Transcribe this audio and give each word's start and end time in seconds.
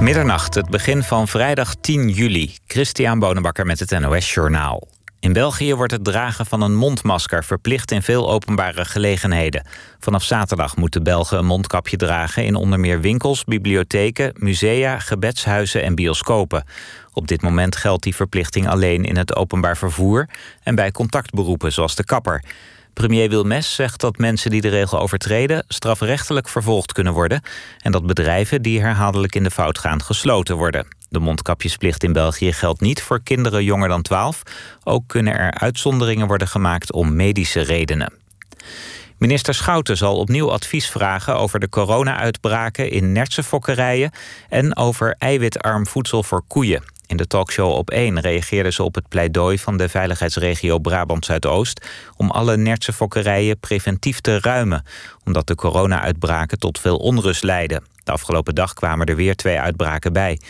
Middernacht, 0.00 0.54
het 0.54 0.70
begin 0.70 1.02
van 1.02 1.28
vrijdag 1.28 1.74
10 1.74 2.08
juli. 2.08 2.56
Christian 2.66 3.18
Bonenbakker 3.18 3.66
met 3.66 3.78
het 3.78 4.00
NOS 4.00 4.34
Journaal. 4.34 4.88
In 5.18 5.32
België 5.32 5.74
wordt 5.74 5.92
het 5.92 6.04
dragen 6.04 6.46
van 6.46 6.62
een 6.62 6.74
mondmasker 6.74 7.44
verplicht 7.44 7.90
in 7.90 8.02
veel 8.02 8.30
openbare 8.30 8.84
gelegenheden. 8.84 9.66
Vanaf 9.98 10.22
zaterdag 10.22 10.76
moeten 10.76 11.02
Belgen 11.02 11.38
een 11.38 11.46
mondkapje 11.46 11.96
dragen 11.96 12.44
in 12.44 12.54
onder 12.54 12.80
meer 12.80 13.00
winkels, 13.00 13.44
bibliotheken, 13.44 14.32
musea, 14.36 14.98
gebedshuizen 14.98 15.82
en 15.82 15.94
bioscopen. 15.94 16.64
Op 17.12 17.28
dit 17.28 17.42
moment 17.42 17.76
geldt 17.76 18.02
die 18.02 18.14
verplichting 18.14 18.68
alleen 18.68 19.04
in 19.04 19.16
het 19.16 19.36
openbaar 19.36 19.76
vervoer 19.76 20.28
en 20.62 20.74
bij 20.74 20.90
contactberoepen 20.90 21.72
zoals 21.72 21.94
de 21.94 22.04
kapper. 22.04 22.44
Premier 22.94 23.28
Wilmes 23.28 23.74
zegt 23.74 24.00
dat 24.00 24.18
mensen 24.18 24.50
die 24.50 24.60
de 24.60 24.68
regel 24.68 24.98
overtreden 24.98 25.64
strafrechtelijk 25.68 26.48
vervolgd 26.48 26.92
kunnen 26.92 27.12
worden 27.12 27.42
en 27.78 27.92
dat 27.92 28.06
bedrijven 28.06 28.62
die 28.62 28.80
herhaaldelijk 28.80 29.34
in 29.34 29.42
de 29.42 29.50
fout 29.50 29.78
gaan 29.78 30.02
gesloten 30.02 30.56
worden. 30.56 30.86
De 31.08 31.18
mondkapjesplicht 31.18 32.02
in 32.02 32.12
België 32.12 32.52
geldt 32.52 32.80
niet 32.80 33.02
voor 33.02 33.22
kinderen 33.22 33.64
jonger 33.64 33.88
dan 33.88 34.02
12. 34.02 34.42
Ook 34.84 35.04
kunnen 35.06 35.38
er 35.38 35.52
uitzonderingen 35.52 36.26
worden 36.26 36.48
gemaakt 36.48 36.92
om 36.92 37.16
medische 37.16 37.60
redenen. 37.60 38.12
Minister 39.18 39.54
Schouten 39.54 39.96
zal 39.96 40.16
opnieuw 40.16 40.50
advies 40.50 40.90
vragen 40.90 41.36
over 41.36 41.60
de 41.60 41.68
corona-uitbraken 41.68 42.90
in 42.90 43.12
nertse 43.12 43.42
fokkerijen 43.42 44.10
en 44.48 44.76
over 44.76 45.14
eiwitarm 45.18 45.86
voedsel 45.86 46.22
voor 46.22 46.42
koeien. 46.48 46.82
In 47.10 47.16
de 47.16 47.26
talkshow 47.26 47.72
op 47.72 47.90
1 47.90 48.20
reageerde 48.20 48.72
ze 48.72 48.82
op 48.82 48.94
het 48.94 49.08
pleidooi 49.08 49.58
van 49.58 49.76
de 49.76 49.88
veiligheidsregio 49.88 50.78
Brabant 50.78 51.24
Zuidoost 51.24 51.86
om 52.16 52.30
alle 52.30 52.56
nertse 52.56 52.92
fokkerijen 52.92 53.58
preventief 53.58 54.20
te 54.20 54.40
ruimen, 54.40 54.84
omdat 55.24 55.46
de 55.46 55.54
corona-uitbraken 55.54 56.58
tot 56.58 56.80
veel 56.80 56.96
onrust 56.96 57.42
leiden. 57.42 57.84
De 58.04 58.12
afgelopen 58.12 58.54
dag 58.54 58.74
kwamen 58.74 59.06
er 59.06 59.16
weer 59.16 59.36
twee 59.36 59.60
uitbraken 59.60 60.12
bij. 60.12 60.40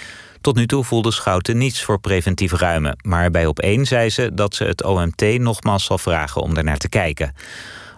Tot 0.41 0.56
nu 0.56 0.66
toe 0.66 0.84
voelde 0.84 1.10
Schouten 1.10 1.59
niets 1.59 1.83
voor 1.83 2.00
preventief 2.00 2.52
ruimen, 2.52 2.98
maar 3.03 3.31
bij 3.31 3.47
op 3.47 3.58
1 3.58 3.86
zei 3.86 4.11
ze 4.11 4.34
dat 4.34 4.55
ze 4.55 4.64
het 4.64 4.84
OMT 4.84 5.38
nogmaals 5.38 5.84
zal 5.84 5.98
vragen 5.98 6.42
om 6.42 6.56
ernaar 6.56 6.78
te 6.78 6.88
kijken. 6.88 7.34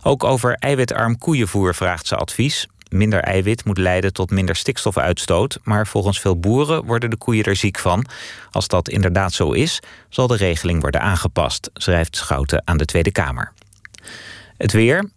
Ook 0.02 0.24
over 0.24 0.54
eiwitarm 0.54 1.18
koeienvoer 1.18 1.74
vraagt 1.74 2.06
ze 2.06 2.16
advies. 2.16 2.66
Minder 2.92 3.20
eiwit 3.20 3.64
moet 3.64 3.78
leiden 3.78 4.12
tot 4.12 4.30
minder 4.30 4.56
stikstofuitstoot, 4.56 5.58
maar 5.62 5.86
volgens 5.86 6.20
veel 6.20 6.38
boeren 6.38 6.84
worden 6.84 7.10
de 7.10 7.16
koeien 7.16 7.44
er 7.44 7.56
ziek 7.56 7.78
van. 7.78 8.06
Als 8.50 8.68
dat 8.68 8.88
inderdaad 8.88 9.32
zo 9.32 9.52
is, 9.52 9.80
zal 10.08 10.26
de 10.26 10.36
regeling 10.36 10.80
worden 10.80 11.00
aangepast, 11.00 11.70
schrijft 11.74 12.16
Schouten 12.16 12.62
aan 12.64 12.76
de 12.76 12.84
Tweede 12.84 13.12
Kamer. 13.12 13.52
Het 14.56 14.72
weer. 14.72 15.10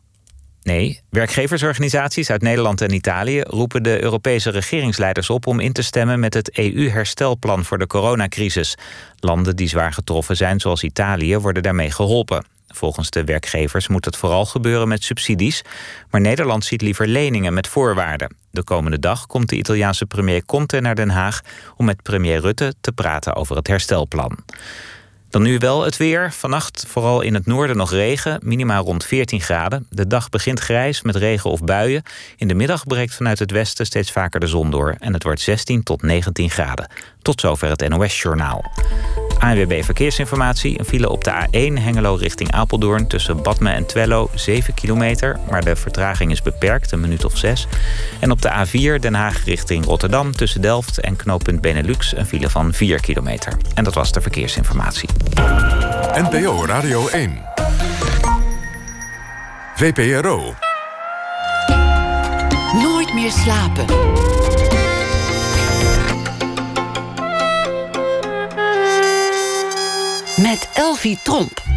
Nee, 0.63 1.01
werkgeversorganisaties 1.09 2.29
uit 2.29 2.41
Nederland 2.41 2.81
en 2.81 2.93
Italië 2.93 3.41
roepen 3.41 3.83
de 3.83 4.03
Europese 4.03 4.49
regeringsleiders 4.49 5.29
op 5.29 5.47
om 5.47 5.59
in 5.59 5.73
te 5.73 5.81
stemmen 5.81 6.19
met 6.19 6.33
het 6.33 6.57
EU-herstelplan 6.57 7.65
voor 7.65 7.77
de 7.77 7.87
coronacrisis. 7.87 8.77
Landen 9.19 9.55
die 9.55 9.67
zwaar 9.67 9.93
getroffen 9.93 10.35
zijn, 10.37 10.59
zoals 10.59 10.83
Italië, 10.83 11.37
worden 11.37 11.63
daarmee 11.63 11.91
geholpen. 11.91 12.45
Volgens 12.75 13.09
de 13.09 13.23
werkgevers 13.23 13.87
moet 13.87 14.05
het 14.05 14.17
vooral 14.17 14.45
gebeuren 14.45 14.87
met 14.87 15.03
subsidies, 15.03 15.61
maar 16.09 16.21
Nederland 16.21 16.65
ziet 16.65 16.81
liever 16.81 17.07
leningen 17.07 17.53
met 17.53 17.67
voorwaarden. 17.67 18.35
De 18.51 18.63
komende 18.63 18.99
dag 18.99 19.25
komt 19.25 19.49
de 19.49 19.55
Italiaanse 19.55 20.05
premier 20.05 20.45
Conte 20.45 20.79
naar 20.79 20.95
Den 20.95 21.09
Haag 21.09 21.41
om 21.77 21.85
met 21.85 22.01
premier 22.01 22.39
Rutte 22.39 22.73
te 22.81 22.91
praten 22.91 23.35
over 23.35 23.55
het 23.55 23.67
herstelplan. 23.67 24.37
Dan 25.35 25.43
nu 25.43 25.57
wel 25.57 25.83
het 25.83 25.97
weer. 25.97 26.33
Vannacht 26.33 26.85
vooral 26.87 27.21
in 27.21 27.33
het 27.33 27.45
noorden 27.45 27.77
nog 27.77 27.91
regen, 27.91 28.39
minimaal 28.43 28.83
rond 28.83 29.05
14 29.05 29.41
graden. 29.41 29.87
De 29.89 30.07
dag 30.07 30.29
begint 30.29 30.59
grijs 30.59 31.01
met 31.01 31.15
regen 31.15 31.49
of 31.49 31.63
buien. 31.63 32.03
In 32.37 32.47
de 32.47 32.53
middag 32.53 32.83
breekt 32.83 33.15
vanuit 33.15 33.39
het 33.39 33.51
westen 33.51 33.85
steeds 33.85 34.11
vaker 34.11 34.39
de 34.39 34.47
zon 34.47 34.71
door 34.71 34.95
en 34.99 35.13
het 35.13 35.23
wordt 35.23 35.41
16 35.41 35.83
tot 35.83 36.01
19 36.01 36.49
graden. 36.49 36.91
Tot 37.21 37.41
zover 37.41 37.69
het 37.69 37.89
NOS-journaal. 37.89 38.71
ANWB 39.39 39.83
Verkeersinformatie. 39.83 40.79
Een 40.79 40.85
file 40.85 41.09
op 41.09 41.23
de 41.23 41.31
A1 41.31 41.81
Hengelo 41.81 42.15
richting 42.15 42.51
Apeldoorn... 42.51 43.07
tussen 43.07 43.41
Badme 43.41 43.69
en 43.69 43.85
Twello, 43.85 44.29
7 44.33 44.73
kilometer. 44.73 45.39
Maar 45.49 45.63
de 45.63 45.75
vertraging 45.75 46.31
is 46.31 46.41
beperkt, 46.41 46.91
een 46.91 46.99
minuut 46.99 47.25
of 47.25 47.37
6. 47.37 47.67
En 48.19 48.31
op 48.31 48.41
de 48.41 48.49
A4 48.49 48.99
Den 48.99 49.13
Haag 49.13 49.45
richting 49.45 49.85
Rotterdam... 49.85 50.35
tussen 50.35 50.61
Delft 50.61 50.99
en 50.99 51.15
knooppunt 51.15 51.61
Benelux... 51.61 52.17
een 52.17 52.25
file 52.25 52.49
van 52.49 52.73
4 52.73 52.99
kilometer. 52.99 53.57
En 53.73 53.83
dat 53.83 53.93
was 53.93 54.11
de 54.11 54.21
verkeersinformatie. 54.21 55.09
NPO 56.13 56.65
Radio 56.65 57.07
1. 57.07 57.39
VPRO. 59.75 60.53
Nooit 62.73 63.13
meer 63.13 63.31
slapen. 63.31 63.85
Met 70.37 70.69
Elvie 70.73 71.17
Tromp. 71.23 71.74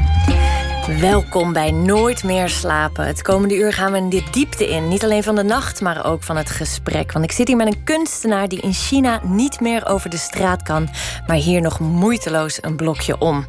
Welkom 0.97 1.53
bij 1.53 1.71
Nooit 1.71 2.25
meer 2.25 2.49
slapen. 2.49 3.07
Het 3.07 3.23
komende 3.23 3.57
uur 3.57 3.73
gaan 3.73 3.93
we 3.93 4.09
de 4.09 4.23
diepte 4.31 4.69
in. 4.69 4.89
Niet 4.89 5.05
alleen 5.05 5.23
van 5.23 5.35
de 5.35 5.43
nacht, 5.43 5.81
maar 5.81 6.05
ook 6.05 6.23
van 6.23 6.37
het 6.37 6.51
gesprek. 6.51 7.13
Want 7.13 7.25
ik 7.25 7.33
zit 7.33 7.49
hier 7.49 7.57
met 7.57 7.67
een 7.67 7.85
kunstenaar 7.85 8.49
die 8.49 8.61
in 8.61 8.73
China 8.73 9.21
niet 9.25 9.61
meer 9.61 9.87
over 9.87 10.11
de 10.11 10.17
straat 10.17 10.63
kan, 10.63 10.89
maar 11.27 11.37
hier 11.37 11.61
nog 11.61 11.81
moeiteloos 11.81 12.59
een 12.61 12.77
blokje 12.77 13.19
om. 13.19 13.45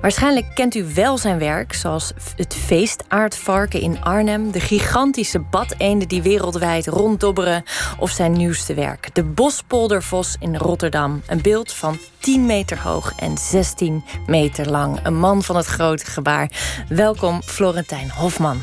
Waarschijnlijk 0.00 0.54
kent 0.54 0.74
u 0.74 0.86
wel 0.94 1.18
zijn 1.18 1.38
werk, 1.38 1.72
zoals 1.72 2.12
het 2.36 2.54
feestaardvarken 2.54 3.80
in 3.80 4.04
Arnhem, 4.04 4.50
de 4.50 4.60
gigantische 4.60 5.38
badeenden 5.38 6.08
die 6.08 6.22
wereldwijd 6.22 6.86
ronddobberen, 6.86 7.62
of 7.98 8.10
zijn 8.10 8.32
nieuwste 8.32 8.74
werk, 8.74 9.14
de 9.14 9.24
bospoldervos 9.24 10.36
in 10.40 10.56
Rotterdam. 10.56 11.22
Een 11.26 11.42
beeld 11.42 11.72
van 11.72 11.98
10 12.18 12.46
meter 12.46 12.78
hoog 12.78 13.12
en 13.16 13.38
16 13.38 14.04
meter 14.26 14.70
lang. 14.70 15.00
Een 15.02 15.18
man 15.18 15.42
van 15.42 15.56
het 15.56 15.66
grote 15.66 16.04
gebaar. 16.04 16.50
Welkom, 16.88 17.42
Florentijn 17.42 18.10
Hofman. 18.10 18.62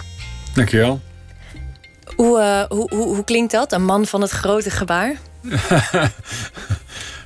Dankjewel. 0.53 1.01
Hoe, 2.15 2.39
uh, 2.39 2.63
hoe, 2.77 2.95
hoe, 2.95 3.15
hoe 3.15 3.23
klinkt 3.23 3.51
dat, 3.51 3.71
een 3.71 3.85
man 3.85 4.05
van 4.05 4.21
het 4.21 4.31
grote 4.31 4.69
gebaar? 4.69 5.15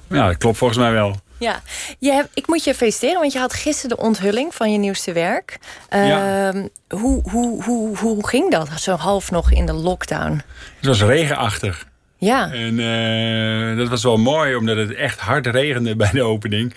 ja, 0.09 0.27
dat 0.27 0.37
klopt 0.37 0.57
volgens 0.57 0.79
mij 0.79 0.91
wel. 0.91 1.15
Ja, 1.37 1.61
je 1.99 2.11
hebt, 2.11 2.29
ik 2.33 2.47
moet 2.47 2.63
je 2.63 2.73
feliciteren, 2.73 3.19
want 3.19 3.33
je 3.33 3.39
had 3.39 3.53
gisteren 3.53 3.97
de 3.97 4.03
onthulling 4.03 4.55
van 4.55 4.71
je 4.71 4.77
nieuwste 4.77 5.11
werk. 5.11 5.59
Uh, 5.93 6.07
ja. 6.07 6.53
hoe, 6.89 7.29
hoe, 7.29 7.63
hoe, 7.63 7.97
hoe 7.97 8.27
ging 8.27 8.51
dat, 8.51 8.69
zo 8.75 8.95
half 8.95 9.31
nog 9.31 9.51
in 9.51 9.65
de 9.65 9.73
lockdown? 9.73 10.41
Het 10.77 10.85
was 10.85 11.01
regenachtig. 11.01 11.85
Ja. 12.17 12.51
En 12.51 12.79
uh, 12.79 13.77
dat 13.77 13.89
was 13.89 14.03
wel 14.03 14.17
mooi, 14.17 14.55
omdat 14.55 14.77
het 14.77 14.93
echt 14.93 15.19
hard 15.19 15.47
regende 15.47 15.95
bij 15.95 16.11
de 16.11 16.23
opening. 16.23 16.73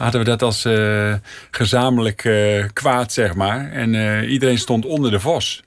Hadden 0.00 0.20
we 0.20 0.26
dat 0.26 0.42
als 0.42 0.64
uh, 0.64 1.14
gezamenlijk 1.50 2.24
uh, 2.24 2.64
kwaad, 2.72 3.12
zeg 3.12 3.34
maar. 3.34 3.70
En 3.72 4.24
iedereen 4.24 4.58
stond 4.58 4.84
onder 4.84 5.10
de 5.10 5.20
vos. 5.20 5.62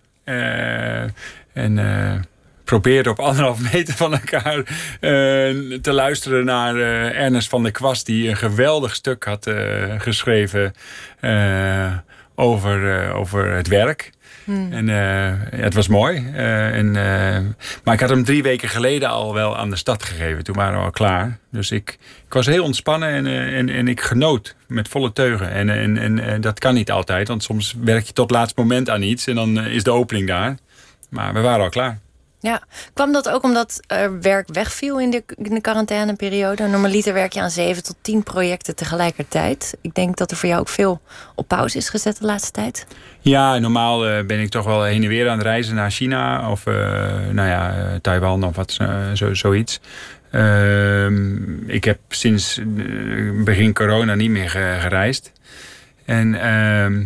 en 1.54 2.26
probeerde 2.64 3.10
op 3.10 3.20
anderhalf 3.20 3.60
meter 3.74 3.94
van 3.94 4.14
elkaar 4.14 4.64
te 5.82 5.92
luisteren 5.92 6.46
naar 6.46 6.76
Ernest 7.12 7.50
van 7.50 7.64
der 7.64 7.72
Kwast... 7.72 8.06
die 8.06 8.30
een 8.30 8.38
geweldig 8.38 8.96
stuk 8.96 9.24
had 9.24 9.52
geschreven 9.98 10.74
over, 12.36 13.12
over 13.14 13.52
het 13.52 13.68
werk... 13.68 14.12
Hmm. 14.44 14.72
En 14.72 14.88
uh, 14.88 14.96
ja, 14.96 15.64
het 15.64 15.74
was 15.74 15.88
mooi. 15.88 16.18
Uh, 16.34 16.76
en, 16.76 16.92
maar 17.84 17.94
ik 17.94 18.00
had 18.00 18.10
hem 18.10 18.24
drie 18.24 18.44
weken 18.44 18.70
geleden 18.70 19.10
al 19.10 19.34
wel 19.34 19.58
aan 19.58 19.70
de 19.70 19.76
stad 19.76 20.04
gegeven. 20.04 20.44
Toen 20.44 20.56
waren 20.56 20.80
we 20.80 20.86
al 20.86 20.92
klaar. 20.92 21.38
Dus 21.52 21.72
ik, 21.72 21.98
ik 22.26 22.34
was 22.34 22.46
heel 22.46 22.64
ontspannen 22.64 23.10
en, 23.10 23.28
en, 23.54 23.70
en 23.70 23.88
ik 23.88 24.02
genoot 24.02 24.56
met 24.68 24.88
volle 24.88 25.14
teugen. 25.14 25.52
En, 25.52 25.70
en, 25.70 26.20
en 26.20 26.42
dat 26.42 26.60
kan 26.60 26.74
niet 26.74 26.92
altijd, 26.92 27.28
want 27.28 27.44
soms 27.44 27.76
werk 27.84 28.06
je 28.06 28.14
tot 28.14 28.30
het 28.30 28.38
laatste 28.38 28.62
moment 28.62 28.90
aan 28.90 29.02
iets 29.02 29.28
en 29.28 29.36
dan 29.36 29.66
is 29.66 29.84
de 29.84 29.92
opening 29.92 30.28
daar. 30.28 30.56
Maar 31.10 31.34
we 31.34 31.40
waren 31.40 31.64
al 31.64 31.70
klaar. 31.70 32.00
Ja, 32.44 32.62
kwam 32.94 33.12
dat 33.12 33.30
ook 33.30 33.44
omdat 33.44 33.80
er 33.88 34.22
werk 34.22 34.48
wegviel 34.54 35.00
in 35.00 35.09
de, 35.09 35.24
in 35.36 35.54
de 35.54 35.62
quarantaineperiode? 35.62 36.68
Normaliter 36.68 37.13
werk 37.13 37.34
je 37.34 37.42
aan 37.42 37.50
zeven 37.50 37.84
tot 37.84 37.95
tien 38.01 38.24
projecten 38.24 38.75
tegelijkertijd. 38.75 39.78
Ik 39.81 39.94
denk 39.94 40.18
dat 40.18 40.31
er 40.31 40.38
voor 40.38 40.50
jou 40.50 40.62
ook 40.62 40.69
veel 40.69 41.01
op 41.36 41.48
pauze 41.48 41.78
is 41.78 41.90
gezet 41.90 42.18
de 42.18 42.25
laatste 42.25 42.51
tijd. 42.51 42.88
Ja, 43.19 43.57
normaal 43.57 44.10
uh, 44.10 44.25
ben 44.25 44.40
ik 44.40 44.50
toch 44.50 44.66
wel 44.66 44.84
heen 44.84 45.04
en 45.04 45.10
weer 45.10 45.30
aan 45.30 45.38
het 45.38 45.45
reizen 45.45 45.75
naar 45.75 45.92
China 45.92 46.51
of 46.51 46.66
uh, 46.66 46.75
nou 47.31 47.50
ja, 47.50 47.75
Taiwan 48.01 48.44
of 48.44 48.56
wat, 48.56 48.78
zo, 49.13 49.34
zoiets. 49.34 49.80
Ehm, 50.31 51.69
ik 51.69 51.84
heb 51.84 52.00
sinds 52.10 52.60
begin 53.44 53.74
corona 53.74 54.16
niet 54.16 54.30
meer 54.30 54.50
gereisd. 54.50 55.31
En 56.06 56.42
ehm, 56.42 57.04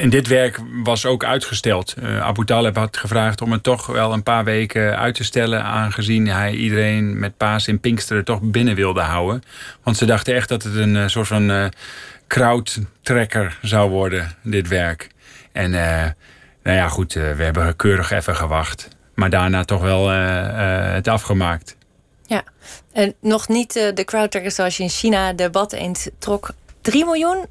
en 0.00 0.10
dit 0.10 0.26
werk 0.26 0.58
was 0.82 1.06
ook 1.06 1.24
uitgesteld. 1.24 1.94
Uh, 2.02 2.20
Abu 2.20 2.44
Talib 2.44 2.76
had 2.76 2.96
gevraagd 2.96 3.42
om 3.42 3.52
het 3.52 3.62
toch 3.62 3.86
wel 3.86 4.12
een 4.12 4.22
paar 4.22 4.44
weken 4.44 4.98
uit 4.98 5.14
te 5.14 5.24
stellen... 5.24 5.62
aangezien 5.64 6.26
hij 6.26 6.52
iedereen 6.52 7.18
met 7.18 7.36
paas 7.36 7.66
en 7.66 7.80
pinksteren 7.80 8.24
toch 8.24 8.40
binnen 8.40 8.74
wilde 8.74 9.00
houden. 9.00 9.42
Want 9.82 9.96
ze 9.96 10.04
dachten 10.04 10.34
echt 10.34 10.48
dat 10.48 10.62
het 10.62 10.74
een 10.74 10.94
uh, 10.94 11.06
soort 11.06 11.26
van 11.26 11.50
uh, 11.50 11.66
crowdtrekker 12.26 13.58
zou 13.62 13.90
worden, 13.90 14.36
dit 14.42 14.68
werk. 14.68 15.08
En 15.52 15.70
nou 16.62 16.76
ja, 16.76 16.88
goed, 16.88 17.12
we 17.12 17.42
hebben 17.42 17.76
keurig 17.76 18.10
even 18.10 18.36
gewacht. 18.36 18.88
Maar 19.14 19.30
daarna 19.30 19.64
toch 19.64 19.80
wel 19.80 20.08
het 20.08 21.08
afgemaakt. 21.08 21.76
Ja, 22.26 22.42
en 22.92 23.14
nog 23.20 23.48
niet 23.48 23.72
de 23.72 24.04
crowdtracker 24.04 24.50
zoals 24.50 24.76
je 24.76 24.82
in 24.82 24.88
China 24.88 25.32
de 25.32 25.50
bad 25.50 25.72
eens 25.72 26.08
trok. 26.18 26.50
3 26.80 27.04
miljoen? 27.04 27.46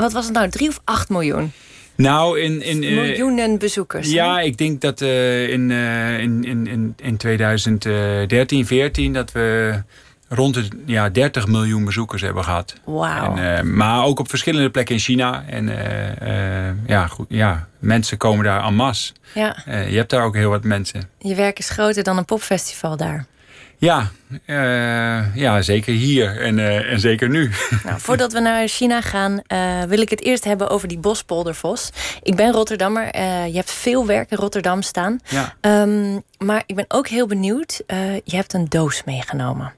Wat 0.00 0.12
was 0.12 0.24
het 0.24 0.34
nou? 0.34 0.48
3 0.48 0.68
of 0.68 0.80
8 0.84 1.08
miljoen? 1.08 1.52
Nou, 1.94 2.40
in, 2.40 2.62
in, 2.62 2.78
miljoenen 2.78 3.58
bezoekers. 3.58 4.10
Ja, 4.10 4.40
ik 4.40 4.56
denk 4.56 4.80
dat 4.80 5.00
uh, 5.00 5.48
in, 5.48 5.70
uh, 5.70 6.18
in, 6.18 6.44
in, 6.44 6.94
in 6.96 7.16
2013, 7.16 8.66
14 8.66 9.12
dat 9.12 9.32
we 9.32 9.74
rond 10.28 10.54
de 10.54 10.68
ja, 10.86 11.08
30 11.08 11.46
miljoen 11.46 11.84
bezoekers 11.84 12.22
hebben 12.22 12.44
gehad. 12.44 12.74
Wauw. 12.84 13.62
Maar 13.62 14.04
ook 14.04 14.18
op 14.18 14.28
verschillende 14.28 14.70
plekken 14.70 14.94
in 14.94 15.00
China. 15.00 15.44
En 15.46 15.68
ja, 16.86 17.06
goed, 17.06 17.26
ja, 17.28 17.68
mensen 17.78 18.16
komen 18.16 18.44
daar 18.44 18.64
en 18.64 18.74
masse. 18.74 19.12
Ja. 19.34 19.56
je 19.66 19.96
hebt 19.96 20.10
daar 20.10 20.24
ook 20.24 20.34
heel 20.34 20.50
wat 20.50 20.64
mensen. 20.64 21.08
Je 21.18 21.34
werk 21.34 21.58
is 21.58 21.68
groter 21.68 22.02
dan 22.02 22.16
een 22.16 22.24
popfestival 22.24 22.96
daar. 22.96 23.26
Ja, 23.80 24.10
uh, 24.46 25.36
ja 25.36 25.62
zeker 25.62 25.94
hier 25.94 26.40
en, 26.40 26.58
uh, 26.58 26.92
en 26.92 27.00
zeker 27.00 27.28
nu. 27.28 27.50
Nou, 27.84 28.00
voordat 28.00 28.32
we 28.32 28.40
naar 28.40 28.68
China 28.68 29.00
gaan, 29.00 29.40
uh, 29.52 29.82
wil 29.82 30.00
ik 30.00 30.10
het 30.10 30.22
eerst 30.22 30.44
hebben 30.44 30.68
over 30.68 30.88
die 30.88 30.98
bospoldervos. 30.98 31.90
Ik 32.22 32.36
ben 32.36 32.52
Rotterdammer. 32.52 33.16
je 33.46 33.54
hebt 33.54 33.70
veel 33.70 34.06
werk 34.06 34.30
in 34.30 34.36
Rotterdam 34.36 34.82
staan. 34.82 35.20
Ja. 35.28 35.54
Um, 35.82 36.22
maar 36.38 36.62
ik 36.66 36.74
ben 36.74 36.84
ook 36.88 37.08
heel 37.08 37.26
benieuwd. 37.26 37.82
je 38.24 38.36
hebt 38.36 38.52
een 38.52 38.66
doos 38.68 39.04
meegenomen. 39.04 39.72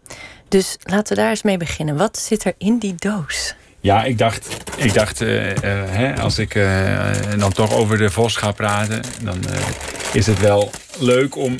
Dus 0.48 0.76
laten 0.82 1.16
we 1.16 1.20
daar 1.22 1.31
eens 1.31 1.43
mee 1.43 1.56
beginnen. 1.56 1.96
Wat 1.96 2.19
zit 2.19 2.44
er 2.44 2.55
in 2.58 2.78
die 2.78 2.94
doos? 2.94 3.55
Ja, 3.81 4.05
ik 4.05 4.19
dacht, 4.19 4.56
ik 4.76 4.94
dacht 4.94 5.19
hè, 5.19 6.20
als 6.20 6.38
ik 6.38 6.60
dan 7.38 7.52
toch 7.52 7.72
over 7.72 7.98
de 7.98 8.10
vos 8.10 8.37
ga 8.37 8.52
praten, 8.52 9.02
dan 9.22 9.37
is 10.12 10.26
het 10.26 10.40
wel 10.40 10.70
leuk 10.98 11.37
om 11.37 11.58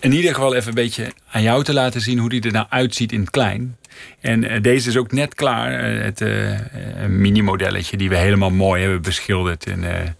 in 0.00 0.12
ieder 0.12 0.34
geval 0.34 0.54
even 0.54 0.68
een 0.68 0.74
beetje 0.74 1.12
aan 1.30 1.42
jou 1.42 1.64
te 1.64 1.72
laten 1.72 2.00
zien 2.00 2.18
hoe 2.18 2.28
die 2.28 2.42
er 2.42 2.52
nou 2.52 2.66
uitziet 2.68 3.12
in 3.12 3.20
het 3.20 3.30
klein. 3.30 3.76
En 4.20 4.44
uh, 4.44 4.60
deze 4.60 4.88
is 4.88 4.96
ook 4.96 5.12
net 5.12 5.34
klaar. 5.34 5.94
Uh, 5.94 6.02
het 6.02 6.20
uh, 6.20 6.58
mini-modelletje 7.08 7.96
die 7.96 8.08
we 8.08 8.16
helemaal 8.16 8.50
mooi 8.50 8.82
hebben 8.82 9.02
beschilderd. 9.02 9.66
En 9.66 10.16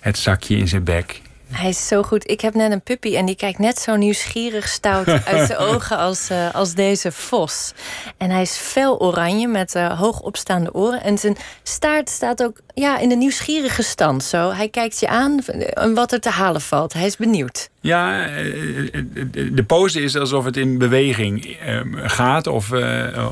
het 0.00 0.18
zakje 0.18 0.56
in 0.56 0.68
zijn 0.68 0.84
bek. 0.84 1.20
Hij 1.50 1.68
is 1.68 1.86
zo 1.86 2.02
goed. 2.02 2.30
Ik 2.30 2.40
heb 2.40 2.54
net 2.54 2.72
een 2.72 2.80
puppy 2.80 3.16
en 3.16 3.26
die 3.26 3.36
kijkt 3.36 3.58
net 3.58 3.78
zo 3.78 3.96
nieuwsgierig 3.96 4.68
stout 4.68 5.08
uit 5.08 5.46
zijn 5.46 5.58
ogen 5.70 5.98
als, 5.98 6.30
uh, 6.30 6.54
als 6.54 6.74
deze 6.74 7.12
vos. 7.12 7.72
En 8.16 8.30
hij 8.30 8.42
is 8.42 8.56
fel 8.56 9.00
oranje 9.00 9.48
met 9.48 9.74
uh, 9.74 9.98
hoog 9.98 10.20
opstaande 10.20 10.74
oren. 10.74 11.02
En 11.02 11.18
zijn 11.18 11.36
staart 11.62 12.08
staat 12.08 12.42
ook 12.42 12.60
ja, 12.74 12.98
in 12.98 13.08
de 13.08 13.14
nieuwsgierige 13.14 13.82
stand. 13.82 14.24
Zo. 14.24 14.52
Hij 14.52 14.68
kijkt 14.68 15.00
je 15.00 15.08
aan 15.08 15.40
en 15.72 15.94
wat 15.94 16.12
er 16.12 16.20
te 16.20 16.30
halen 16.30 16.60
valt. 16.60 16.92
Hij 16.92 17.06
is 17.06 17.16
benieuwd. 17.16 17.70
Ja, 17.80 18.26
eh, 18.26 18.44
de 19.52 19.64
pose 19.66 20.02
is 20.02 20.16
alsof 20.16 20.44
het 20.44 20.56
in 20.56 20.78
beweging 20.78 21.56
gaat 21.94 22.46
of, 22.46 22.72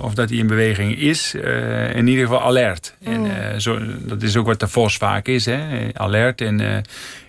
of 0.02 0.14
dat 0.14 0.28
hij 0.28 0.38
in 0.38 0.46
beweging 0.46 0.98
is. 0.98 1.34
in 1.94 2.06
ieder 2.06 2.24
geval 2.24 2.42
alert. 2.42 2.94
Mm. 3.00 3.24
En, 3.26 3.60
zo, 3.60 3.78
dat 3.98 4.22
is 4.22 4.36
ook 4.36 4.46
wat 4.46 4.60
de 4.60 4.68
vos 4.68 4.96
vaak 4.96 5.26
is. 5.26 5.44
Hè? 5.44 5.88
Alert 5.92 6.40
en... 6.40 6.84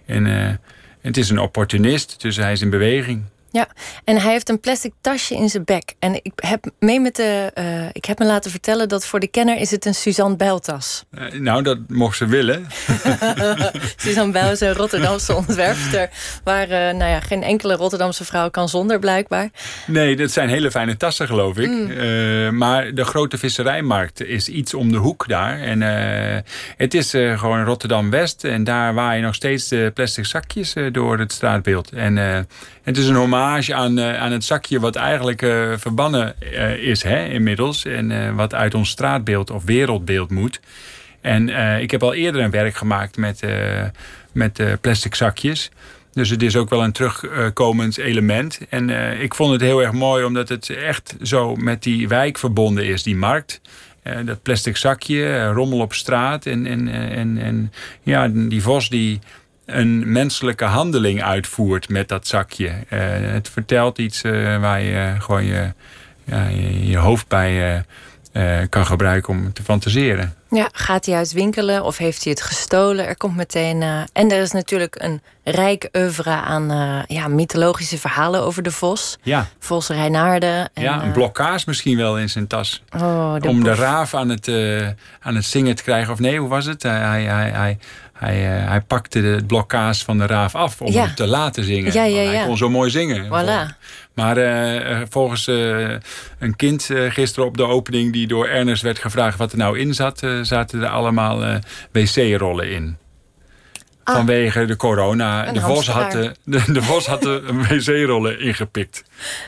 en 0.05 0.59
het 1.07 1.17
is 1.17 1.29
een 1.29 1.39
opportunist, 1.39 2.21
dus 2.21 2.35
hij 2.35 2.51
is 2.51 2.61
in 2.61 2.69
beweging. 2.69 3.23
Ja, 3.57 3.67
en 4.03 4.21
hij 4.21 4.31
heeft 4.31 4.49
een 4.49 4.59
plastic 4.59 4.93
tasje 5.01 5.35
in 5.35 5.49
zijn 5.49 5.63
bek. 5.63 5.93
En 5.99 6.13
ik 6.13 6.31
heb 6.35 6.65
mee 6.79 6.99
met 6.99 7.15
de. 7.15 7.51
Uh, 7.55 7.85
ik 7.91 8.05
heb 8.05 8.19
me 8.19 8.25
laten 8.25 8.51
vertellen 8.51 8.89
dat 8.89 9.05
voor 9.05 9.19
de 9.19 9.27
kenner 9.27 9.57
is 9.57 9.71
het 9.71 9.85
een 9.85 9.95
Suzanne 9.95 10.35
Bijltas. 10.35 11.05
Uh, 11.11 11.39
nou, 11.39 11.63
dat 11.63 11.77
mocht 11.87 12.17
ze 12.17 12.25
willen. 12.25 12.67
Suzanne 13.95 14.31
Bijl 14.31 14.51
is 14.51 14.59
een 14.59 14.73
Rotterdamse 14.73 15.35
ontwerpster. 15.35 16.09
Waar 16.43 16.63
uh, 16.63 16.77
nou 16.77 17.11
ja, 17.11 17.19
geen 17.19 17.43
enkele 17.43 17.75
Rotterdamse 17.75 18.25
vrouw 18.25 18.49
kan 18.49 18.69
zonder, 18.69 18.99
blijkbaar. 18.99 19.49
Nee, 19.87 20.15
dat 20.15 20.31
zijn 20.31 20.49
hele 20.49 20.71
fijne 20.71 20.97
tassen, 20.97 21.27
geloof 21.27 21.57
ik. 21.57 21.69
Mm. 21.69 22.57
maar 22.57 22.93
de 22.93 23.05
grote 23.05 23.37
visserijmarkt 23.37 24.23
is 24.23 24.49
iets 24.49 24.73
om 24.73 24.91
de 24.91 24.97
hoek 24.97 25.27
daar. 25.27 25.59
En 25.59 25.81
het 26.77 26.93
is 26.93 27.09
gewoon 27.09 27.63
Rotterdam 27.63 28.09
West. 28.09 28.43
En 28.43 28.63
daar 28.63 28.93
waaien 28.93 29.23
nog 29.23 29.35
steeds 29.35 29.67
de 29.67 29.91
plastic 29.93 30.25
zakjes 30.25 30.73
door 30.91 31.19
het 31.19 31.31
straatbeeld. 31.31 31.91
En 31.91 32.17
het 32.83 32.97
is 32.97 33.07
een 33.07 33.17
aan, 33.55 33.99
uh, 33.99 34.19
aan 34.19 34.31
het 34.31 34.43
zakje 34.43 34.79
wat 34.79 34.95
eigenlijk 34.95 35.41
uh, 35.41 35.73
verbannen 35.77 36.35
uh, 36.53 36.73
is 36.73 37.03
hè, 37.03 37.25
inmiddels. 37.25 37.85
En 37.85 38.35
wat 38.35 38.53
uit 38.53 38.73
ons 38.73 38.89
straatbeeld 38.89 39.51
of 39.51 39.63
wereldbeeld 39.63 40.29
moet. 40.29 40.59
En 41.21 41.49
ik 41.81 41.91
heb 41.91 42.03
al 42.03 42.13
eerder 42.13 42.41
een 42.41 42.51
werk 42.51 42.75
gemaakt 42.75 43.17
met, 43.17 43.41
met 44.31 44.61
plastic 44.81 45.15
zakjes. 45.15 45.71
Dus 46.13 46.29
het 46.29 46.41
is 46.41 46.55
ook 46.55 46.69
wel 46.69 46.83
een 46.83 46.91
terugkomend 46.91 47.97
element. 47.97 48.59
En 48.69 48.89
ik 49.21 49.35
vond 49.35 49.51
het 49.51 49.61
heel 49.61 49.81
erg 49.81 49.91
mooi 49.91 50.23
omdat 50.23 50.49
het 50.49 50.69
echt 50.69 51.15
zo 51.21 51.55
met 51.55 51.83
die 51.83 52.07
wijk 52.07 52.37
verbonden 52.37 52.85
is, 52.85 53.03
die 53.03 53.15
markt. 53.15 53.61
dat 54.25 54.41
plastic 54.41 54.77
zakje, 54.77 55.47
rommel 55.47 55.79
op 55.79 55.93
straat. 55.93 56.45
En, 56.45 56.65
en, 56.65 56.87
en, 56.87 57.37
en 57.37 57.73
ja, 58.03 58.27
die 58.27 58.61
vos 58.61 58.89
die 58.89 59.19
een 59.67 60.11
menselijke 60.11 60.65
handeling 60.65 61.23
uitvoert 61.23 61.89
met 61.89 62.07
dat 62.07 62.27
zakje. 62.27 62.67
Uh, 62.67 62.99
het 63.33 63.49
vertelt 63.49 63.97
iets 63.97 64.23
uh, 64.23 64.59
waar 64.59 64.81
je 64.81 65.15
gewoon 65.19 65.45
je, 65.45 65.73
ja, 66.23 66.47
je, 66.47 66.87
je, 66.87 66.97
hoofd 66.97 67.27
bij 67.27 67.83
kan 68.69 68.85
gebruiken 68.85 69.33
om 69.33 69.53
te 69.53 69.63
fantaseren. 69.63 70.35
Ja, 70.49 70.69
gaat 70.71 71.05
hij 71.05 71.15
uit 71.15 71.31
winkelen 71.31 71.83
of 71.83 71.97
heeft 71.97 72.23
hij 72.23 72.33
het 72.33 72.41
gestolen? 72.41 73.07
Er 73.07 73.17
komt 73.17 73.35
meteen. 73.35 73.81
en 74.13 74.31
er 74.31 74.41
is 74.41 74.51
natuurlijk 74.51 74.95
een 74.99 75.21
rijk 75.43 75.89
oeuvre 75.93 76.29
aan 76.29 77.03
ja, 77.07 77.27
mythologische 77.27 77.97
verhalen 77.97 78.41
over 78.41 78.63
de 78.63 78.71
vos. 78.71 79.17
Ja. 79.21 79.47
Vos 79.59 79.87
Reinaarden. 79.87 80.69
En, 80.73 80.83
ja, 80.83 81.03
een 81.03 81.11
blokkaas 81.11 81.65
misschien 81.65 81.97
wel 81.97 82.17
in 82.17 82.29
zijn 82.29 82.47
tas. 82.47 82.83
Oh, 82.95 83.35
om 83.41 83.63
de 83.63 83.75
raaf 83.75 84.13
aan 84.13 84.29
het, 84.29 84.47
aan 85.19 85.35
het 85.35 85.45
zingen 85.45 85.75
te 85.75 85.83
krijgen. 85.83 86.13
Of 86.13 86.19
nee, 86.19 86.39
hoe 86.39 86.49
was 86.49 86.65
het? 86.65 86.83
Hij, 86.83 87.23
hij, 87.23 87.49
hij, 87.49 87.77
hij, 88.17 88.61
uh, 88.61 88.69
hij 88.69 88.81
pakte 88.81 89.19
het 89.19 89.47
blokkaas 89.47 90.03
van 90.03 90.17
de 90.17 90.25
raaf 90.25 90.55
af 90.55 90.81
om 90.81 90.93
hem 90.93 91.15
te 91.15 91.27
laten 91.27 91.63
zingen. 91.63 91.93
Ja, 91.93 92.03
ja, 92.03 92.31
hij 92.31 92.45
kon 92.45 92.57
zo 92.57 92.69
mooi 92.69 92.89
zingen. 92.89 93.25
Voilà. 93.25 93.75
Maar 94.13 94.37
uh, 94.37 95.01
volgens 95.09 95.47
uh, 95.47 95.95
een 96.39 96.55
kind 96.55 96.89
gisteren 97.09 97.47
op 97.47 97.57
de 97.57 97.65
opening... 97.65 98.13
die 98.13 98.27
door 98.27 98.47
Ernest 98.47 98.81
werd 98.81 98.99
gevraagd 98.99 99.37
wat 99.37 99.51
er 99.51 99.57
nou 99.57 99.79
in 99.79 99.93
zat... 99.93 100.23
zaten 100.41 100.81
er 100.81 100.89
allemaal 100.89 101.59
wc-rollen 101.91 102.71
in. 102.71 102.97
Ah. 104.07 104.15
Vanwege 104.15 104.65
de 104.65 104.75
corona. 104.75 105.51
De 105.51 105.61
vos, 105.61 105.87
had 105.87 106.11
de, 106.11 106.33
de, 106.43 106.81
vos 106.81 107.05
had 107.05 107.21
de 107.21 107.43
wc-rollen 107.69 108.39
ingepikt. 108.39 109.03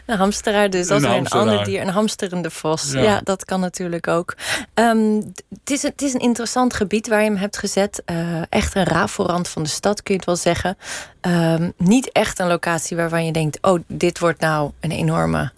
Een 0.06 0.18
hamsteraar 0.18 0.70
dus. 0.70 0.90
Als 0.90 1.04
een, 1.04 1.12
een 1.12 1.28
ander 1.28 1.64
dier. 1.64 1.82
Een 1.82 1.90
hamsterende 1.90 2.50
vos. 2.50 2.92
Ja, 2.92 3.22
dat 3.24 3.46
kan 3.46 3.60
natuurlijk 3.60 4.08
ook. 4.08 4.36
Um, 4.74 5.34
het, 5.50 5.70
is, 5.72 5.82
het 5.82 6.01
is 6.01 6.13
een 6.13 6.20
interessant 6.20 6.74
gebied 6.74 7.08
waar 7.08 7.20
je 7.20 7.30
hem 7.30 7.38
hebt 7.38 7.58
gezet. 7.58 8.01
Uh, 8.06 8.42
echt 8.50 8.75
een 8.75 8.84
rafelrand 8.84 9.48
van 9.48 9.63
de 9.63 9.70
stad 9.70 10.04
kun 10.04 10.13
je 10.13 10.20
het 10.20 10.30
wel 10.30 10.36
zeggen. 10.36 10.78
Um, 11.22 11.74
niet 11.78 12.12
echt 12.12 12.39
een 12.39 12.48
locatie 12.48 12.98
waarvan 12.98 13.25
je 13.25 13.32
denkt... 13.32 13.58
oh, 13.62 13.80
dit 13.88 14.20
wordt 14.20 14.39
nou 14.39 14.72
een 14.80 14.92
enorme 14.92 15.51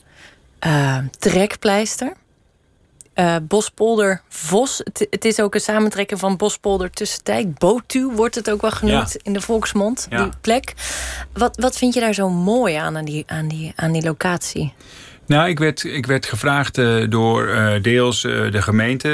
uh, 0.67 0.97
trekpleister. 1.19 2.13
Uh, 3.21 3.35
Bospolder 3.41 4.21
Vos. 4.29 4.77
Het, 4.83 5.07
het, 5.09 5.25
is 5.25 5.39
ook 5.39 5.53
een 5.53 5.61
samentrekken 5.61 6.17
van 6.17 6.37
Bospolder 6.37 6.91
Tussentijk. 6.91 7.57
Botu 7.57 8.11
wordt 8.15 8.35
het 8.35 8.49
ook 8.49 8.61
wel 8.61 8.71
genoemd 8.71 9.15
in 9.15 9.33
de 9.33 9.41
volksmond, 9.41 10.07
die 10.09 10.29
plek. 10.41 10.73
Wat, 11.33 11.57
wat 11.57 11.77
vind 11.77 11.93
je 11.93 11.99
daar 11.99 12.13
zo 12.13 12.29
mooi 12.29 12.75
aan, 12.75 12.97
aan 12.97 13.05
die, 13.05 13.23
aan 13.27 13.47
die, 13.47 13.73
aan 13.75 13.91
die 13.91 14.03
locatie? 14.03 14.73
Nou, 15.25 15.49
ik 15.49 15.59
werd, 15.59 15.83
ik 15.83 16.05
werd 16.05 16.25
gevraagd 16.25 16.77
uh, 16.77 17.09
door 17.09 17.47
uh, 17.47 17.81
deels 17.81 18.23
uh, 18.23 18.51
de 18.51 18.61
gemeente, 18.61 19.09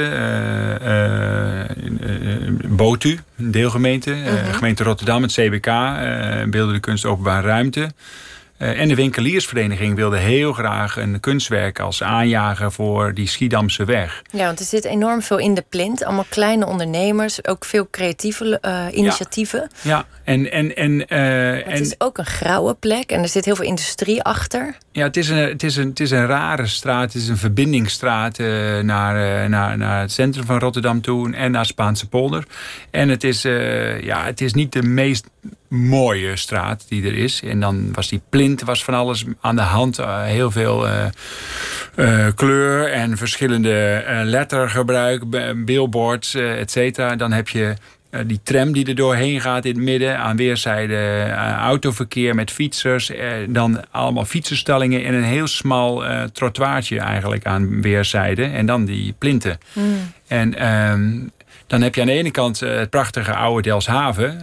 BOTU, 2.68 3.18
een 3.38 3.50
deelgemeente, 3.50 4.10
mm 4.10 4.24
-hmm. 4.24 4.52
gemeente 4.52 4.84
Rotterdam, 4.84 5.22
het 5.22 5.32
CBK, 5.32 5.66
Beeldende 6.50 6.80
Kunst 6.80 7.04
Openbare 7.04 7.46
Ruimte. 7.46 7.90
Uh, 8.58 8.80
en 8.80 8.88
de 8.88 8.94
winkeliersvereniging 8.94 9.96
wilde 9.96 10.16
heel 10.16 10.52
graag 10.52 10.96
een 10.96 11.20
kunstwerk 11.20 11.80
als 11.80 12.02
aanjager 12.02 12.72
voor 12.72 13.14
die 13.14 13.28
Schiedamse 13.28 13.84
weg. 13.84 14.22
Ja, 14.30 14.44
want 14.44 14.58
er 14.58 14.64
zit 14.64 14.84
enorm 14.84 15.22
veel 15.22 15.38
in 15.38 15.54
de 15.54 15.64
plint. 15.68 16.04
Allemaal 16.04 16.26
kleine 16.28 16.66
ondernemers, 16.66 17.46
ook 17.46 17.64
veel 17.64 17.88
creatieve 17.90 18.58
uh, 18.62 18.98
initiatieven. 18.98 19.70
Ja, 19.82 19.90
ja. 19.90 20.06
en... 20.24 20.52
en, 20.52 20.76
en 20.76 20.92
uh, 20.92 21.72
het 21.72 21.80
is 21.80 21.94
ook 21.98 22.18
een 22.18 22.26
grauwe 22.26 22.74
plek 22.74 23.10
en 23.10 23.22
er 23.22 23.28
zit 23.28 23.44
heel 23.44 23.56
veel 23.56 23.64
industrie 23.64 24.22
achter. 24.22 24.76
Ja, 24.92 25.04
het 25.04 25.16
is 25.16 25.28
een, 25.28 25.48
het 25.48 25.62
is 25.62 25.76
een, 25.76 25.88
het 25.88 26.00
is 26.00 26.10
een 26.10 26.26
rare 26.26 26.66
straat. 26.66 27.12
Het 27.12 27.22
is 27.22 27.28
een 27.28 27.36
verbindingsstraat 27.36 28.38
naar, 28.82 29.48
naar, 29.48 29.78
naar 29.78 30.00
het 30.00 30.12
centrum 30.12 30.44
van 30.44 30.58
Rotterdam 30.58 31.00
toe 31.00 31.34
en 31.34 31.50
naar 31.50 31.66
Spaanse 31.66 32.08
polder. 32.08 32.44
En 32.90 33.08
het 33.08 33.24
is, 33.24 33.42
ja, 34.00 34.24
het 34.24 34.40
is 34.40 34.54
niet 34.54 34.72
de 34.72 34.82
meest 34.82 35.26
mooie 35.68 36.36
straat 36.36 36.84
die 36.88 37.06
er 37.06 37.14
is. 37.14 37.42
En 37.42 37.60
dan 37.60 37.92
was 37.92 38.08
die 38.08 38.20
plint, 38.28 38.47
was 38.56 38.84
van 38.84 38.94
alles 38.94 39.24
aan 39.40 39.56
de 39.56 39.62
hand. 39.62 39.98
Uh, 39.98 40.22
heel 40.22 40.50
veel 40.50 40.86
uh, 40.86 40.92
uh, 41.96 42.26
kleur 42.34 42.92
en 42.92 43.16
verschillende 43.16 44.02
lettergebruik, 44.24 45.22
billboards, 45.64 46.34
et 46.34 46.70
cetera. 46.70 47.16
Dan 47.16 47.32
heb 47.32 47.48
je 47.48 47.74
Eh, 48.10 48.20
die 48.26 48.40
tram 48.42 48.72
die 48.72 48.86
er 48.86 48.94
doorheen 48.94 49.40
gaat 49.40 49.64
in 49.64 49.74
het 49.74 49.82
midden. 49.82 50.18
Aan 50.18 50.36
weerszijden 50.36 51.26
uh, 51.26 51.52
autoverkeer 51.52 52.34
met 52.34 52.50
fietsers. 52.50 53.10
Uh, 53.10 53.18
dan 53.48 53.84
allemaal 53.90 54.24
fietsenstellingen 54.24 55.02
in 55.02 55.14
een 55.14 55.24
heel 55.24 55.46
smal 55.46 56.02
trottoirtje 56.32 57.00
eigenlijk 57.00 57.46
aan 57.46 57.82
weerszijden. 57.82 58.52
En 58.52 58.66
dan 58.66 58.84
die 58.84 59.14
plinten. 59.18 59.58
Mm. 59.72 60.12
En 60.26 60.54
ehm, 60.54 61.16
dan 61.68 61.82
heb 61.82 61.94
je 61.94 62.00
aan 62.00 62.06
de 62.06 62.12
ene 62.12 62.30
kant 62.30 62.60
het 62.60 62.90
prachtige 62.90 63.34
oude 63.34 63.62
Delshaven. 63.62 64.42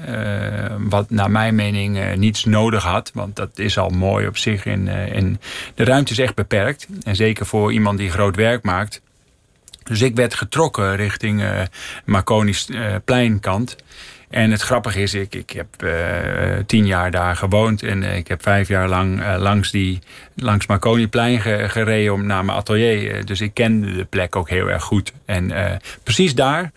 wat 0.89 1.09
naar 1.09 1.31
mijn 1.31 1.55
mening 1.55 2.15
niets 2.15 2.45
nodig 2.45 2.83
had. 2.83 3.11
Want 3.13 3.35
dat 3.35 3.59
is 3.59 3.77
al 3.77 3.89
mooi 3.89 4.27
op 4.27 4.37
zich. 4.37 4.65
En, 4.65 5.39
de 5.75 5.83
ruimte 5.83 6.11
is 6.11 6.19
echt 6.19 6.35
beperkt. 6.35 6.87
En 7.03 7.15
zeker 7.15 7.45
voor 7.45 7.73
iemand 7.73 7.97
die 7.97 8.09
groot 8.09 8.35
werk 8.35 8.63
maakt 8.63 9.01
dus 9.85 10.01
ik 10.01 10.15
werd 10.15 10.33
getrokken 10.33 10.95
richting 10.95 11.41
uh, 11.41 11.61
Marconi's 12.05 12.67
pleinkant. 13.05 13.75
En 14.29 14.51
het 14.51 14.61
grappige 14.61 15.01
is, 15.01 15.13
ik, 15.13 15.35
ik 15.35 15.49
heb 15.49 15.67
tien 16.65 16.85
jaar 16.85 17.11
daar 17.11 17.35
gewoond. 17.35 17.83
En 17.83 18.03
ik 18.03 18.27
heb 18.27 18.41
vijf 18.41 18.67
jaar 18.67 18.87
lang 18.87 19.37
langs, 19.37 19.71
die, 19.71 19.99
langs 20.35 20.65
Marconiplein 20.67 21.41
gereden 21.69 22.13
om 22.13 22.25
naar 22.25 22.45
mijn 22.45 22.57
atelier. 22.57 23.25
dus 23.25 23.41
ik 23.41 23.53
kende 23.53 23.95
de 23.95 24.05
plek 24.05 24.35
ook 24.35 24.49
heel 24.49 24.67
erg 24.67 24.83
goed. 24.83 25.13
En 25.25 25.53
precies 26.03 26.35
daar 26.35 26.71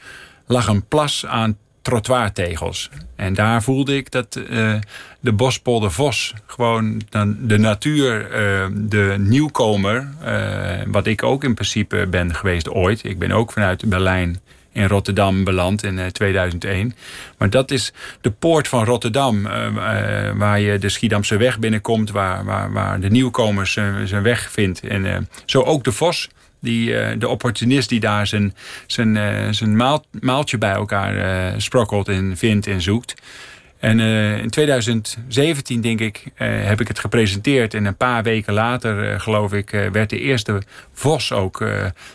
lag 0.48 0.66
een 0.66 0.86
plas 0.86 1.26
aan 1.26 1.56
trottoirtegels. 1.82 2.90
En 3.16 3.34
daar 3.34 3.62
voelde 3.62 3.96
ik 3.96 4.10
dat 4.10 4.40
uh, 4.50 4.74
de 5.20 5.32
Bospolder 5.32 5.92
Vos 5.92 6.34
gewoon 6.46 7.02
dan 7.08 7.36
de 7.40 7.58
natuur, 7.58 8.22
uh, 8.22 8.66
de 8.72 9.14
nieuwkomer, 9.18 10.08
uh, 10.24 10.82
wat 10.86 11.06
ik 11.06 11.22
ook 11.22 11.44
in 11.44 11.54
principe 11.54 12.06
ben 12.10 12.34
geweest 12.34 12.70
ooit. 12.70 13.04
Ik 13.04 13.18
ben 13.18 13.30
ook 13.30 13.52
vanuit 13.52 13.84
Berlijn 13.84 14.40
in 14.72 14.86
Rotterdam 14.86 15.44
beland 15.44 15.84
in 15.84 16.12
2001. 16.12 16.94
Maar 17.38 17.50
dat 17.50 17.70
is 17.70 17.92
de 18.20 18.30
poort 18.30 18.68
van 18.68 18.84
Rotterdam, 18.84 19.42
waar 20.36 20.60
je 20.60 20.78
de 20.78 20.88
Schiedamse 20.88 21.36
weg 21.36 21.58
binnenkomt, 21.58 22.10
waar, 22.10 22.44
waar, 22.44 22.72
waar 22.72 23.00
de 23.00 23.10
nieuwkomers 23.10 23.72
zijn 24.04 24.22
weg 24.22 24.50
vindt. 24.50 24.80
En 24.80 25.28
zo 25.44 25.62
ook 25.62 25.84
de 25.84 25.92
Vos 25.92 26.28
die, 26.60 26.90
uh, 26.90 27.08
de 27.18 27.28
opportunist 27.28 27.88
die 27.88 28.00
daar 28.00 28.26
zijn, 28.26 28.54
zijn, 28.86 29.14
uh, 29.16 29.48
zijn 29.50 29.76
maal, 29.76 30.04
maaltje 30.20 30.58
bij 30.58 30.72
elkaar 30.72 31.14
uh, 31.16 31.54
sprokkelt 31.56 32.08
en 32.08 32.36
vindt 32.36 32.66
en 32.66 32.82
zoekt. 32.82 33.14
En 33.78 34.00
in 34.40 34.50
2017, 34.50 35.80
denk 35.80 36.00
ik, 36.00 36.24
heb 36.34 36.80
ik 36.80 36.88
het 36.88 36.98
gepresenteerd. 36.98 37.74
En 37.74 37.84
een 37.84 37.96
paar 37.96 38.22
weken 38.22 38.52
later, 38.52 39.20
geloof 39.20 39.52
ik, 39.52 39.70
werd 39.92 40.10
de 40.10 40.18
eerste 40.18 40.62
vos 40.92 41.32
ook 41.32 41.64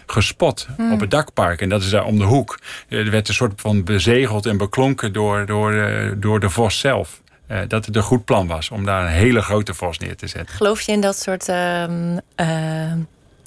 gespot 0.06 0.68
hmm. 0.76 0.92
op 0.92 1.00
het 1.00 1.12
dakpark. 1.12 1.62
En 1.62 1.70
dat 1.70 1.82
is 1.82 1.90
daar 1.90 2.06
om 2.06 2.18
de 2.18 2.24
hoek. 2.24 2.60
Er 2.88 3.12
werd 3.12 3.28
een 3.28 3.34
soort 3.34 3.62
van 3.62 3.84
bezegeld 3.84 4.46
en 4.46 4.58
beklonken 4.58 5.14
door, 5.14 5.46
door, 5.46 5.74
door 6.18 6.40
de 6.40 6.50
vos 6.50 6.80
zelf. 6.80 7.22
dat 7.68 7.86
het 7.86 7.96
een 7.96 8.04
goed 8.04 8.26
plan 8.26 8.48
was 8.48 8.70
om 8.70 8.86
daar 8.86 9.06
een 9.06 9.12
hele 9.12 9.42
grote 9.42 9.74
vos 9.74 9.98
neer 9.98 10.16
te 10.16 10.28
zetten. 10.28 10.56
Geloof 10.56 10.82
je 10.82 10.92
in 10.92 11.02
dat 11.02 11.18
soort 11.20 11.50
ehm, 11.50 12.18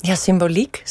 ja, 0.00 0.14
symboliek. 0.14 0.82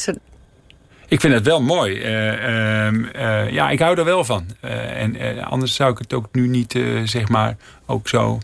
Ik 1.08 1.20
vind 1.22 1.34
het 1.34 1.46
wel 1.46 1.62
mooi. 1.62 1.96
Uh, 1.96 2.92
uh, 2.92 3.52
ja, 3.52 3.70
ik 3.70 3.80
hou 3.80 3.98
er 3.98 4.06
wel 4.06 4.24
van. 4.24 4.46
Uh, 4.62 5.02
en 5.02 5.44
anders 5.44 5.76
zou 5.76 5.92
ik 5.92 5.98
het 5.98 6.14
ook 6.14 6.28
nu 6.32 6.48
niet, 6.48 6.80
zeg 7.04 7.28
maar, 7.28 7.58
ook 7.86 8.08
zo 8.08 8.40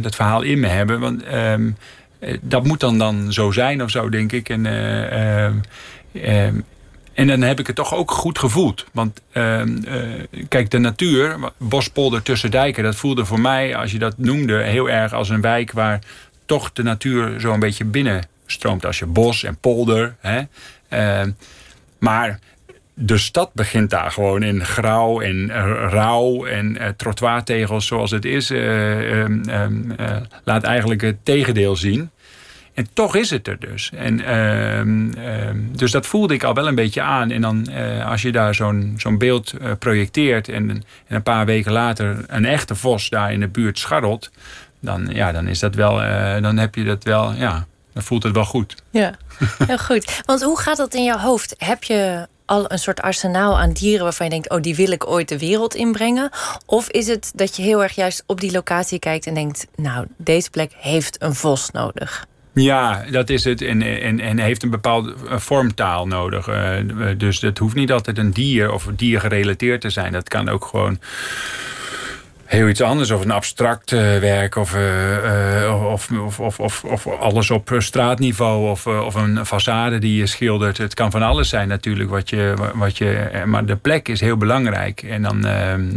dat 0.00 0.14
verhaal 0.14 0.42
in 0.42 0.60
me 0.60 0.66
hebben. 0.66 1.00
Want 1.00 1.22
ehm, 1.22 1.70
dat 2.40 2.64
moet 2.64 2.80
dan, 2.80 2.98
dan 2.98 3.32
zo 3.32 3.50
zijn 3.50 3.82
of 3.82 3.90
zo, 3.90 4.08
denk 4.08 4.32
ik. 4.32 4.48
En, 4.48 4.66
ehm, 6.12 6.60
en 7.14 7.26
dan 7.26 7.42
heb 7.42 7.58
ik 7.58 7.66
het 7.66 7.76
toch 7.76 7.94
ook 7.94 8.10
goed 8.10 8.38
gevoeld. 8.38 8.86
Want 8.92 9.20
kijk, 10.48 10.70
de 10.70 10.78
natuur, 10.78 11.38
Bospolder 11.56 12.22
tussen 12.22 12.50
dijken, 12.50 12.82
dat 12.82 12.96
voelde 12.96 13.24
voor 13.24 13.40
mij, 13.40 13.76
als 13.76 13.92
je 13.92 13.98
dat 13.98 14.18
noemde, 14.18 14.62
heel 14.62 14.90
erg 14.90 15.12
als 15.12 15.28
een 15.28 15.40
wijk 15.40 15.72
waar 15.72 15.98
toch 16.46 16.72
de 16.72 16.82
natuur 16.82 17.40
zo 17.40 17.52
een 17.52 17.60
beetje 17.60 17.84
binnen 17.84 18.28
stroomt 18.50 18.86
als 18.86 18.98
je 18.98 19.06
bos 19.06 19.44
en 19.44 19.56
polder. 19.56 20.16
Hè. 20.20 20.40
Uh, 20.90 21.32
maar 21.98 22.38
de 22.94 23.18
stad 23.18 23.50
begint 23.54 23.90
daar 23.90 24.10
gewoon 24.10 24.42
in 24.42 24.64
grauw 24.64 25.20
en 25.20 25.50
rauw 25.90 26.46
en 26.46 26.76
uh, 26.76 26.88
trottoirtegels 26.96 27.86
zoals 27.86 28.10
het 28.10 28.24
is. 28.24 28.50
Laat 30.44 30.62
eigenlijk 30.62 31.00
het 31.00 31.16
tegendeel 31.22 31.76
zien. 31.76 32.10
En 32.74 32.86
toch 32.92 33.16
is 33.16 33.30
het 33.30 33.48
er 33.48 33.58
dus. 33.58 33.90
En, 33.96 34.24
ehm, 34.24 35.12
ehm, 35.12 35.58
dus 35.72 35.90
dat 35.90 36.06
voelde 36.06 36.34
ik 36.34 36.42
al 36.42 36.54
wel 36.54 36.68
een 36.68 36.74
beetje 36.74 37.02
aan. 37.02 37.30
En 37.30 37.40
dan 37.40 37.68
als 38.04 38.22
je 38.22 38.32
daar 38.32 38.54
zo'n 38.54 38.94
zo'n 38.96 39.18
beeld 39.18 39.54
projecteert 39.78 40.48
en, 40.48 40.70
en, 40.70 40.82
een 41.08 41.22
paar 41.22 41.46
weken 41.46 41.72
later 41.72 42.24
een 42.26 42.44
echte 42.44 42.74
vos 42.74 43.08
daar 43.08 43.32
in 43.32 43.40
de 43.40 43.48
buurt 43.48 43.78
scharrelt, 43.78 44.30
dan, 44.80 45.08
ja, 45.12 45.32
dan 45.32 45.46
is 45.46 45.58
dat 45.58 45.74
wel, 45.74 45.94
dan 46.40 46.56
heb 46.56 46.74
je 46.74 46.84
dat 46.84 47.04
wel, 47.04 47.32
ja, 47.32 47.66
dan 47.98 48.06
voelt 48.06 48.22
het 48.22 48.34
wel 48.34 48.44
goed. 48.44 48.74
Ja, 48.90 49.14
heel 49.66 49.78
goed. 49.78 50.22
Want 50.26 50.42
hoe 50.42 50.58
gaat 50.58 50.76
dat 50.76 50.94
in 50.94 51.04
jouw 51.04 51.18
hoofd? 51.18 51.54
Heb 51.58 51.84
je 51.84 52.28
al 52.44 52.72
een 52.72 52.78
soort 52.78 53.00
arsenaal 53.00 53.58
aan 53.58 53.72
dieren 53.72 54.04
waarvan 54.04 54.26
je 54.26 54.32
denkt: 54.32 54.50
oh, 54.50 54.60
die 54.60 54.74
wil 54.74 54.90
ik 54.90 55.06
ooit 55.06 55.28
de 55.28 55.38
wereld 55.38 55.74
inbrengen? 55.74 56.30
Of 56.66 56.88
is 56.88 57.06
het 57.06 57.32
dat 57.34 57.56
je 57.56 57.62
heel 57.62 57.82
erg 57.82 57.94
juist 57.94 58.22
op 58.26 58.40
die 58.40 58.52
locatie 58.52 58.98
kijkt 58.98 59.26
en 59.26 59.34
denkt: 59.34 59.66
nou, 59.76 60.06
deze 60.16 60.50
plek 60.50 60.72
heeft 60.76 61.22
een 61.22 61.34
vos 61.34 61.70
nodig? 61.70 62.26
Ja, 62.52 63.04
dat 63.10 63.30
is 63.30 63.44
het. 63.44 63.62
En, 63.62 63.82
en, 63.82 64.20
en 64.20 64.38
heeft 64.38 64.62
een 64.62 64.70
bepaalde 64.70 65.14
vormtaal 65.26 66.06
nodig. 66.06 66.48
Uh, 66.48 66.70
dus 67.16 67.40
het 67.40 67.58
hoeft 67.58 67.74
niet 67.74 67.92
altijd 67.92 68.18
een 68.18 68.32
dier 68.32 68.72
of 68.72 68.88
dier 68.96 69.20
gerelateerd 69.20 69.80
te 69.80 69.90
zijn. 69.90 70.12
Dat 70.12 70.28
kan 70.28 70.48
ook 70.48 70.64
gewoon 70.64 70.98
heel 72.48 72.68
iets 72.68 72.82
anders. 72.82 73.10
Of 73.10 73.24
een 73.24 73.30
abstract 73.30 73.92
uh, 73.92 74.00
werk. 74.18 74.56
Of, 74.56 74.74
uh, 74.74 75.90
of, 75.92 76.10
of, 76.10 76.40
of, 76.40 76.60
of, 76.60 76.84
of, 76.84 77.06
alles 77.06 77.50
op 77.50 77.74
straatniveau. 77.78 78.70
Of, 78.70 78.86
of 78.86 79.14
een 79.14 79.38
façade 79.46 79.98
die 79.98 80.16
je 80.16 80.26
schildert. 80.26 80.78
Het 80.78 80.94
kan 80.94 81.10
van 81.10 81.22
alles 81.22 81.48
zijn 81.48 81.68
natuurlijk. 81.68 82.10
Wat 82.10 82.30
je, 82.30 82.54
wat 82.74 82.98
je, 82.98 83.42
maar 83.46 83.66
de 83.66 83.76
plek 83.76 84.08
is 84.08 84.20
heel 84.20 84.36
belangrijk. 84.36 85.02
En 85.02 85.22
dan 85.22 85.40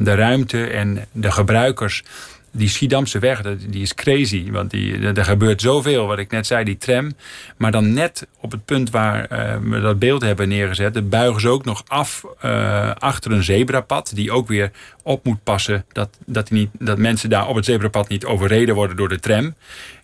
de 0.04 0.16
ruimte 0.16 0.68
en 0.68 1.06
de 1.12 1.32
gebruikers 1.32 2.04
die 2.52 2.70
Schiedamse 2.70 3.20
weg, 3.20 3.42
die 3.70 3.82
is 3.82 3.94
crazy. 3.94 4.52
Want 4.52 4.72
die, 4.72 5.14
er 5.14 5.26
gebeurt 5.26 5.62
zoveel, 5.62 6.08
wat 6.08 6.20
ik 6.20 6.32
net 6.32 6.48
zei, 6.48 6.64
die 6.64 6.78
tram. 6.78 7.12
Maar 7.58 7.72
dan 7.72 7.94
net 7.94 8.28
op 8.40 8.52
het 8.52 8.66
punt 8.66 8.90
waar 8.90 9.28
uh, 9.32 9.56
we 9.72 9.80
dat 9.80 10.00
beeld 10.00 10.22
hebben 10.22 10.50
neergezet... 10.50 11.10
buigen 11.10 11.42
ze 11.42 11.50
ook 11.50 11.66
nog 11.66 11.84
af 11.88 12.26
uh, 12.46 12.92
achter 12.92 13.32
een 13.32 13.44
zebrapad... 13.44 14.12
die 14.16 14.32
ook 14.32 14.48
weer 14.48 14.72
op 15.04 15.26
moet 15.26 15.44
passen 15.44 15.86
dat, 15.92 16.18
dat, 16.26 16.50
niet, 16.50 16.70
dat 16.80 16.98
mensen 16.98 17.30
daar 17.30 17.48
op 17.48 17.56
het 17.56 17.66
zebrapad 17.66 18.08
niet 18.08 18.26
overreden 18.26 18.76
worden 18.76 18.98
door 18.98 19.10
de 19.10 19.20
tram. 19.20 19.54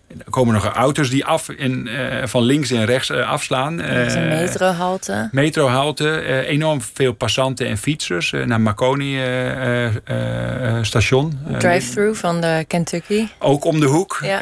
Er 0.08 0.30
komen 0.30 0.54
nog 0.54 0.66
auto's 0.66 1.10
die 1.10 1.26
af 1.26 1.50
in, 1.50 1.88
uh, 1.88 2.26
van 2.26 2.44
links 2.44 2.72
en 2.72 2.86
rechts 2.86 3.10
uh, 3.10 3.30
afslaan. 3.30 3.80
Uh, 3.80 3.88
een 3.88 4.30
eh, 4.30 4.40
metrohalte. 4.40 5.30
Metrohalte. 5.32 6.46
enorm 6.46 6.82
veel 6.82 7.14
passanten 7.14 7.68
en 7.68 7.78
fietsers 7.78 8.34
naar 8.46 8.62
Marconi 8.62 9.20
station. 10.82 11.40
Drive-through 11.58 12.20
van 12.20 12.42
de 12.42 12.66
Kentucky. 12.68 13.28
Ook 13.40 13.66
om 13.66 13.80
de 13.80 13.86
hoek. 13.86 14.20
Ja. 14.24 14.40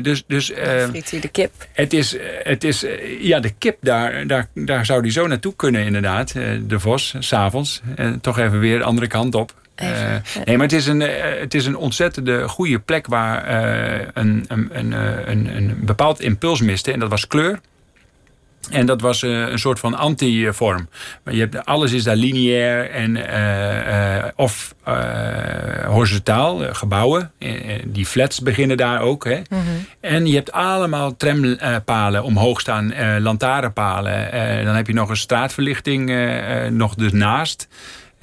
dus, 0.00 0.24
dus, 0.26 0.52
Friet 0.88 1.22
de 1.22 1.28
kip. 1.28 1.52
Het 1.72 1.92
is, 1.92 2.16
het 2.42 2.64
is 2.64 2.84
ja, 3.20 3.40
de 3.40 3.50
kip, 3.58 3.76
daar, 3.80 4.26
daar, 4.26 4.48
daar 4.54 4.86
zou 4.86 5.02
die 5.02 5.12
zo 5.12 5.26
naartoe 5.26 5.56
kunnen 5.56 5.84
inderdaad. 5.84 6.32
de 6.66 6.80
Vos, 6.80 7.14
s'avonds. 7.18 7.82
toch 8.20 8.38
even 8.38 8.60
weer 8.60 8.78
de 8.78 8.84
andere 8.84 9.06
kant 9.06 9.34
op. 9.34 9.52
Uh, 9.82 9.88
nee, 10.44 10.56
maar 10.56 10.66
het 10.66 10.76
is, 10.76 10.86
een, 10.86 11.00
uh, 11.00 11.08
het 11.40 11.54
is 11.54 11.66
een 11.66 11.76
ontzettende 11.76 12.48
goede 12.48 12.78
plek 12.78 13.06
waar 13.06 13.50
uh, 13.50 14.06
een, 14.14 14.44
een, 14.48 14.68
een, 14.72 14.92
een, 15.30 15.56
een 15.56 15.78
bepaald 15.80 16.20
impuls 16.20 16.60
miste. 16.60 16.92
En 16.92 16.98
dat 16.98 17.10
was 17.10 17.26
kleur. 17.26 17.60
En 18.70 18.86
dat 18.86 19.00
was 19.00 19.22
een 19.22 19.58
soort 19.58 19.78
van 19.78 19.94
anti-vorm. 19.94 20.88
Je 21.30 21.38
hebt, 21.38 21.64
alles 21.64 21.92
is 21.92 22.04
daar 22.04 22.16
lineair 22.16 22.90
en, 22.90 23.16
of 24.36 24.74
horizontaal, 25.86 26.74
gebouwen. 26.74 27.32
die 27.84 28.06
flats 28.06 28.40
beginnen 28.40 28.76
daar 28.76 29.00
ook. 29.00 29.24
Hè. 29.24 29.36
Mm 29.36 29.44
-hmm. 29.48 29.86
En 30.00 30.26
je 30.26 30.34
hebt 30.34 30.52
allemaal 30.52 31.16
trampalen 31.16 32.22
omhoog 32.22 32.60
staan, 32.60 32.92
lantaarnpalen. 33.22 34.30
dan 34.64 34.74
heb 34.74 34.86
je 34.86 34.94
nog 34.94 35.08
een 35.08 35.16
straatverlichting 35.16 36.10
nog 36.70 36.96
ernaast. 36.96 37.68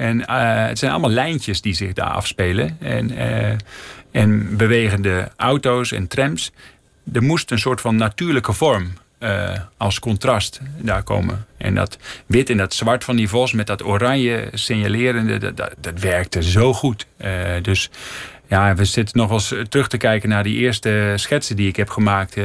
En 0.01 0.20
uh, 0.20 0.25
het 0.67 0.79
zijn 0.79 0.91
allemaal 0.91 1.10
lijntjes 1.10 1.62
die 1.62 1.74
zich 1.74 1.93
daar 1.93 2.10
afspelen. 2.10 2.77
En, 2.79 3.12
uh, 3.12 3.51
en 4.12 4.58
bewegende 4.58 5.31
auto's 5.36 5.91
en 5.91 6.08
trams. 6.08 6.51
Er 7.13 7.24
moest 7.24 7.51
een 7.51 7.60
soort 7.60 7.81
van 7.81 7.96
natuurlijke 7.96 8.53
vorm 8.53 8.93
uh, 9.20 9.51
als 9.77 10.00
contrast 10.00 10.62
daar 10.77 11.03
komen. 11.03 11.46
En 11.58 11.75
dat 11.75 11.98
wit 12.25 12.50
en 12.50 12.58
dat 12.58 12.74
zwart 12.74 13.03
van 13.03 13.15
die 13.15 13.29
vos 13.29 13.53
met 13.53 13.67
dat 13.67 13.84
oranje 13.84 14.50
signalerende, 14.53 15.38
dat, 15.38 15.58
dat, 15.58 15.74
dat 15.81 16.00
werkte 16.00 16.43
zo 16.43 16.74
goed. 16.74 17.08
dus 17.62 17.89
ja, 18.48 18.75
we 18.75 18.86
zitten 18.86 19.17
nog 19.17 19.27
wel 19.27 19.38
eens 19.38 19.70
terug 19.70 19.88
te 19.88 19.98
kijken 19.98 20.29
naar 20.29 20.43
die 20.43 20.58
eerste 20.58 21.13
schetsen 21.15 21.55
die 21.55 21.67
ik 21.67 21.75
heb 21.75 21.89
gemaakt. 21.89 22.38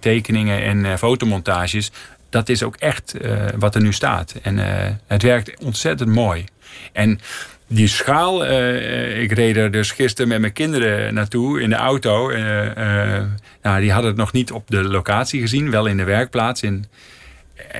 tekeningen 0.00 0.62
en 0.62 0.98
fotomontages. 0.98 1.90
Dat 2.30 2.48
is 2.48 2.62
ook 2.62 2.76
echt 2.76 3.14
wat 3.58 3.74
er 3.74 3.82
nu 3.82 3.92
staat. 3.92 4.34
En 4.42 4.58
het 5.06 5.22
werkt 5.22 5.64
ontzettend 5.64 6.10
mooi. 6.10 6.44
En 6.92 7.20
die 7.66 7.88
schaal, 7.88 8.44
ik 9.20 9.32
reed 9.32 9.56
er 9.56 9.70
dus 9.70 9.90
gisteren 9.90 10.28
met 10.28 10.40
mijn 10.40 10.52
kinderen 10.52 11.14
naartoe 11.14 11.60
in 11.60 11.68
de 11.68 11.76
auto. 11.76 12.28
nou, 13.62 13.80
die 13.80 13.92
hadden 13.92 14.10
het 14.10 14.18
nog 14.18 14.32
niet 14.32 14.52
op 14.52 14.70
de 14.70 14.82
locatie 14.82 15.40
gezien, 15.40 15.70
wel 15.70 15.86
in 15.86 15.96
de 15.96 16.04
werkplaats 16.04 16.62
in 16.62 16.84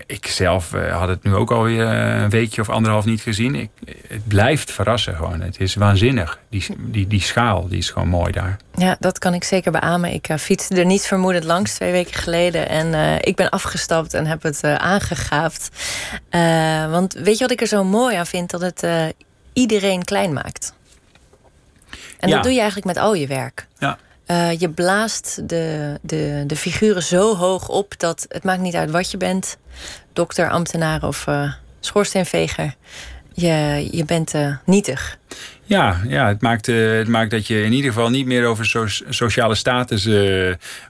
ik 0.07 0.27
zelf 0.27 0.75
uh, 0.75 0.99
had 0.99 1.09
het 1.09 1.23
nu 1.23 1.35
ook 1.35 1.51
alweer 1.51 1.87
een 1.87 2.31
weekje 2.31 2.61
of 2.61 2.69
anderhalf 2.69 3.05
niet 3.05 3.21
gezien. 3.21 3.55
Ik, 3.55 3.71
het 4.09 4.29
blijft 4.29 4.73
verrassen 4.73 5.17
gewoon. 5.17 5.41
Het 5.41 5.61
is 5.61 5.75
waanzinnig. 5.75 6.39
Die, 6.49 6.67
die, 6.79 7.07
die 7.07 7.21
schaal 7.21 7.69
die 7.69 7.79
is 7.79 7.91
gewoon 7.91 8.09
mooi 8.09 8.33
daar. 8.33 8.57
Ja, 8.75 8.97
dat 9.01 9.19
kan 9.19 9.35
ik 9.35 9.45
zeker 9.45 9.73
beamen. 9.73 10.13
Ik 10.13 10.29
uh, 10.29 10.37
fietste 10.37 10.75
er 10.75 10.85
niet 10.85 11.07
vermoedend 11.07 11.45
langs 11.45 11.75
twee 11.75 11.93
weken 11.93 12.15
geleden. 12.15 12.69
En 12.69 12.87
uh, 12.87 13.15
ik 13.21 13.37
ben 13.37 13.51
afgestapt 13.51 14.15
en 14.15 14.27
heb 14.27 14.43
het 14.43 14.65
aangegaapt. 14.65 15.71
want 16.91 17.13
weet 17.13 17.39
je 17.39 17.43
wat 17.43 17.51
ik 17.51 17.61
er 17.61 17.67
zo 17.67 17.85
mooi 17.85 18.17
aan 18.17 18.27
vind? 18.27 18.51
Dat 18.51 18.61
het 18.61 18.87
iedereen 19.53 20.05
klein 20.05 20.33
maakt. 20.33 20.75
En 22.19 22.31
dat 22.31 22.43
doe 22.43 22.53
je 22.53 22.59
eigenlijk 22.59 22.87
met 22.87 22.97
al 22.97 23.15
je 23.15 23.27
werk. 23.27 23.67
Ja. 23.79 23.99
Uh, 24.31 24.59
je 24.59 24.71
blaast 24.71 25.49
de, 25.49 25.99
de, 26.03 26.45
de 26.47 26.57
figuren 26.57 27.03
zo 27.03 27.37
hoog 27.37 27.69
op 27.69 27.99
dat 27.99 28.27
het 28.29 28.45
maakt 28.45 28.61
niet 28.61 28.75
uit 28.75 28.91
wat 28.91 29.11
je 29.11 29.17
bent. 29.17 29.59
Dokter, 30.13 30.51
ambtenaar 30.51 31.03
of 31.03 31.27
uh, 31.27 31.53
schoorsteenveger. 31.81 32.75
Je, 33.35 33.89
je 33.91 34.05
bent 34.05 34.35
uh, 34.35 34.57
nietig. 34.65 35.19
Ja, 35.63 36.01
ja 36.09 36.29
het, 36.29 36.41
maakt, 36.41 36.67
het 36.67 37.09
maakt 37.09 37.31
dat 37.31 37.47
je 37.47 37.63
in 37.63 37.73
ieder 37.73 37.93
geval 37.93 38.11
niet 38.11 38.27
meer 38.27 38.47
over 38.47 38.67
so 38.67 38.87
sociale 39.09 39.55
status 39.55 40.09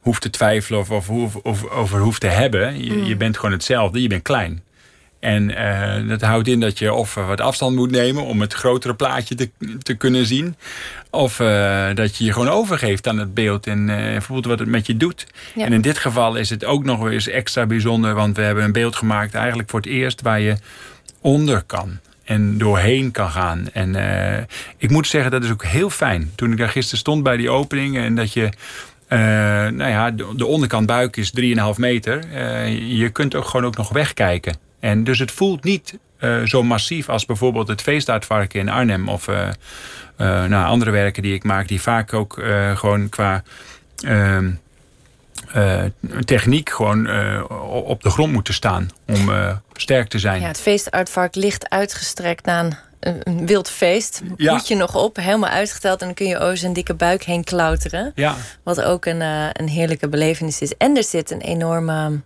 hoeft 0.00 0.23
te 0.23 0.31
twijfelen 0.31 0.81
of, 0.81 0.90
of, 0.90 1.37
of, 1.37 1.69
over 1.69 2.00
hoeft 2.00 2.21
te 2.21 2.26
hebben. 2.26 2.85
Je, 2.85 3.05
je 3.05 3.12
mm. 3.12 3.19
bent 3.19 3.37
gewoon 3.37 3.52
hetzelfde, 3.52 4.02
je 4.02 4.09
bent 4.09 4.23
klein. 4.23 4.62
En 5.26 5.50
uh, 5.50 6.09
dat 6.09 6.21
houdt 6.21 6.49
in 6.49 6.61
dat 6.61 6.78
je 6.78 6.92
of 6.92 7.14
wat 7.14 7.40
afstand 7.40 7.76
moet 7.76 7.90
nemen 7.90 8.23
om 8.25 8.40
het 8.40 8.52
grotere 8.52 8.95
plaatje 8.95 9.35
te, 9.35 9.50
te 9.83 9.95
kunnen 9.95 10.26
zien. 10.26 10.56
Of 11.11 11.40
uh, 11.40 11.88
dat 11.95 12.16
je 12.16 12.25
je 12.25 12.33
gewoon 12.33 12.49
overgeeft 12.49 13.09
aan 13.09 13.18
het 13.18 13.35
beeld 13.35 13.66
en 13.66 13.88
uh, 13.88 14.21
voelt 14.21 14.47
wat 14.47 14.59
het 14.59 14.68
met 14.68 14.87
je 14.87 14.97
doet. 14.97 15.26
En 15.56 15.73
in 15.73 15.80
dit 15.80 15.99
geval 15.99 16.37
is 16.37 16.50
het 16.50 16.64
ook 16.64 16.85
nog 16.85 17.11
eens 17.11 17.28
extra 17.28 17.66
bijzonder, 17.66 18.14
want 18.14 18.37
we 18.37 18.42
hebben 18.42 18.64
een 18.64 18.73
beeld 18.73 18.97
gemaakt 18.97 19.35
eigenlijk 19.35 19.71
voor 19.71 19.80
het 19.80 19.88
eerst 19.88 20.23
waar 20.23 20.40
je 20.40 20.56
onder 21.21 21.62
kan 21.62 21.99
en 22.25 22.59
doorheen 22.59 23.11
kan 23.11 23.30
gaan. 23.30 23.68
En 23.73 23.97
ik 24.76 24.90
moet 24.90 25.06
zeggen, 25.06 25.30
dat 25.30 25.45
is 25.45 25.50
ook 25.50 25.64
heel 25.64 25.90
fijn. 25.90 26.33
Toen 26.35 26.52
ik 26.52 26.59
daar 26.59 26.68
gisteren 26.68 26.99
stond 26.99 27.23
bij 27.23 27.37
die 27.37 27.50
opening 27.50 27.97
en 27.97 28.14
dat 28.14 28.33
je. 28.33 28.49
nou 29.09 29.90
ja, 29.90 30.11
de, 30.11 30.47
onderkant 30.47 30.87
buik 30.87 31.16
is 31.16 31.33
3,5 31.40 31.45
meter. 31.76 32.37
je 32.97 33.09
kunt 33.09 33.35
ook 33.35 33.45
gewoon 33.45 33.66
ook 33.66 33.76
nog 33.76 33.88
wegkijken. 33.88 34.65
En 34.87 35.05
dus 35.05 35.19
het 35.19 35.31
voelt 35.31 35.64
niet 35.64 35.99
uh, 36.21 36.43
zo 36.43 36.62
massief 36.62 37.09
als 37.09 37.25
bijvoorbeeld 37.25 37.69
het 37.69 37.83
feestaardvarken 37.83 38.61
in 38.61 38.69
Arnhem. 38.69 39.09
Of 39.09 39.28
uh, 39.28 39.49
nou, 40.16 40.66
andere 40.66 40.90
werken 40.90 41.23
die 41.23 41.35
ik 41.35 41.45
maak, 41.45 41.69
die 41.69 41.81
vaak 41.81 42.12
ook 42.12 42.43
gewoon 42.75 43.09
qua 43.09 43.43
ehm, 44.05 44.50
techniek 46.25 46.71
gewoon 46.71 47.09
op 47.85 48.02
de 48.02 48.11
grond 48.11 48.33
moeten 48.33 48.55
staan 48.55 48.90
om 49.07 49.31
sterk 49.73 50.09
te 50.09 50.19
zijn. 50.19 50.40
Ja, 50.40 50.47
het 50.47 50.61
feestaardvark 50.61 51.35
ligt 51.35 51.71
uitgestrekt 51.71 52.45
na 52.45 52.64
een, 53.00 53.21
een 53.23 53.47
wild 53.47 53.71
feest. 53.71 54.23
Ja. 54.37 54.52
Moet 54.52 54.69
je 54.69 54.75
nog 54.75 54.95
op, 54.95 55.16
helemaal 55.16 55.50
uitgeteld. 55.50 56.00
En 56.00 56.07
dan 56.07 56.14
kun 56.14 56.26
je 56.26 56.38
over 56.38 56.57
zijn 56.57 56.73
dikke 56.73 56.95
buik 56.95 57.23
heen 57.23 57.45
klauteren. 57.45 58.12
Ja. 58.14 58.37
Wat 58.62 58.83
ook 58.83 59.05
een, 59.05 59.21
een 59.52 59.69
heerlijke 59.69 60.09
belevenis 60.09 60.61
is. 60.61 60.76
En 60.76 60.97
er 60.97 61.05
zit 61.05 61.31
een 61.31 61.40
enorme 61.40 62.21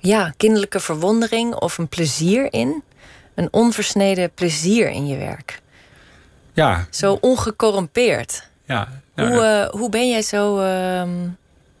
ja, 0.00 0.32
kinderlijke 0.36 0.80
verwondering 0.80 1.54
of 1.54 1.78
een 1.78 1.88
plezier 1.88 2.52
in. 2.52 2.82
Een 3.34 3.48
onversneden 3.50 4.30
plezier 4.34 4.90
in 4.90 5.06
je 5.06 5.16
werk. 5.16 5.60
Ja. 6.52 6.86
Zo 6.90 7.18
ongecorrumpeerd. 7.20 8.48
Ja. 8.64 8.88
Nou, 9.14 9.32
hoe, 9.32 9.42
uh, 9.42 9.80
hoe 9.80 9.90
ben 9.90 10.08
jij 10.08 10.22
zo. 10.22 10.58
Uh, 10.58 11.02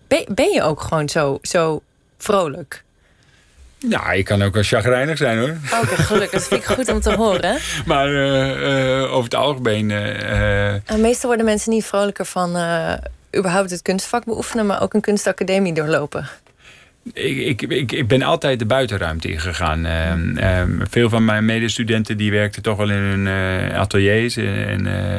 ben, 0.08 0.24
ben, 0.28 0.52
je 0.52 0.62
ook 0.62 0.80
gewoon 0.80 1.08
zo, 1.08 1.38
zo 1.42 1.82
vrolijk? 2.18 2.84
Ja, 3.78 4.12
ik 4.12 4.24
kan 4.24 4.42
ook 4.42 4.54
wel 4.54 4.62
chagrijnig 4.62 5.16
zijn 5.16 5.38
hoor. 5.38 5.56
Oké, 5.80 5.92
okay, 5.92 6.04
gelukkig. 6.04 6.30
Dat 6.30 6.48
vind 6.48 6.60
ik 6.60 6.66
goed 6.66 6.88
om 6.88 7.00
te 7.00 7.14
horen. 7.14 7.58
Maar 7.86 8.08
uh, 8.08 9.12
over 9.12 9.24
het 9.24 9.34
algemeen. 9.34 9.86
meestal 10.98 11.28
worden 11.28 11.46
mensen 11.46 11.72
niet 11.72 11.84
vrolijker 11.84 12.24
van 12.24 12.48
überhaupt 13.36 13.70
het 13.70 13.82
kunstvak 13.82 14.24
beoefenen, 14.24 14.66
maar 14.66 14.82
ook 14.82 14.94
een 14.94 15.00
kunstacademie 15.00 15.72
doorlopen. 15.72 16.28
Ik, 17.12 17.62
ik, 17.62 18.08
ben 18.08 18.22
altijd 18.22 18.58
de 18.58 18.66
buitenruimte 18.66 19.30
ingegaan. 19.30 19.86
Uh, 19.86 20.62
veel 20.90 21.08
van 21.08 21.24
mijn 21.24 21.44
medestudenten 21.44 22.16
die 22.16 22.30
werkten 22.30 22.62
toch 22.62 22.76
wel 22.76 22.90
in 22.90 22.96
hun 22.96 23.26
uh, 23.26 23.78
ateliers. 23.78 24.36
En, 24.36 24.86
uh, 24.86 25.18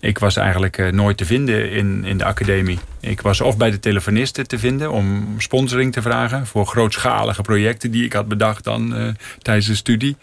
ik 0.00 0.18
was 0.18 0.36
eigenlijk 0.36 0.92
nooit 0.92 1.16
te 1.16 1.24
vinden 1.24 1.70
in, 1.70 2.04
in 2.04 2.18
de 2.18 2.24
academie. 2.24 2.78
Ik 3.00 3.20
was 3.20 3.40
of 3.40 3.56
bij 3.56 3.70
de 3.70 3.80
telefonisten 3.80 4.46
te 4.46 4.58
vinden 4.58 4.90
om 4.90 5.34
sponsoring 5.38 5.92
te 5.92 6.02
vragen 6.02 6.46
voor 6.46 6.66
grootschalige 6.66 7.42
projecten 7.42 7.90
die 7.90 8.04
ik 8.04 8.12
had 8.12 8.28
bedacht 8.28 8.64
dan 8.64 9.14
tijdens 9.42 9.66
de 9.66 9.74
studie. 9.74 10.16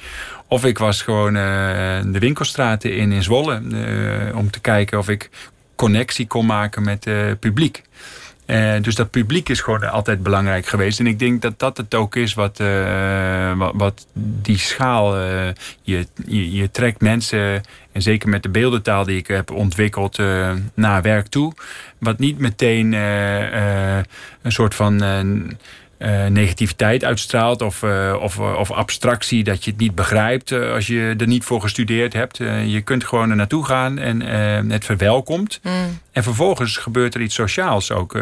Of 0.47 0.65
ik 0.65 0.77
was 0.77 1.01
gewoon 1.01 1.33
de 2.11 2.19
winkelstraten 2.19 2.95
in 2.95 3.11
in 3.11 3.23
Zwolle 3.23 3.61
om 4.35 4.51
te 4.51 4.59
kijken 4.59 4.97
of 4.97 5.09
ik 5.09 5.29
connectie 5.75 6.27
kon 6.27 6.45
maken 6.45 6.83
met 6.83 7.05
het 7.05 7.39
publiek. 7.39 7.81
Uh, 8.51 8.81
dus 8.81 8.95
dat 8.95 9.09
publiek 9.09 9.49
is 9.49 9.61
gewoon 9.61 9.89
altijd 9.89 10.23
belangrijk 10.23 10.65
geweest. 10.65 10.99
En 10.99 11.07
ik 11.07 11.19
denk 11.19 11.41
dat 11.41 11.59
dat 11.59 11.77
het 11.77 11.95
ook 11.95 12.15
is 12.15 12.33
wat, 12.33 12.59
uh, 12.59 13.69
wat, 13.73 14.07
die 14.13 14.57
schaal. 14.57 15.17
Uh, 15.17 15.47
je, 15.81 16.07
je, 16.25 16.51
je, 16.51 16.71
trekt 16.71 17.01
mensen, 17.01 17.63
en 17.91 18.01
zeker 18.01 18.29
met 18.29 18.43
de 18.43 18.49
beeldentaal 18.49 19.03
die 19.03 19.17
ik 19.17 19.27
heb 19.27 19.51
ontwikkeld, 19.51 20.17
naar 20.73 21.01
werk 21.01 21.27
toe. 21.27 21.53
Wat 21.97 22.19
niet 22.19 22.37
meteen 22.37 22.93
een 22.93 24.05
soort 24.51 24.75
van 24.75 25.01
uh, 26.01 26.25
negativiteit 26.25 27.03
uitstraalt 27.03 27.61
of, 27.61 27.81
uh, 27.81 28.17
of, 28.19 28.39
of 28.39 28.71
abstractie 28.71 29.43
dat 29.43 29.63
je 29.63 29.71
het 29.71 29.79
niet 29.79 29.95
begrijpt 29.95 30.51
uh, 30.51 30.73
als 30.73 30.87
je 30.87 31.15
er 31.17 31.27
niet 31.27 31.43
voor 31.43 31.61
gestudeerd 31.61 32.13
hebt. 32.13 32.37
je 32.65 32.81
kunt 32.83 33.03
gewoon 33.03 33.29
er 33.29 33.35
naartoe 33.35 33.65
gaan 33.65 33.97
en 33.97 34.21
het 34.69 34.85
verwelkomt. 34.85 35.59
Mm. 35.63 35.99
En 36.11 36.23
vervolgens 36.23 36.77
gebeurt 36.77 37.15
er 37.15 37.21
iets 37.21 37.35
sociaals 37.35 37.91
ook, 37.91 38.19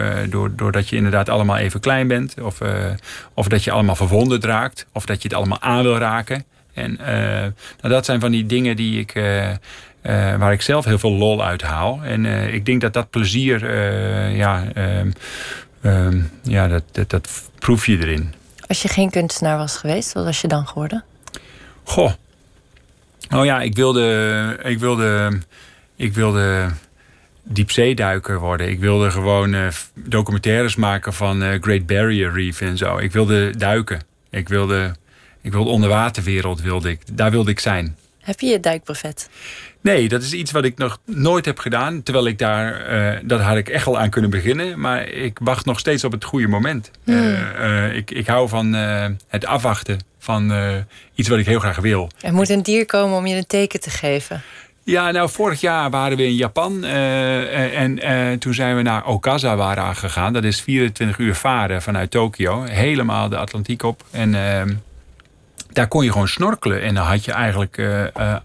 doordat 0.55 0.89
je 0.89 0.95
inderdaad 0.95 1.29
allemaal 1.29 1.57
even 1.57 1.79
klein 1.79 2.07
bent 2.07 2.41
of, 2.41 2.59
of 3.33 3.47
dat 3.47 3.63
je 3.63 3.71
allemaal 3.71 3.95
verwonderd 3.95 4.43
raakt 4.43 4.85
of 4.93 5.05
dat 5.05 5.21
je 5.21 5.27
het 5.27 5.37
allemaal 5.37 5.61
aan 5.61 5.83
wil 5.83 5.97
raken. 5.97 6.45
En 6.73 6.97
nou, 7.81 7.93
dat 7.93 8.05
zijn 8.05 8.19
van 8.19 8.31
die 8.31 8.45
dingen 8.45 8.75
die 8.75 8.99
ik. 8.99 9.13
waar 10.37 10.53
ik 10.53 10.61
zelf 10.61 10.85
heel 10.85 10.99
veel 10.99 11.13
lol 11.13 11.43
uit 11.43 11.61
haal. 11.61 11.99
En 12.03 12.25
ik 12.53 12.65
denk 12.65 12.81
dat 12.81 12.93
dat 12.93 13.09
plezier 13.09 13.75
ja, 14.35 14.63
ehm, 14.73 15.09
Ehm, 15.81 16.21
ja, 16.43 16.67
dat, 16.67 16.83
dat, 16.91 17.09
dat, 17.09 17.48
proef 17.59 17.85
je 17.85 17.97
erin. 17.97 18.33
Als 18.67 18.81
je 18.81 18.87
geen 18.87 19.09
kunstenaar 19.09 19.57
was 19.57 19.77
geweest, 19.77 20.13
wat 20.13 20.23
was 20.23 20.41
je 20.41 20.47
dan 20.47 20.67
geworden? 20.67 21.03
Goh. 21.83 22.11
Oh 23.33 23.45
ja, 23.45 23.61
ik 23.61 23.75
wilde, 23.75 24.59
ik 24.63 24.79
wilde, 24.79 25.39
ik 25.95 26.13
wilde 26.13 26.69
diepzeeduiker 27.43 28.39
worden. 28.39 28.69
Ik 28.69 28.79
wilde 28.79 29.11
gewoon 29.11 29.53
uh, 29.53 29.67
documentaires 29.93 30.75
maken 30.75 31.13
van 31.13 31.43
uh, 31.43 31.61
Great 31.61 31.85
Barrier 31.85 32.33
Reef 32.33 32.61
en 32.61 32.77
zo. 32.77 32.97
Ik 32.97 33.11
wilde 33.11 33.57
duiken. 33.57 34.01
Ik 34.29 34.49
wilde, 34.49 34.95
ik 35.41 35.51
wilde 35.51 35.69
onderwaterwereld 35.69 36.61
wilde 36.61 36.89
ik. 36.89 37.01
Daar 37.11 37.31
wilde 37.31 37.51
ik 37.51 37.59
zijn. 37.59 37.97
Heb 38.29 38.39
je 38.39 38.47
je 38.47 38.59
duikbrevet? 38.59 39.29
Nee, 39.81 40.09
dat 40.09 40.21
is 40.21 40.33
iets 40.33 40.51
wat 40.51 40.63
ik 40.63 40.77
nog 40.77 40.99
nooit 41.05 41.45
heb 41.45 41.59
gedaan. 41.59 42.03
Terwijl 42.03 42.27
ik 42.27 42.37
daar, 42.37 42.93
uh, 42.93 43.19
dat 43.23 43.39
had 43.41 43.57
ik 43.57 43.69
echt 43.69 43.87
al 43.87 43.99
aan 43.99 44.09
kunnen 44.09 44.29
beginnen. 44.29 44.79
Maar 44.79 45.07
ik 45.07 45.39
wacht 45.43 45.65
nog 45.65 45.79
steeds 45.79 46.03
op 46.03 46.11
het 46.11 46.23
goede 46.23 46.47
moment. 46.47 46.91
Hmm. 47.03 47.15
Uh, 47.15 47.39
uh, 47.59 47.95
ik, 47.95 48.11
ik 48.11 48.27
hou 48.27 48.49
van 48.49 48.73
het 49.27 49.45
afwachten 49.45 49.99
van 50.19 50.53
iets 51.15 51.29
wat 51.29 51.39
ik 51.39 51.45
heel 51.45 51.59
graag 51.59 51.77
wil. 51.77 52.09
Er 52.21 52.33
moet 52.33 52.49
een 52.49 52.63
dier 52.63 52.85
komen 52.85 53.17
om 53.17 53.27
je 53.27 53.35
een 53.35 53.47
teken 53.47 53.79
te 53.79 53.89
geven. 53.89 54.41
Ja, 54.83 55.11
nou, 55.11 55.29
vorig 55.29 55.61
jaar 55.61 55.89
waren 55.89 56.17
we 56.17 56.25
in 56.25 56.35
Japan. 56.35 56.83
en 56.83 57.99
toen 58.39 58.53
zijn 58.53 58.75
we 58.75 58.81
naar 58.81 59.05
Okazawara 59.05 59.93
gegaan. 59.93 60.33
Dat 60.33 60.43
is 60.43 60.61
24 60.61 61.17
uur 61.17 61.35
varen 61.35 61.81
vanuit 61.81 62.11
Tokio. 62.11 62.63
Helemaal 62.63 63.29
de 63.29 63.37
Atlantiek 63.37 63.83
op. 63.83 64.03
En 64.11 64.35
ehm, 64.35 64.69
daar 65.71 65.87
kon 65.87 66.03
je 66.03 66.11
gewoon 66.11 66.27
snorkelen. 66.27 66.81
En 66.81 66.95
dan 66.95 67.05
had 67.05 67.25
je 67.25 67.31
eigenlijk 67.31 67.77
uh, 67.77 68.35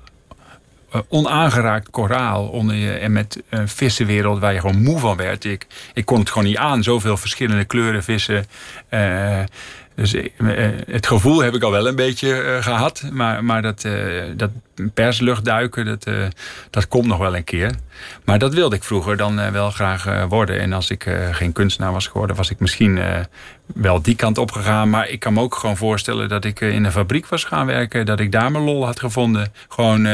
onaangeraakt 1.08 1.90
koraal 1.90 2.46
onder 2.46 2.76
je. 2.76 2.92
En 2.92 3.12
met 3.12 3.42
een 3.48 3.68
vissenwereld 3.68 4.40
waar 4.40 4.52
je 4.52 4.60
gewoon 4.60 4.82
moe 4.82 4.98
van 4.98 5.16
werd. 5.16 5.44
Ik, 5.44 5.66
ik 5.94 6.04
kon 6.04 6.18
het 6.18 6.28
gewoon 6.28 6.48
niet 6.48 6.56
aan. 6.56 6.82
Zoveel 6.82 7.16
verschillende 7.16 7.64
kleuren 7.64 8.02
vissen. 8.02 8.46
Dus 9.94 10.16
het 10.86 11.06
gevoel 11.06 11.42
heb 11.42 11.54
ik 11.54 11.62
al 11.62 11.70
wel 11.70 11.88
een 11.88 11.96
beetje 11.96 12.58
gehad. 12.60 13.02
Maar, 13.12 13.44
maar 13.44 13.62
dat, 13.62 13.86
dat 14.36 14.50
persluchtduiken, 14.94 15.84
dat, 15.84 16.06
dat 16.70 16.88
komt 16.88 17.06
nog 17.06 17.18
wel 17.18 17.36
een 17.36 17.44
keer. 17.44 17.70
Maar 18.24 18.38
dat 18.38 18.54
wilde 18.54 18.76
ik 18.76 18.84
vroeger 18.84 19.16
dan 19.16 19.52
wel 19.52 19.70
graag 19.70 20.26
worden. 20.28 20.60
En 20.60 20.72
als 20.72 20.90
ik 20.90 21.16
geen 21.30 21.52
kunstenaar 21.52 21.92
was 21.92 22.06
geworden, 22.06 22.36
was 22.36 22.50
ik 22.50 22.60
misschien 22.60 22.98
wel 23.66 24.02
die 24.02 24.16
kant 24.16 24.38
op 24.38 24.50
gegaan. 24.50 24.90
Maar 24.90 25.08
ik 25.08 25.20
kan 25.20 25.32
me 25.32 25.40
ook 25.40 25.54
gewoon 25.54 25.76
voorstellen 25.76 26.28
dat 26.28 26.44
ik 26.44 26.60
in 26.60 26.84
een 26.84 26.92
fabriek 26.92 27.26
was 27.26 27.44
gaan 27.44 27.66
werken. 27.66 28.06
Dat 28.06 28.20
ik 28.20 28.32
daar 28.32 28.50
mijn 28.50 28.64
lol 28.64 28.84
had 28.84 29.00
gevonden. 29.00 29.52
Gewoon... 29.68 30.06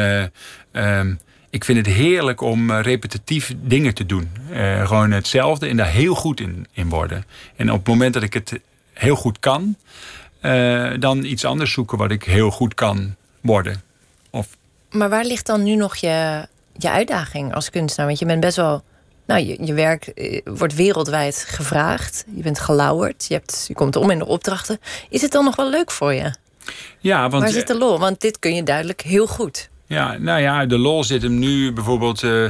Ehm, 0.72 1.14
ik 1.50 1.64
vind 1.64 1.86
het 1.86 1.94
heerlijk 1.94 2.40
om 2.40 2.72
repetitief 2.72 3.54
dingen 3.62 3.94
te 3.94 4.06
doen. 4.06 4.28
Gewoon 4.84 5.10
hetzelfde 5.10 5.66
en 5.66 5.76
daar 5.76 5.86
heel 5.86 6.14
goed 6.14 6.40
in, 6.40 6.66
in 6.72 6.88
worden. 6.88 7.24
En 7.56 7.70
op 7.70 7.78
het 7.78 7.88
moment 7.88 8.14
dat 8.14 8.22
ik 8.22 8.34
het 8.34 8.60
heel 9.00 9.16
goed 9.16 9.38
kan, 9.38 9.76
uh, 10.42 10.92
dan 10.98 11.24
iets 11.24 11.44
anders 11.44 11.72
zoeken 11.72 11.98
wat 11.98 12.10
ik 12.10 12.22
heel 12.22 12.50
goed 12.50 12.74
kan 12.74 13.14
worden. 13.40 13.82
Of... 14.30 14.48
Maar 14.90 15.08
waar 15.08 15.24
ligt 15.24 15.46
dan 15.46 15.62
nu 15.62 15.74
nog 15.74 15.96
je, 15.96 16.46
je 16.76 16.90
uitdaging 16.90 17.54
als 17.54 17.70
kunstenaar? 17.70 18.06
Want 18.06 18.18
je 18.18 18.26
bent 18.26 18.40
best 18.40 18.56
wel. 18.56 18.82
Nou, 19.26 19.44
je, 19.44 19.64
je 19.64 19.72
werk 19.72 20.12
wordt 20.44 20.74
wereldwijd 20.74 21.44
gevraagd. 21.48 22.24
Je 22.34 22.42
bent 22.42 22.58
gelauwerd. 22.58 23.26
Je, 23.28 23.34
hebt, 23.34 23.64
je 23.68 23.74
komt 23.74 23.96
om 23.96 24.10
in 24.10 24.18
de 24.18 24.26
opdrachten. 24.26 24.80
Is 25.08 25.22
het 25.22 25.32
dan 25.32 25.44
nog 25.44 25.56
wel 25.56 25.70
leuk 25.70 25.90
voor 25.90 26.14
je? 26.14 26.34
Ja, 26.98 27.28
want. 27.28 27.42
Waar 27.42 27.52
zit 27.52 27.66
de 27.66 27.78
lol? 27.78 27.98
Want 27.98 28.20
dit 28.20 28.38
kun 28.38 28.54
je 28.54 28.62
duidelijk 28.62 29.00
heel 29.00 29.26
goed. 29.26 29.69
Ja, 29.90 30.16
nou 30.18 30.40
ja, 30.40 30.66
de 30.66 30.78
lol 30.78 31.04
zit 31.04 31.22
hem 31.22 31.38
nu 31.38 31.72
bijvoorbeeld... 31.72 32.22
Uh, 32.22 32.46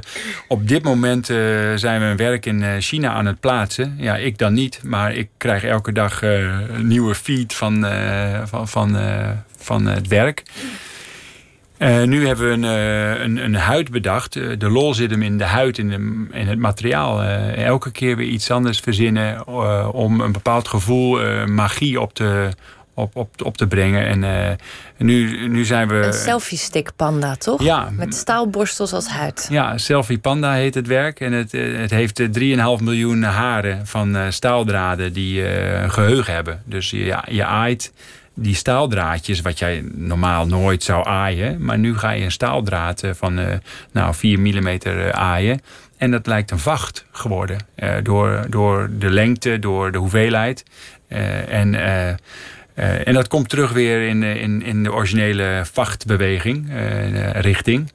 op 0.49 0.69
dit 0.69 0.83
moment 0.83 1.31
uh, 1.31 1.37
zijn 1.75 2.01
we 2.01 2.07
een 2.07 2.17
werk 2.17 2.47
in 2.47 2.63
uh, 2.63 2.75
China 2.79 3.13
aan 3.13 3.27
het 3.27 3.41
plaatsen. 3.41 3.95
Ja, 3.99 4.17
ik 4.17 4.39
dan 4.39 4.53
niet, 4.53 4.81
maar 4.85 5.15
ik 5.15 5.29
krijg 5.37 5.65
elke 5.65 5.93
dag 5.93 6.23
een 6.23 6.87
nieuwe 6.87 7.15
feed 7.15 7.55
van, 7.55 7.87
van, 8.45 8.69
van, 8.69 8.97
van 9.57 9.87
het 9.87 10.09
werk. 10.09 10.43
nu 12.05 12.27
hebben 12.27 12.47
we 12.49 12.53
een, 12.53 12.63
een, 13.23 13.45
een 13.45 13.55
huid 13.55 13.91
bedacht. 13.91 14.33
de 14.33 14.71
lol 14.71 14.95
zit 14.95 15.11
hem 15.11 15.23
in 15.23 15.39
de 15.39 15.45
huid, 15.45 15.79
in, 15.79 15.89
de, 15.89 16.39
in 16.39 16.47
het 16.47 16.59
materiaal. 16.59 17.23
elke 17.53 17.91
keer 17.91 18.17
weer 18.17 18.29
iets 18.29 18.51
anders 18.51 18.81
verzinnen... 18.81 19.47
om 19.93 20.21
een 20.21 20.33
bepaald 20.33 20.69
gevoel, 20.69 21.47
magie 21.47 22.01
op 22.01 22.15
te 22.15 22.51
op, 23.01 23.17
op, 23.17 23.45
op 23.45 23.57
te 23.57 23.67
brengen. 23.67 24.07
En 24.07 24.23
uh, 24.23 24.57
nu, 24.97 25.49
nu 25.49 25.65
zijn 25.65 25.89
we. 25.89 25.95
Een 25.95 26.13
selfie 26.13 26.59
stick 26.59 26.91
panda, 26.97 27.37
toch? 27.37 27.63
Ja. 27.63 27.91
Met 27.97 28.15
staalborstels 28.15 28.93
als 28.93 29.09
huid. 29.09 29.47
Ja, 29.51 29.79
selfie 29.79 30.19
panda 30.19 30.53
heet 30.53 30.75
het 30.75 30.87
werk. 30.87 31.21
En 31.21 31.33
het, 31.33 31.55
eh, 31.55 31.79
het 31.79 31.91
heeft 31.91 32.21
3,5 32.33 32.83
miljoen 32.83 33.23
haren 33.23 33.87
van 33.87 34.33
staaldraden 34.33 35.13
die 35.13 35.43
uh, 35.43 35.91
geheugen 35.91 36.35
hebben. 36.35 36.63
Dus 36.65 36.91
je, 36.91 37.23
je 37.27 37.45
aait 37.45 37.93
die 38.35 38.55
staaldraadjes, 38.55 39.41
wat 39.41 39.59
jij 39.59 39.85
normaal 39.95 40.47
nooit 40.47 40.83
zou 40.83 41.07
aaien. 41.07 41.65
Maar 41.65 41.79
nu 41.79 41.99
ga 41.99 42.11
je 42.11 42.25
een 42.25 42.33
staaldraad 42.33 43.03
van 43.13 43.39
uh, 43.39 43.47
nou, 43.93 44.15
4 44.15 44.41
mm 44.41 44.79
aaien. 45.13 45.61
En 45.97 46.11
dat 46.11 46.27
lijkt 46.27 46.51
een 46.51 46.59
vacht 46.59 47.05
geworden. 47.11 47.59
Uh, 47.77 47.95
door, 48.03 48.47
door 48.49 48.91
de 48.99 49.11
lengte, 49.11 49.59
door 49.59 49.93
de 49.93 49.99
hoeveelheid. 49.99 50.65
Uh, 51.09 51.53
en 51.53 51.75
uh, 52.81 53.07
en 53.07 53.15
dat 53.15 53.29
komt 53.29 53.49
terug 53.49 53.73
weer 53.73 54.09
in, 54.09 54.23
eh, 54.23 54.43
in, 54.43 54.63
in 54.63 54.83
de 54.83 54.93
originele 54.93 55.63
vachtbeweging, 55.73 56.71
uh, 56.71 57.31
richting. 57.31 57.93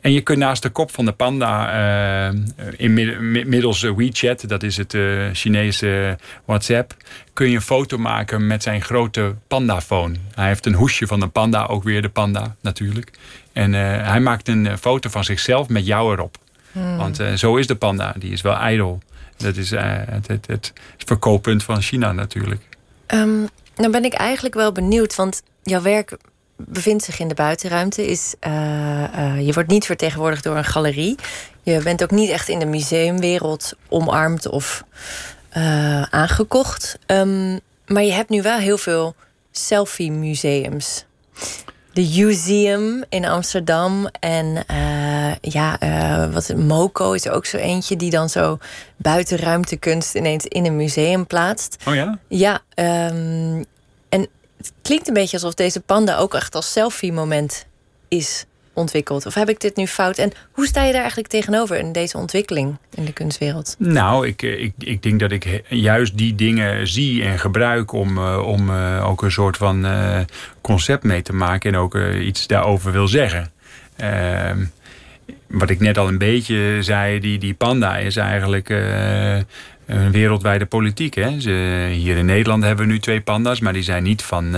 En 0.00 0.12
je 0.12 0.20
kunt 0.20 0.38
naast 0.38 0.62
de 0.62 0.68
kop 0.68 0.90
van 0.94 1.04
de 1.04 1.12
panda, 1.12 2.30
uh, 2.30 2.40
inmiddels 2.76 3.82
WeChat, 3.82 4.48
dat 4.48 4.62
is 4.62 4.76
het 4.76 4.96
Chinese 5.32 6.18
WhatsApp, 6.44 6.94
kun 7.32 7.48
je 7.48 7.54
een 7.54 7.62
foto 7.62 7.98
maken 7.98 8.46
met 8.46 8.62
zijn 8.62 8.82
grote 8.82 9.34
pandafoon. 9.48 10.16
Hij 10.34 10.46
heeft 10.46 10.66
een 10.66 10.74
hoesje 10.74 11.06
van 11.06 11.22
een 11.22 11.30
panda, 11.30 11.66
ook 11.66 11.82
weer 11.82 12.02
de 12.02 12.08
panda 12.08 12.56
natuurlijk. 12.60 13.10
En 13.52 13.72
hij 13.72 14.20
maakt 14.20 14.48
een 14.48 14.78
foto 14.78 15.10
van 15.10 15.24
zichzelf 15.24 15.68
met 15.68 15.86
jou 15.86 16.12
erop. 16.12 16.36
Hmm. 16.72 16.96
Want 16.96 17.22
zo 17.34 17.56
is 17.56 17.66
de 17.66 17.76
panda, 17.76 18.14
die 18.18 18.32
is 18.32 18.40
wel 18.40 18.56
ijdel. 18.56 19.02
Dat 19.36 19.56
is 19.56 19.70
het, 19.70 20.26
het, 20.26 20.46
het, 20.46 20.72
verkooppunt 20.96 21.64
van 21.64 21.82
China 21.82 22.12
natuurlijk. 22.12 22.62
Um, 23.06 23.48
dan 23.82 23.90
ben 23.90 24.04
ik 24.04 24.14
eigenlijk 24.14 24.54
wel 24.54 24.72
benieuwd, 24.72 25.14
want 25.14 25.42
jouw 25.62 25.82
werk 25.82 26.16
bevindt 26.56 27.04
zich 27.04 27.18
in 27.18 27.28
de 27.28 27.34
buitenruimte. 27.34 28.06
Is, 28.06 28.34
uh, 28.46 28.52
uh, 28.52 29.46
je 29.46 29.52
wordt 29.52 29.68
niet 29.68 29.86
vertegenwoordigd 29.86 30.44
door 30.44 30.56
een 30.56 30.64
galerie. 30.64 31.16
Je 31.62 31.80
bent 31.82 32.02
ook 32.02 32.10
niet 32.10 32.30
echt 32.30 32.48
in 32.48 32.58
de 32.58 32.66
museumwereld 32.66 33.72
omarmd 33.88 34.48
of 34.48 34.84
uh, 35.56 36.02
aangekocht. 36.02 36.98
Um, 37.06 37.60
maar 37.86 38.02
je 38.02 38.12
hebt 38.12 38.28
nu 38.28 38.42
wel 38.42 38.58
heel 38.58 38.78
veel 38.78 39.14
selfie-museums 39.50 41.04
de 41.92 42.22
Museum 42.24 43.04
in 43.08 43.24
Amsterdam. 43.24 44.08
En 44.20 44.64
uh, 44.70 45.34
ja, 45.40 45.82
uh, 45.82 46.32
wat 46.34 46.54
Moco 46.56 47.12
is 47.12 47.28
ook 47.28 47.46
zo 47.46 47.56
eentje 47.56 47.96
die 47.96 48.10
dan 48.10 48.28
zo 48.28 48.58
buitenruimtekunst 48.96 50.14
ineens 50.14 50.46
in 50.46 50.66
een 50.66 50.76
museum 50.76 51.26
plaatst. 51.26 51.76
Oh 51.86 51.94
ja? 51.94 52.18
Ja, 52.28 52.60
um, 52.74 53.64
en 54.08 54.28
het 54.56 54.72
klinkt 54.82 55.08
een 55.08 55.14
beetje 55.14 55.36
alsof 55.36 55.54
deze 55.54 55.80
panda 55.80 56.16
ook 56.16 56.34
echt 56.34 56.54
als 56.54 56.72
selfie-moment 56.72 57.66
is 58.08 58.44
ontwikkeld? 58.78 59.26
Of 59.26 59.34
heb 59.34 59.48
ik 59.48 59.60
dit 59.60 59.76
nu 59.76 59.86
fout? 59.86 60.18
En 60.18 60.32
hoe 60.52 60.66
sta 60.66 60.82
je 60.82 60.92
daar 60.92 61.00
eigenlijk 61.00 61.30
tegenover 61.30 61.78
in 61.78 61.92
deze 61.92 62.16
ontwikkeling 62.16 62.76
in 62.94 63.04
de 63.04 63.12
kunstwereld? 63.12 63.76
Nou, 63.78 64.26
ik, 64.26 64.42
eh, 64.42 64.62
ik, 64.62 64.72
ik 64.78 65.02
denk 65.02 65.20
dat 65.20 65.30
ik 65.30 65.62
juist 65.68 66.18
die 66.18 66.34
dingen 66.34 66.88
zie 66.88 67.22
en 67.22 67.38
gebruik 67.38 67.92
om, 67.92 68.18
eh, 68.18 68.42
om 68.46 68.70
uh, 68.70 69.08
ook 69.08 69.22
een 69.22 69.32
soort 69.32 69.56
van 69.56 69.86
concept 70.60 71.02
mee 71.02 71.22
te 71.22 71.32
maken 71.32 71.72
en 71.72 71.78
ook 71.78 71.98
iets 72.20 72.46
daarover 72.46 72.92
wil 72.92 73.08
zeggen. 73.08 73.50
Ehm, 73.96 74.64
wat 75.46 75.70
ik 75.70 75.80
net 75.80 75.98
al 75.98 76.08
een 76.08 76.18
beetje 76.18 76.78
zei, 76.80 77.20
die, 77.20 77.38
die 77.38 77.54
panda 77.54 77.96
is 77.96 78.16
eigenlijk 78.16 78.68
een 79.86 80.12
wereldwijde 80.12 80.66
politiek. 80.66 81.14
Hè? 81.14 81.40
Ze, 81.40 81.88
hier 81.92 82.16
in 82.16 82.26
Nederland 82.26 82.64
hebben 82.64 82.86
we 82.86 82.92
nu 82.92 82.98
twee 82.98 83.20
panda's, 83.20 83.60
maar 83.60 83.72
die 83.72 83.82
zijn 83.82 84.02
niet 84.02 84.22
van, 84.22 84.56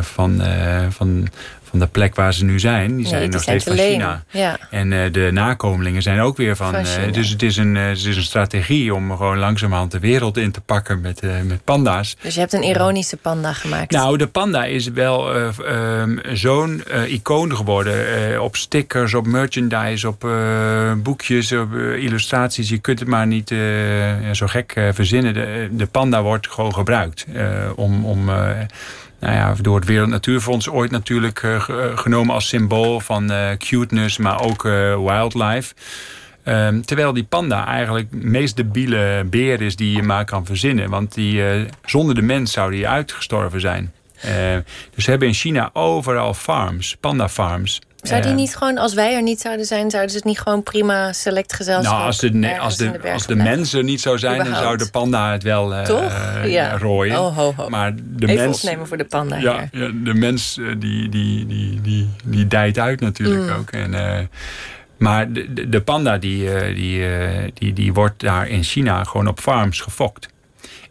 van, 0.00 0.42
van 0.90 1.28
van 1.70 1.78
de 1.78 1.86
plek 1.86 2.14
waar 2.14 2.34
ze 2.34 2.44
nu 2.44 2.58
zijn. 2.58 2.96
Die 2.96 3.06
zijn 3.06 3.30
nog 3.30 3.42
steeds 3.42 3.64
van 3.64 3.76
China. 3.76 4.22
Ja. 4.30 4.58
En 4.70 4.92
uh, 4.92 5.12
de 5.12 5.30
nakomelingen 5.32 6.02
zijn 6.02 6.20
ook 6.20 6.36
weer 6.36 6.56
van. 6.56 6.72
van 6.72 6.80
uh, 6.80 7.12
dus 7.12 7.28
het 7.28 7.42
is, 7.42 7.56
een, 7.56 7.74
uh, 7.74 7.86
het 7.86 8.04
is 8.04 8.16
een 8.16 8.22
strategie 8.22 8.94
om 8.94 9.16
gewoon 9.16 9.38
langzamerhand 9.38 9.90
de 9.90 9.98
wereld 9.98 10.36
in 10.36 10.50
te 10.50 10.60
pakken 10.60 11.00
met, 11.00 11.22
met 11.22 11.64
panda's. 11.64 12.16
Dus 12.22 12.34
je 12.34 12.40
hebt 12.40 12.52
een 12.52 12.62
ironische 12.62 13.16
panda 13.16 13.52
gemaakt. 13.52 13.90
Nou, 13.90 14.16
de 14.16 14.26
panda 14.26 14.64
is 14.64 14.88
wel 14.88 15.36
um, 15.36 16.20
zo'n 16.32 16.82
icoon 17.06 17.56
geworden. 17.56 18.42
op 18.42 18.56
stickers, 18.56 19.14
op 19.14 19.26
merchandise, 19.26 20.08
op 20.08 20.28
boekjes, 21.02 21.52
op 21.52 21.74
illustraties. 21.74 22.68
Je 22.68 22.78
kunt 22.78 22.98
het 22.98 23.08
maar 23.08 23.26
niet 23.26 23.54
zo 24.32 24.46
gek 24.46 24.72
verzinnen. 24.92 25.34
De, 25.34 25.68
de, 25.72 25.86
panda 25.86 26.22
wordt 26.22 26.48
gewoon 26.48 26.74
gebruikt 26.74 27.26
om. 27.74 28.04
om 28.04 28.30
nou 29.20 29.34
ja, 29.34 29.54
door 29.60 29.76
het 29.76 29.84
Wereld 29.84 30.08
Natuurfonds 30.08 30.68
ooit 30.68 30.90
natuurlijk 30.90 31.42
uh, 31.42 31.62
genomen 31.94 32.34
als 32.34 32.48
symbool 32.48 33.00
van 33.00 33.32
uh, 33.32 33.50
cuteness, 33.58 34.18
maar 34.18 34.40
ook 34.40 34.62
wildlife. 34.62 35.74
Um, 36.44 36.84
terwijl 36.84 37.12
die 37.12 37.24
panda 37.24 37.66
eigenlijk 37.66 38.10
de 38.10 38.16
meest 38.16 38.56
debiele 38.56 39.24
beer 39.26 39.60
is 39.60 39.76
die 39.76 39.96
je 39.96 40.02
maar 40.02 40.24
kan 40.24 40.46
verzinnen. 40.46 40.90
Want 40.90 41.14
die, 41.14 41.42
zonder 41.84 42.14
de 42.14 42.22
mens 42.22 42.52
zou 42.52 42.70
die 42.70 42.88
uitgestorven 42.88 43.60
zijn. 43.60 43.92
dus 44.94 45.04
we 45.04 45.10
hebben 45.10 45.28
in 45.28 45.34
China 45.34 45.70
overal 45.72 46.34
farms, 46.34 46.96
panda 47.00 47.28
farms. 47.28 47.80
Zou 48.02 48.22
die 48.22 48.32
niet 48.32 48.56
gewoon, 48.56 48.78
als 48.78 48.94
wij 48.94 49.14
er 49.14 49.22
niet 49.22 49.40
zouden 49.40 49.66
zijn, 49.66 49.90
zouden 49.90 50.10
ze 50.10 50.16
het 50.16 50.26
niet 50.26 50.40
gewoon 50.40 50.62
prima 50.62 51.12
select 51.12 51.52
gezelschap 51.52 51.92
Nou, 51.92 52.06
als 52.06 52.18
de, 52.18 52.58
als 52.60 52.76
de, 52.76 52.98
de 53.02 53.12
als 53.12 53.26
de 53.26 53.36
mensen 53.36 53.84
niet 53.84 54.00
zou 54.00 54.18
zijn, 54.18 54.44
dan 54.44 54.54
zou 54.54 54.76
de 54.76 54.90
panda 54.90 55.32
het 55.32 55.42
wel 55.42 55.72
uh, 55.72 55.82
Toch? 55.82 56.12
Ja. 56.44 56.78
rooien. 56.78 57.18
Oh, 57.18 57.36
ho, 57.36 57.52
ho. 57.56 57.68
Maar 57.68 57.94
de 57.96 58.26
Even 58.26 58.44
mens, 58.44 58.56
opnemen 58.56 58.86
voor 58.86 58.96
de 58.96 59.04
panda 59.04 59.36
ja, 59.36 59.68
ja, 59.72 59.90
de 60.02 60.14
mens 60.14 60.54
die, 60.78 61.08
die, 61.08 61.46
die, 61.46 61.80
die, 61.80 62.08
die 62.24 62.46
dijt 62.46 62.78
uit 62.78 63.00
natuurlijk 63.00 63.50
mm. 63.50 63.56
ook. 63.58 63.70
En, 63.70 63.92
uh, 63.92 64.18
maar 64.98 65.32
de, 65.32 65.68
de 65.68 65.80
panda 65.80 66.18
die, 66.18 66.74
die, 66.74 67.04
die, 67.54 67.72
die 67.72 67.92
wordt 67.92 68.20
daar 68.20 68.48
in 68.48 68.62
China 68.62 69.04
gewoon 69.04 69.28
op 69.28 69.40
farms 69.40 69.80
gefokt. 69.80 70.28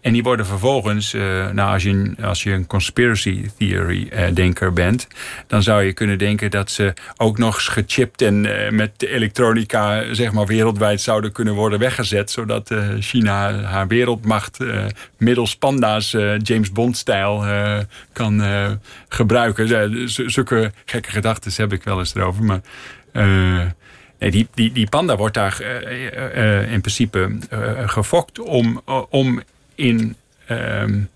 En 0.07 0.13
die 0.13 0.23
worden 0.23 0.45
vervolgens, 0.45 1.13
uh, 1.13 1.49
nou 1.49 1.73
als 1.73 1.83
je, 1.83 1.89
een, 1.89 2.17
als 2.21 2.43
je 2.43 2.51
een 2.51 2.67
conspiracy 2.67 3.49
theory 3.57 4.09
uh, 4.13 4.25
denker 4.33 4.73
bent, 4.73 5.07
dan 5.47 5.63
zou 5.63 5.83
je 5.83 5.93
kunnen 5.93 6.17
denken 6.17 6.51
dat 6.51 6.71
ze 6.71 6.93
ook 7.17 7.37
nog 7.37 7.63
gechipt 7.63 8.21
en 8.21 8.43
uh, 8.43 8.69
met 8.69 9.03
elektronica 9.03 10.13
zeg 10.13 10.31
maar 10.31 10.45
wereldwijd 10.45 11.01
zouden 11.01 11.31
kunnen 11.31 11.53
worden 11.53 11.79
weggezet, 11.79 12.31
zodat 12.31 12.73
China 12.99 13.61
haar 13.61 13.87
wereldmacht 13.87 14.57
middels 15.17 15.55
panda's 15.55 16.11
James 16.37 16.71
Bond-stijl 16.71 17.45
kan 18.13 18.41
gebruiken. 19.09 20.09
zulke 20.09 20.71
gekke 20.85 21.09
gedachten 21.09 21.51
heb 21.55 21.73
ik 21.73 21.83
wel 21.83 21.99
eens 21.99 22.15
erover, 22.15 22.43
maar. 22.43 22.61
Nee, 24.19 24.31
die, 24.31 24.47
die, 24.53 24.71
die 24.71 24.89
panda 24.89 25.15
wordt 25.17 25.33
daar 25.33 25.61
in 26.71 26.81
principe 26.81 27.37
gefokt 27.85 28.39
om, 28.39 28.81
om 29.09 29.41
in, 29.77 30.15
um, 30.49 31.09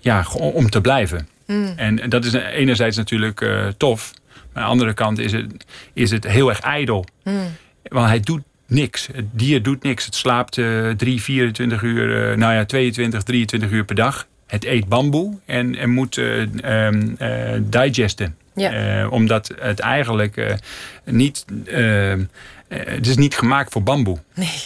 ja, 0.00 0.24
om 0.32 0.70
te 0.70 0.80
blijven. 0.80 1.28
Mm. 1.46 1.72
En 1.76 2.08
dat 2.08 2.24
is 2.24 2.32
enerzijds 2.32 2.96
natuurlijk 2.96 3.46
tof. 3.76 4.12
Maar 4.52 4.62
aan 4.62 4.70
de 4.70 4.74
andere 4.74 4.94
kant 4.94 5.18
is 5.18 5.32
het, 5.32 5.64
is 5.92 6.10
het 6.10 6.26
heel 6.26 6.48
erg 6.48 6.60
ijdel. 6.60 7.04
Mm. 7.24 7.56
Want 7.82 8.06
hij 8.06 8.20
doet 8.20 8.42
niks. 8.66 9.08
Het 9.12 9.24
dier 9.32 9.62
doet 9.62 9.82
niks. 9.82 10.04
Het 10.04 10.14
slaapt 10.14 10.56
uh, 10.56 10.90
3, 10.90 11.22
24 11.22 11.82
uur, 11.82 12.38
nou 12.38 12.54
ja, 12.54 12.64
22, 12.64 13.22
23 13.22 13.70
uur 13.70 13.84
per 13.84 13.94
dag. 13.94 14.26
Het 14.46 14.64
eet 14.64 14.88
bamboe 14.88 15.38
en, 15.44 15.76
en 15.76 15.90
moet 15.90 16.16
um, 16.16 17.16
digesten. 17.60 18.36
Ja. 18.54 19.08
omdat 19.08 19.52
het 19.60 19.80
eigenlijk 19.80 20.58
niet... 21.04 21.44
Ehm, 21.66 22.24
het 22.68 23.06
is 23.06 23.16
niet 23.16 23.36
gemaakt 23.36 23.72
voor 23.72 23.82
bamboe. 23.82 24.18
Nee. 24.34 24.62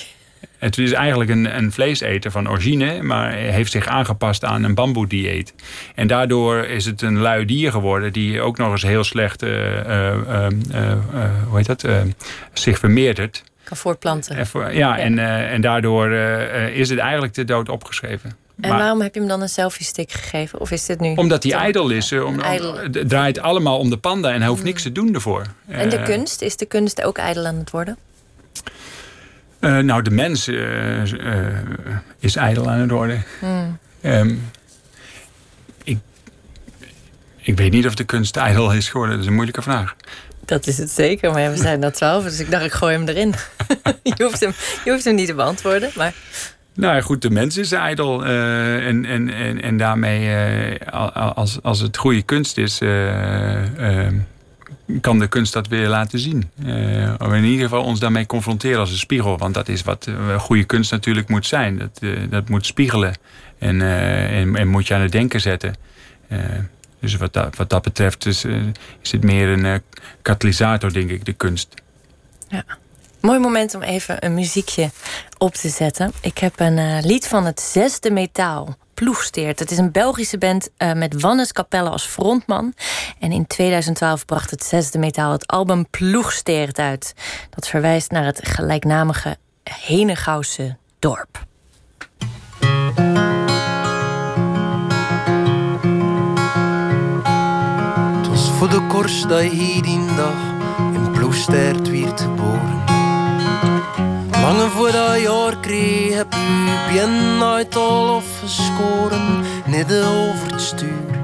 Het 0.60 0.78
is 0.78 0.92
eigenlijk 0.92 1.30
een, 1.30 1.56
een 1.56 1.72
vleeseter 1.72 2.30
van 2.30 2.48
origine, 2.48 3.02
maar 3.02 3.32
heeft 3.32 3.70
zich 3.70 3.86
aangepast 3.86 4.44
aan 4.44 4.64
een 4.64 4.74
bamboedieet. 4.74 5.54
En 5.94 6.06
daardoor 6.06 6.64
is 6.64 6.84
het 6.84 7.02
een 7.02 7.18
lui 7.18 7.44
dier 7.44 7.70
geworden 7.70 8.12
die 8.12 8.40
ook 8.40 8.58
nog 8.58 8.70
eens 8.70 8.82
heel 8.82 9.04
slecht, 9.04 9.42
uh, 9.42 9.50
uh, 9.50 10.46
hoe 11.48 11.56
heet 11.56 11.66
dat, 11.66 11.84
zich 12.52 12.78
vermeerdert. 12.78 13.42
Kan 13.64 13.76
voortplanten. 13.76 14.46
ja, 14.52 14.68
ja, 14.68 14.98
En, 14.98 15.18
en 15.48 15.60
daardoor 15.60 16.10
is 16.72 16.90
het 16.90 16.98
eigenlijk 16.98 17.34
de 17.34 17.44
dood 17.44 17.68
opgeschreven. 17.68 18.36
En 18.60 18.70
waarom 18.70 19.00
heb 19.00 19.14
je 19.14 19.20
hem 19.20 19.28
dan 19.28 19.42
een 19.42 19.48
selfie 19.48 19.86
stick 19.86 20.12
gegeven? 20.12 20.60
Of 20.60 20.70
is 20.70 20.86
dit 20.86 21.00
nu... 21.00 21.14
Omdat 21.14 21.42
hij 21.42 21.52
ijdel 21.52 21.90
is. 21.90 22.12
Om, 22.12 22.40
het 22.40 23.08
draait 23.08 23.38
allemaal 23.38 23.78
om 23.78 23.90
de 23.90 23.96
panda 23.96 24.32
en 24.32 24.40
hij 24.40 24.48
hoeft 24.48 24.62
niks 24.62 24.82
te 24.82 24.92
doen 24.92 25.14
ervoor. 25.14 25.46
En 25.68 25.88
de 25.88 26.02
kunst? 26.02 26.42
Is 26.42 26.56
de 26.56 26.66
kunst 26.66 27.02
ook 27.02 27.18
ijdel 27.18 27.46
aan 27.46 27.56
het 27.56 27.70
worden? 27.70 27.96
Uh, 29.60 29.78
nou, 29.78 30.02
de 30.02 30.10
mens 30.10 30.48
uh, 30.48 31.12
uh, 31.12 31.46
is 32.18 32.36
ijdel 32.36 32.70
aan 32.70 32.78
het 32.78 32.90
worden. 32.90 33.24
Hmm. 33.38 33.78
Um, 34.02 34.50
ik, 35.84 35.98
ik 37.36 37.56
weet 37.56 37.72
niet 37.72 37.86
of 37.86 37.94
de 37.94 38.04
kunst 38.04 38.36
ijdel 38.36 38.72
is 38.72 38.88
geworden. 38.88 39.14
Dat 39.14 39.22
is 39.24 39.28
een 39.28 39.34
moeilijke 39.34 39.62
vraag. 39.62 39.96
Dat 40.44 40.66
is 40.66 40.78
het 40.78 40.90
zeker, 40.90 41.32
maar 41.32 41.50
we 41.50 41.56
zijn 41.56 41.80
dat 41.80 41.94
twaalf, 41.94 42.24
dus 42.24 42.40
ik 42.40 42.50
dacht 42.50 42.64
ik 42.64 42.72
gooi 42.72 42.96
hem 42.96 43.08
erin. 43.08 43.34
je, 44.02 44.24
hoeft 44.24 44.40
hem, 44.40 44.52
je 44.84 44.90
hoeft 44.90 45.04
hem 45.04 45.14
niet 45.14 45.26
te 45.26 45.34
beantwoorden, 45.34 45.90
maar... 45.96 46.14
Nou 46.74 46.94
ja, 46.94 47.00
goed, 47.00 47.22
de 47.22 47.30
mens 47.30 47.56
is 47.56 47.72
ijdel. 47.72 48.24
en, 48.24 49.04
en, 49.04 49.34
en, 49.34 49.62
en 49.62 49.76
daarmee, 49.76 50.84
als, 51.34 51.62
als 51.62 51.80
het 51.80 51.96
goede 51.96 52.22
kunst 52.22 52.58
is 52.58 52.78
ehm, 52.80 54.18
kan 55.00 55.18
de 55.18 55.28
kunst 55.28 55.52
dat 55.52 55.68
weer 55.68 55.88
laten 55.88 56.18
zien. 56.18 56.50
Uh, 56.64 57.34
in 57.36 57.44
ieder 57.44 57.64
geval 57.64 57.84
ons 57.84 58.00
daarmee 58.00 58.26
confronteren 58.26 58.78
als 58.78 58.90
een 58.90 58.96
spiegel. 58.96 59.38
Want 59.38 59.54
dat 59.54 59.68
is 59.68 59.82
wat 59.82 60.06
uh, 60.06 60.40
goede 60.40 60.64
kunst 60.64 60.90
natuurlijk 60.90 61.28
moet 61.28 61.46
zijn. 61.46 61.78
Dat, 61.78 61.98
uh, 62.00 62.20
dat 62.30 62.48
moet 62.48 62.66
spiegelen. 62.66 63.14
En, 63.58 63.82
en, 63.82 64.56
en, 64.56 64.68
moet 64.68 64.86
je 64.86 64.94
aan 64.94 65.00
het 65.00 65.12
denken 65.12 65.40
zetten. 65.40 65.74
dus 67.00 67.16
wat 67.16 67.32
dat, 67.32 67.56
wat 67.56 67.70
dat 67.70 67.82
betreft 67.82 68.26
is, 68.26 68.44
is 69.02 69.12
het 69.12 69.22
meer 69.22 69.48
een 69.48 69.82
katalysator, 70.22 70.92
denk 70.92 71.10
ik, 71.10 71.24
de 71.24 71.32
kunst. 71.32 71.74
Ja. 72.48 72.64
Mooi 73.20 73.38
moment 73.38 73.74
om 73.74 73.82
even 73.82 74.24
een 74.24 74.34
muziekje 74.34 74.90
op 75.38 75.54
te 75.54 75.68
zetten. 75.68 76.12
Ik 76.20 76.38
heb 76.38 76.60
een 76.60 77.00
lied 77.06 77.26
van 77.26 77.44
het 77.44 77.60
zesde 77.60 78.10
metaal. 78.10 78.76
Ploegsteert. 79.00 79.58
Het 79.58 79.70
is 79.70 79.78
een 79.78 79.92
Belgische 79.92 80.38
band 80.38 80.68
uh, 80.78 80.92
met 80.92 81.20
Wannes 81.20 81.52
Capelle 81.52 81.88
als 81.88 82.04
frontman. 82.04 82.74
En 83.18 83.32
in 83.32 83.46
2012 83.46 84.24
bracht 84.24 84.50
het 84.50 84.64
zesde 84.64 84.98
metaal 84.98 85.32
het 85.32 85.46
album 85.46 85.86
Ploegsteert 85.90 86.78
uit. 86.78 87.14
Dat 87.50 87.68
verwijst 87.68 88.10
naar 88.10 88.24
het 88.24 88.40
gelijknamige 88.48 89.36
Henegouwse 89.62 90.76
dorp. 90.98 91.46
Het 98.16 98.28
was 98.28 98.50
voor 98.50 98.68
de 98.68 98.86
korst 98.88 99.28
dat 99.28 99.42
je 99.42 99.82
die 99.82 100.14
dag 100.16 100.54
in 100.94 101.10
Ploegsteert 101.12 101.90
werd 101.90 102.20
geboren. 102.20 102.79
Lange 104.42 104.68
voordat 104.68 105.14
je 105.14 105.22
jaar 105.22 105.56
kreeg, 105.60 106.14
heb 106.14 106.34
u 106.34 106.92
bien 106.92 107.42
uit 107.42 107.76
al 107.76 108.08
over 110.04 110.52
het 110.52 110.60
stuur 110.60 111.18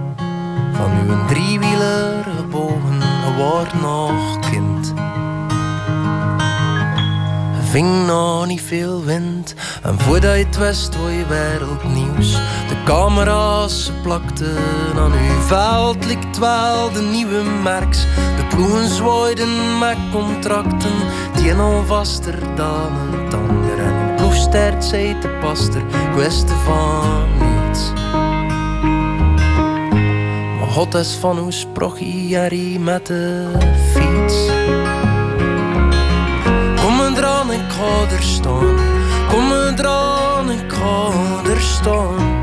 van 0.72 0.90
uw 1.06 1.26
driewieler 1.26 2.24
gebogen, 2.36 2.98
je 3.26 3.80
nog 3.80 4.50
kind 4.50 4.94
ving 7.76 8.06
nog 8.06 8.46
niet 8.46 8.62
veel 8.62 9.04
wind. 9.04 9.54
En 9.82 9.98
voordat 9.98 10.36
je 10.36 10.44
het 10.44 10.56
wist, 10.56 10.96
word 10.96 11.12
je 11.12 11.26
wereldnieuws. 11.26 12.36
Camera's 12.86 13.90
plakten 14.02 14.56
aan 14.96 15.12
uw 15.12 15.40
veld, 15.40 16.38
wel 16.38 16.92
de 16.92 17.00
nieuwe 17.00 17.42
merks. 17.62 18.00
De 18.36 18.46
ploegen 18.48 18.88
zwaaiden 18.88 19.78
met 19.78 19.96
contracten, 20.12 20.92
die 21.36 21.54
al 21.54 21.84
vaster 21.84 22.38
dan 22.54 22.92
het 22.92 23.34
ander. 23.34 23.78
En 23.78 23.94
een 23.94 24.14
ploegstert 24.14 24.84
zei 24.84 25.20
de 25.20 25.28
paster, 25.40 25.82
kwestie 26.12 26.56
van 26.64 27.28
niets. 27.40 27.92
Maar 30.58 30.70
God 30.70 30.94
is 30.94 31.16
van 31.20 31.38
hoe 31.38 31.52
sprach 31.52 31.98
hij 31.98 32.76
met 32.80 33.06
de 33.06 33.50
fiets 33.92 34.54
ik 37.56 37.72
ga 37.72 38.14
er 38.16 38.22
staan. 38.22 38.76
Kom 39.28 39.48
me 39.48 39.72
eraan, 39.78 40.50
ik 40.50 40.72
ga 40.72 41.10
er 41.50 41.60
staan. 41.60 42.35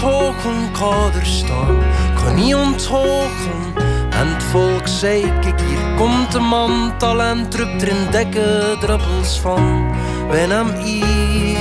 Ga 0.00 0.06
niet 0.06 0.14
onthogen, 0.14 0.68
ik 0.68 0.76
ga 0.76 1.18
er 1.18 1.26
staan. 1.26 1.78
Ga 2.14 2.32
niet 2.32 2.54
onthogen. 2.54 3.74
En 4.10 4.28
het 4.28 4.42
volk 4.42 4.86
zei, 4.88 5.32
kijk 5.40 5.60
hier 5.60 5.94
komt 5.96 6.32
de 6.32 6.38
man, 6.38 6.92
talent 6.98 7.50
drukt 7.50 7.82
er 7.82 7.88
in 7.88 8.10
dekke 8.10 8.76
druppels 8.80 9.40
van. 9.40 9.94
Wij 10.28 10.46
hem 10.46 10.72
hier 10.72 11.58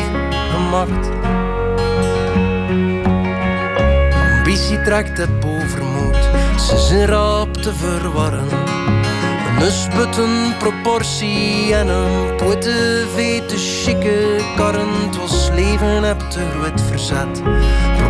gemaakt. 0.51 1.09
Ambitie 4.37 4.81
trekt 4.81 5.17
het 5.17 5.39
bovermoed, 5.39 6.29
ze 6.67 6.77
zijn 6.77 7.05
rap 7.05 7.53
te 7.53 7.73
verwarren. 7.73 8.47
Een 10.17 10.57
proportie 10.57 11.75
en 11.75 11.87
een 11.87 12.35
poete 12.35 13.05
vete 13.15 13.57
chique 13.57 14.39
karrend 14.55 15.17
was 15.17 15.49
leven 15.53 16.03
heb 16.03 16.19
te 16.19 16.39
groot 16.49 16.81
verzet. 16.81 17.41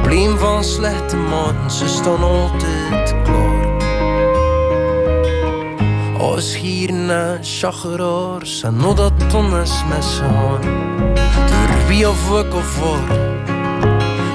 Probleem 0.09 0.37
van 0.37 0.63
slechte 0.63 1.15
maten, 1.15 1.71
ze 1.71 1.87
staan 1.87 2.23
altijd 2.23 3.15
klaar. 3.23 3.81
Als 6.17 6.55
hier 6.55 6.93
naar 6.93 7.37
chageraars 7.41 8.63
en 8.63 8.75
nog 8.75 8.95
dat 8.95 9.29
tonnes 9.29 9.83
messen 9.89 10.23
gaan. 10.23 10.61
Door 11.47 11.87
wie 11.87 12.09
of 12.09 12.45
ik 12.45 12.53
of 12.53 12.65
voor. 12.65 12.99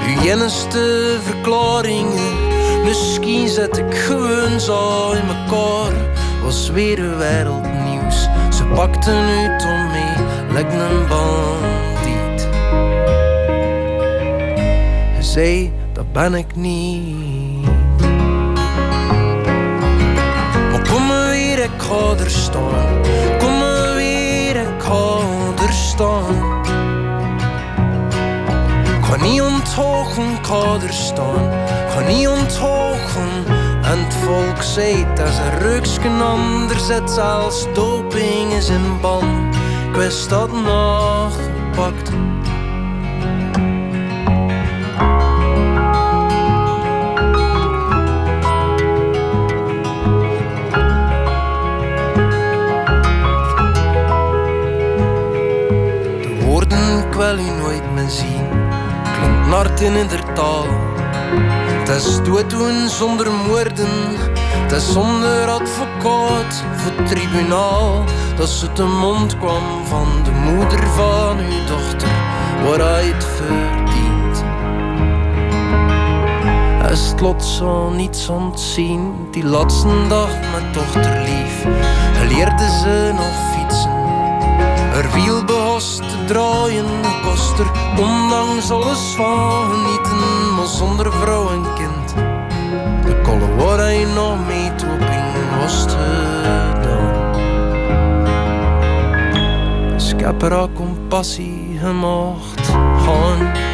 Uw 0.07 0.21
enigste 0.21 1.17
verklaringen, 1.23 2.33
misschien 2.83 3.47
zet 3.47 3.77
ik 3.77 3.95
gewoon 3.95 4.59
zo 4.59 5.11
in 5.11 5.25
mekaar 5.25 5.93
was 6.43 6.69
weer 6.69 7.17
wereldnieuws. 7.17 8.27
Ze 8.49 8.65
pakten 8.75 9.25
nu 9.25 9.57
Tom 9.57 9.91
mee, 9.91 10.53
lijkt 10.53 10.73
een 10.73 11.07
bandiet. 11.07 11.74
Zei, 15.35 15.73
dat 15.93 16.11
ben 16.11 16.33
ik 16.33 16.55
niet. 16.55 17.67
Maar 20.71 20.87
kom 20.89 21.07
maar 21.07 21.29
weer, 21.29 21.59
ik 21.59 21.69
ga 21.77 22.23
er 22.23 22.29
staan. 22.29 23.01
Kom 23.39 23.57
maar 23.57 23.95
weer, 23.95 24.55
ik 24.55 24.81
ga 24.81 25.19
er 25.67 25.73
staan. 25.73 26.63
Ga 29.01 29.15
niet 29.21 29.41
onthogen, 29.41 30.45
ga 30.45 30.77
er 30.87 30.93
staan. 30.93 31.51
Ga 31.89 31.99
niet 31.99 32.27
onthogen. 32.27 33.29
En 33.83 34.03
het 34.03 34.13
volk 34.13 34.61
zei 34.61 35.05
dat 35.15 35.27
ze 35.27 35.49
ruksken 35.59 36.21
anders 36.21 36.85
zet 36.85 37.11
zelfs 37.11 37.67
doping 37.73 38.53
is 38.53 38.69
in 38.69 38.99
ban. 39.01 39.49
Ik 39.89 39.95
wist 39.95 40.29
dat 40.29 40.51
nog 40.51 41.33
gepakt. 41.33 42.11
marten 59.55 59.95
in 59.95 60.07
der 60.07 60.33
taal. 60.33 60.67
Het 61.79 61.89
is 61.89 62.23
dooddoen 62.23 62.89
zonder 62.89 63.31
moorden, 63.31 63.95
het 64.63 64.71
is 64.71 64.91
zonder 64.91 65.47
advocaat 65.47 66.63
voor 66.75 67.03
tribunaal. 67.05 68.03
Dat 68.35 68.49
ze 68.49 68.73
de 68.73 68.83
mond 68.83 69.37
kwam 69.37 69.85
van 69.85 70.07
de 70.23 70.31
moeder 70.31 70.87
van 70.87 71.37
uw 71.37 71.65
dochter, 71.67 72.09
waar 72.63 72.79
hij 72.79 73.05
het 73.05 73.23
verdient. 73.23 74.43
Hij 76.83 76.95
slot 76.95 77.43
zal 77.43 77.89
niets 77.89 78.29
ontzien, 78.29 79.27
die 79.31 79.45
laatste 79.45 80.07
dag 80.07 80.29
mijn 80.51 80.73
dochter 80.73 81.21
lief. 81.21 81.63
Hij 82.17 82.27
leerde 82.27 82.69
ze 82.83 83.11
nog 83.13 83.33
fietsen 83.53 83.94
er 85.05 85.11
wiel 85.11 85.43
behost 85.43 85.97
te 85.97 86.25
draaien, 86.25 86.85
kost 87.23 87.59
er 87.59 87.71
ondanks 87.99 88.71
alles 88.71 88.99
van 88.99 89.71
genieten. 89.71 90.55
Maar 90.55 90.67
zonder 90.67 91.11
vrouw 91.13 91.49
en 91.49 91.63
kind, 91.73 92.13
de 93.05 93.21
kolle 93.23 93.55
waar 93.55 93.77
hij 93.77 94.05
nog 94.15 94.45
mee 94.47 94.71
op 94.71 94.99
in 94.99 95.33
gedaan. 95.69 97.13
Dus 99.93 100.13
ik 100.13 100.19
heb 100.19 100.41
er 100.41 100.69
compassie 100.73 101.77
gemaakt 101.81 102.67
gaan. 103.05 103.64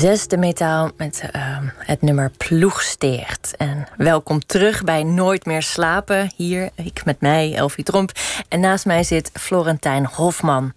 Zesde 0.00 0.36
metaal 0.36 0.90
met 0.96 1.22
ehm, 1.32 1.64
het 1.78 2.02
nummer 2.02 2.30
Ploegsteert. 2.36 3.56
En 3.56 3.86
welkom 3.96 4.46
terug 4.46 4.84
bij 4.84 5.02
Nooit 5.02 5.46
meer 5.46 5.62
slapen. 5.62 6.30
Hier, 6.36 6.70
ik 6.74 7.04
met 7.04 7.20
mij, 7.20 7.54
Elfie 7.54 7.84
Tromp. 7.84 8.12
En 8.48 8.60
naast 8.60 8.86
mij 8.86 9.02
zit 9.02 9.30
Florentijn 9.34 10.06
Hofman. 10.06 10.72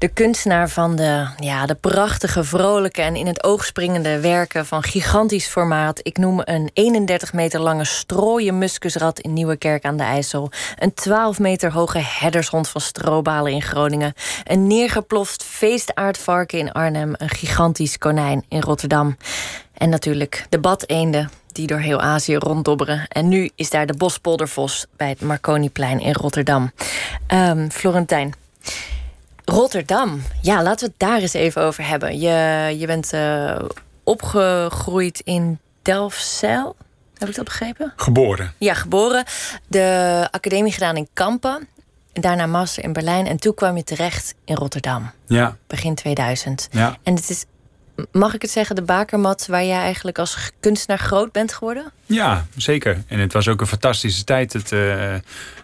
De 0.00 0.08
kunstenaar 0.08 0.68
van 0.68 0.96
de, 0.96 1.26
ja, 1.36 1.66
de 1.66 1.74
prachtige, 1.74 2.44
vrolijke 2.44 3.02
en 3.02 3.16
in 3.16 3.26
het 3.26 3.44
oog 3.44 3.64
springende 3.64 4.20
werken 4.20 4.66
van 4.66 4.82
gigantisch 4.82 5.46
formaat. 5.46 6.00
Ik 6.02 6.18
noem 6.18 6.40
een 6.44 6.70
31 6.72 7.32
meter 7.32 7.60
lange 7.60 7.84
strooien 7.84 8.58
muskusrat 8.58 9.18
in 9.18 9.32
Nieuwekerk 9.32 9.84
aan 9.84 9.96
de 9.96 10.02
IJssel. 10.02 10.50
Een 10.78 10.94
12 10.94 11.38
meter 11.38 11.72
hoge 11.72 11.98
herdershond 12.02 12.68
van 12.68 12.80
strobalen 12.80 13.52
in 13.52 13.62
Groningen. 13.62 14.14
Een 14.44 14.66
neergeploft 14.66 15.44
feestaardvarken 15.44 16.58
in 16.58 16.72
Arnhem. 16.72 17.14
Een 17.16 17.30
gigantisch 17.30 17.98
konijn 17.98 18.44
in 18.48 18.60
Rotterdam. 18.60 19.16
En 19.74 19.88
natuurlijk 19.88 20.46
de 20.48 20.58
badeenden 20.58 21.30
die 21.52 21.66
door 21.66 21.78
heel 21.78 22.00
Azië 22.00 22.36
ronddobberen. 22.36 23.06
En 23.08 23.28
nu 23.28 23.50
is 23.54 23.70
daar 23.70 23.86
de 23.86 23.96
bospoldervos 23.96 24.86
bij 24.96 25.08
het 25.08 25.20
Marconiplein 25.20 26.00
in 26.00 26.12
Rotterdam. 26.12 26.72
Ehm, 27.26 27.68
Florentijn, 27.68 28.34
Rotterdam. 29.50 30.22
Ja, 30.42 30.62
laten 30.62 30.86
we 30.86 30.92
het 30.98 31.08
daar 31.08 31.20
eens 31.20 31.32
even 31.32 31.62
over 31.62 31.86
hebben. 31.86 32.18
Je, 32.18 32.76
je 32.78 32.86
bent 32.86 33.12
eh, 33.12 33.58
opgegroeid 34.04 35.20
in 35.24 35.58
Delfzijl. 35.82 36.76
Heb 37.18 37.28
ik 37.28 37.34
dat 37.34 37.44
begrepen? 37.44 37.92
Geboren. 37.96 38.52
Ja, 38.58 38.74
geboren. 38.74 39.24
De 39.66 40.28
academie 40.30 40.72
gedaan 40.72 40.96
in 40.96 41.08
Kampen. 41.12 41.68
En 42.12 42.20
daarna 42.22 42.46
master 42.46 42.84
in 42.84 42.92
Berlijn. 42.92 43.26
En 43.26 43.36
toen 43.36 43.54
kwam 43.54 43.76
je 43.76 43.84
terecht 43.84 44.34
in 44.44 44.54
Rotterdam. 44.54 45.10
Ja, 45.26 45.56
Begin 45.66 45.94
2000. 45.94 46.68
ja. 46.70 46.96
En 47.02 47.14
het 47.14 47.30
is, 47.30 47.44
mag 48.12 48.34
ik 48.34 48.42
het 48.42 48.50
zeggen, 48.50 48.76
de 48.76 48.82
bakermat 48.82 49.46
waar 49.46 49.64
jij 49.64 49.80
eigenlijk 49.80 50.18
als 50.18 50.50
kunstenaar 50.60 50.98
groot 50.98 51.32
bent 51.32 51.52
geworden? 51.52 51.92
Ja, 52.06 52.46
zeker. 52.56 53.02
En 53.06 53.18
het 53.18 53.32
was 53.32 53.48
ook 53.48 53.60
een 53.60 53.66
fantastische 53.66 54.24
tijd 54.24 54.52
dat, 54.52 54.72
eh, 54.72 55.14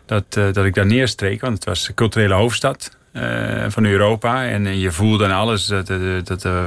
dat, 0.07 0.25
eh, 0.29 0.53
dat 0.53 0.65
ik 0.65 0.75
daar 0.75 0.87
neerstreek. 0.87 1.41
Want 1.41 1.55
het 1.55 1.65
was 1.65 1.87
de 1.87 1.95
culturele 1.95 2.35
hoofdstad 2.35 2.91
eh, 3.17 3.65
van 3.69 3.85
Europa. 3.85 4.45
En, 4.47 4.79
je 4.79 4.91
voelde 4.91 5.25
aan 5.25 5.31
alles 5.31 5.67
dat, 5.67 5.91
eh, 5.91 5.99
dat, 6.25 6.45
eh, 6.45 6.65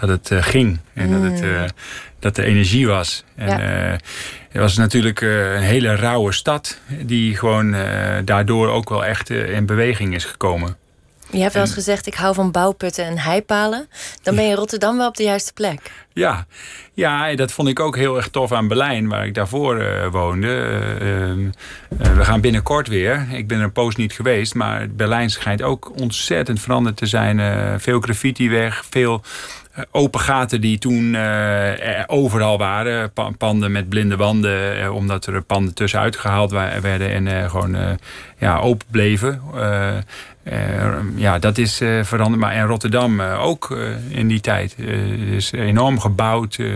dat 0.00 0.08
het 0.08 0.30
eh, 0.30 0.42
ging. 0.42 0.78
En 0.94 1.10
dat, 1.10 1.22
het, 1.32 1.42
eh, 1.42 1.62
dat 2.18 2.36
er 2.36 2.44
energie 2.44 2.86
was. 2.86 3.24
En, 3.36 3.48
Ja. 3.48 3.58
het 4.50 4.60
was 4.62 4.76
natuurlijk 4.76 5.20
een 5.20 5.60
hele 5.62 5.94
rauwe 5.94 6.32
stad. 6.32 6.78
Die 7.02 7.36
gewoon 7.36 7.74
daardoor 8.24 8.68
ook 8.68 8.88
wel 8.88 9.04
echt 9.04 9.30
in 9.30 9.66
beweging 9.66 10.14
is 10.14 10.24
gekomen. 10.24 10.76
Je 11.30 11.40
hebt 11.40 11.54
wel 11.54 11.62
eens 11.62 11.72
gezegd, 11.72 12.06
ik 12.06 12.14
hou 12.14 12.34
van 12.34 12.50
bouwputten 12.50 13.04
en 13.04 13.18
heipalen. 13.18 13.88
Dan 14.22 14.34
ben 14.34 14.44
je 14.44 14.50
in 14.50 14.56
Rotterdam 14.62 14.96
wel 14.96 15.08
op 15.08 15.16
de 15.16 15.22
juiste 15.22 15.52
plek. 15.52 15.90
Ja. 16.12 16.46
ja, 16.94 17.34
dat 17.34 17.52
vond 17.52 17.68
ik 17.68 17.80
ook 17.80 17.96
heel 17.96 18.16
erg 18.16 18.28
tof 18.28 18.52
aan 18.52 18.68
Berlijn, 18.68 19.08
waar 19.08 19.26
ik 19.26 19.34
daarvoor 19.34 19.78
eh, 19.78 20.10
woonde. 20.10 20.48
Eh, 20.48 21.22
ehm, 21.22 21.50
eh, 21.98 22.16
we 22.16 22.24
gaan 22.24 22.40
binnenkort 22.40 22.88
weer. 22.88 23.26
Ik 23.32 23.48
ben 23.48 23.58
er 23.58 23.64
een 23.64 23.72
poos 23.72 23.96
niet 23.96 24.12
geweest, 24.12 24.54
maar 24.54 24.90
Berlijn 24.90 25.30
schijnt 25.30 25.62
ook 25.62 26.00
ontzettend 26.00 26.60
veranderd 26.60 26.96
te 26.96 27.06
zijn. 27.06 27.40
Eh, 27.40 27.74
veel 27.78 28.00
graffiti 28.00 28.50
weg, 28.50 28.84
veel 28.90 29.22
open 29.90 30.20
gaten 30.20 30.60
die 30.60 30.78
toen 30.78 31.14
eh, 31.14 31.98
er 31.98 32.04
overal 32.06 32.58
waren. 32.58 33.12
Pa- 33.12 33.30
panden 33.38 33.72
met 33.72 33.88
blinde 33.88 34.16
wanden, 34.16 34.80
eh, 34.82 34.94
omdat 34.94 35.26
er 35.26 35.42
panden 35.42 35.74
tussenuit 35.74 36.16
gehaald 36.16 36.50
werden 36.80 37.10
en 37.10 37.26
eh, 37.26 37.50
gewoon 37.50 37.74
eh, 37.74 37.90
ja, 38.38 38.58
open 38.58 38.86
bleven. 38.90 39.40
Eh, 39.54 39.96
eh, 40.42 40.94
ja, 41.14 41.38
dat 41.38 41.58
is 41.58 41.80
eh, 41.80 42.04
veranderd. 42.04 42.40
Maar 42.40 42.54
in 42.56 42.64
Rotterdam 42.64 43.20
eh, 43.20 43.44
ook 43.44 43.70
eh, 43.70 44.18
in 44.18 44.28
die 44.28 44.40
tijd. 44.40 44.74
Eh, 44.78 44.86
Het 44.86 45.28
is 45.28 45.52
enorm 45.52 46.00
gebouwd. 46.00 46.56
Eh, 46.58 46.66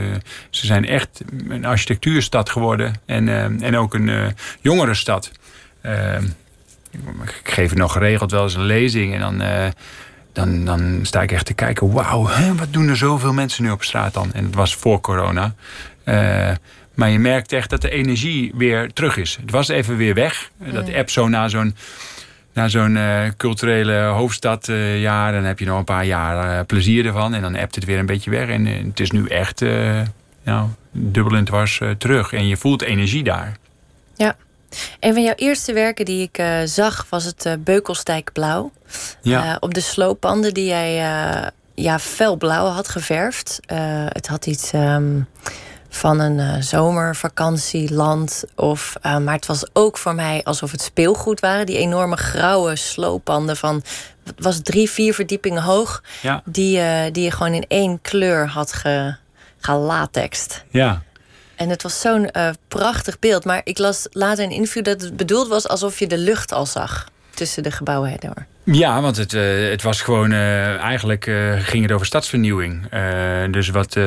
ze 0.50 0.66
zijn 0.66 0.86
echt 0.88 1.20
een 1.48 1.64
architectuurstad 1.64 2.50
geworden. 2.50 2.92
En, 3.06 3.28
eh, 3.28 3.66
en 3.66 3.76
ook 3.76 3.94
een 3.94 4.08
eh 4.08 4.26
jongerenstad. 4.60 5.30
Eh, 5.80 6.18
ik 7.24 7.40
geef 7.52 7.74
nog 7.74 7.92
geregeld 7.92 8.30
wel 8.30 8.42
eens 8.42 8.54
een 8.54 8.64
lezing. 8.66 9.14
En 9.14 9.20
dan, 9.20 9.40
eh, 9.40 9.66
dan, 10.34 10.64
dan 10.64 10.98
sta 11.02 11.22
ik 11.22 11.32
echt 11.32 11.46
te 11.46 11.54
kijken. 11.54 11.92
Wauw, 11.92 12.28
wat 12.56 12.72
doen 12.72 12.88
er 12.88 12.96
zoveel 12.96 13.32
mensen 13.32 13.62
nu 13.64 13.70
op 13.70 13.82
straat 13.82 14.14
dan? 14.14 14.32
En 14.32 14.44
het 14.44 14.54
was 14.54 14.74
voor 14.74 15.00
corona. 15.00 15.54
Eh, 16.04 16.50
maar 16.94 17.10
je 17.10 17.18
merkt 17.18 17.52
echt 17.52 17.70
dat 17.70 17.82
de 17.82 17.90
energie 17.90 18.52
weer 18.56 18.92
terug 18.92 19.16
is. 19.16 19.38
Het 19.40 19.50
was 19.50 19.68
even 19.68 19.96
weer 19.96 20.14
weg. 20.14 20.50
Dat 20.72 20.94
app 20.94 21.10
zo 21.10 21.28
na 21.28 21.48
zo'n 21.48 21.74
na 22.52 22.68
zo'n 22.68 22.96
eh, 22.96 23.22
culturele 23.36 24.02
hoofdstadjaar, 24.02 25.32
dan 25.32 25.44
heb 25.44 25.58
je 25.58 25.64
nog 25.64 25.78
een 25.78 25.84
paar 25.84 26.04
jaar 26.04 26.58
eh, 26.58 26.66
plezier 26.66 27.06
ervan. 27.06 27.34
En 27.34 27.42
dan 27.42 27.56
appt 27.56 27.74
het 27.74 27.84
weer 27.84 27.98
een 27.98 28.06
beetje 28.06 28.30
weg. 28.30 28.48
En 28.48 28.66
eh, 28.66 28.84
het 28.84 29.00
is 29.00 29.10
nu 29.10 29.26
echt 29.26 29.62
eh, 29.62 30.00
nou, 30.44 30.68
dubbel 30.92 31.36
en 31.36 31.44
dwars 31.44 31.80
eh, 31.80 31.90
terug. 31.90 32.32
En 32.32 32.46
je 32.46 32.56
voelt 32.56 32.82
energie 32.82 33.22
daar. 33.22 33.56
Een 35.00 35.12
van 35.12 35.22
jouw 35.22 35.34
eerste 35.36 35.72
werken 35.72 36.04
die 36.04 36.22
ik 36.22 36.38
eh, 36.38 36.56
zag 36.64 37.06
was 37.10 37.24
het 37.24 37.46
eh 37.46 37.52
Beukelsdijk 37.58 38.32
Blauw. 38.32 38.72
Ja, 39.22 39.50
Eh, 39.50 39.56
op 39.60 39.74
de 39.74 39.80
slooppanden 39.80 40.54
die 40.54 40.64
jij 40.66 40.94
ja, 41.74 41.98
felblauw 41.98 42.66
had 42.66 42.88
geverfd. 42.88 43.60
Het 44.08 44.26
had 44.26 44.46
iets 44.46 44.72
ehm, 44.72 45.20
van 45.88 46.20
een 46.20 46.62
zomervakantieland. 46.62 48.44
Of, 48.56 48.94
maar 49.02 49.34
het 49.34 49.46
was 49.46 49.64
ook 49.72 49.98
voor 49.98 50.14
mij 50.14 50.40
alsof 50.44 50.70
het 50.70 50.82
speelgoed 50.82 51.40
waren. 51.40 51.66
Die 51.66 51.78
enorme 51.78 52.16
grauwe 52.16 52.76
slooppanden 52.76 53.56
van... 53.56 53.82
was 54.36 54.60
drie, 54.62 54.90
vier 54.90 55.14
verdiepingen 55.14 55.62
hoog. 55.62 56.02
ja, 56.22 56.42
Die, 56.44 56.80
die 57.10 57.24
je 57.24 57.30
gewoon 57.30 57.54
in 57.54 57.64
één 57.68 58.00
kleur 58.00 58.48
had 58.48 58.72
ge, 58.72 59.14
gelatext. 59.58 60.64
ja. 60.70 61.02
En 61.56 61.68
het 61.68 61.82
was 61.82 62.00
zo'n 62.00 62.30
eh, 62.30 62.48
prachtig 62.68 63.18
beeld. 63.18 63.44
Maar 63.44 63.60
ik 63.64 63.78
las 63.78 64.06
later 64.10 64.44
een 64.44 64.50
interview 64.50 64.84
dat 64.84 65.00
het 65.00 65.16
bedoeld 65.16 65.48
was 65.48 65.68
alsof 65.68 65.98
je 65.98 66.06
de 66.06 66.18
lucht 66.18 66.52
al 66.52 66.66
zag 66.66 67.08
tussen 67.34 67.62
de 67.62 67.70
gebouwen 67.70 68.16
door. 68.18 68.46
Ja, 68.64 69.00
want 69.00 69.16
het, 69.16 69.34
eh, 69.34 69.42
het 69.70 69.82
was 69.82 70.00
gewoon. 70.00 70.32
eh, 70.32 70.76
eigenlijk 70.76 71.30
ging 71.58 71.82
het 71.82 71.92
over 71.92 72.06
stadsvernieuwing. 72.06 72.88
Dus 73.50 73.68
wat, 73.68 73.98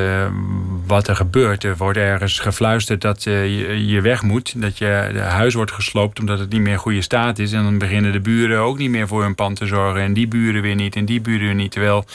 wat 0.85 1.07
er 1.07 1.15
gebeurt, 1.15 1.63
er 1.63 1.77
wordt 1.77 1.97
ergens 1.97 2.39
gefluisterd 2.39 3.01
dat 3.01 3.23
je, 3.23 3.85
je 3.87 4.01
weg 4.01 4.21
moet. 4.21 4.61
Dat 4.61 4.77
je 4.77 5.19
huis 5.23 5.53
wordt 5.53 5.71
gesloopt 5.71 6.19
omdat 6.19 6.39
het 6.39 6.49
niet 6.49 6.61
meer 6.61 6.79
goede 6.79 7.01
staat 7.01 7.39
is. 7.39 7.51
En 7.51 7.63
dan 7.63 7.77
beginnen 7.77 8.11
de 8.11 8.19
buren 8.19 8.59
ook 8.59 8.77
niet 8.77 8.89
meer 8.89 9.07
voor 9.07 9.21
hun 9.23 9.35
pand 9.35 9.57
te 9.57 9.65
zorgen. 9.65 10.01
En 10.01 10.13
die 10.13 10.27
buren 10.27 10.61
weer 10.61 10.75
niet 10.75 10.95
en 10.95 11.05
die 11.05 11.21
buren 11.21 11.45
weer 11.45 11.55
niet. 11.55 11.71
Terwijl 11.71 12.05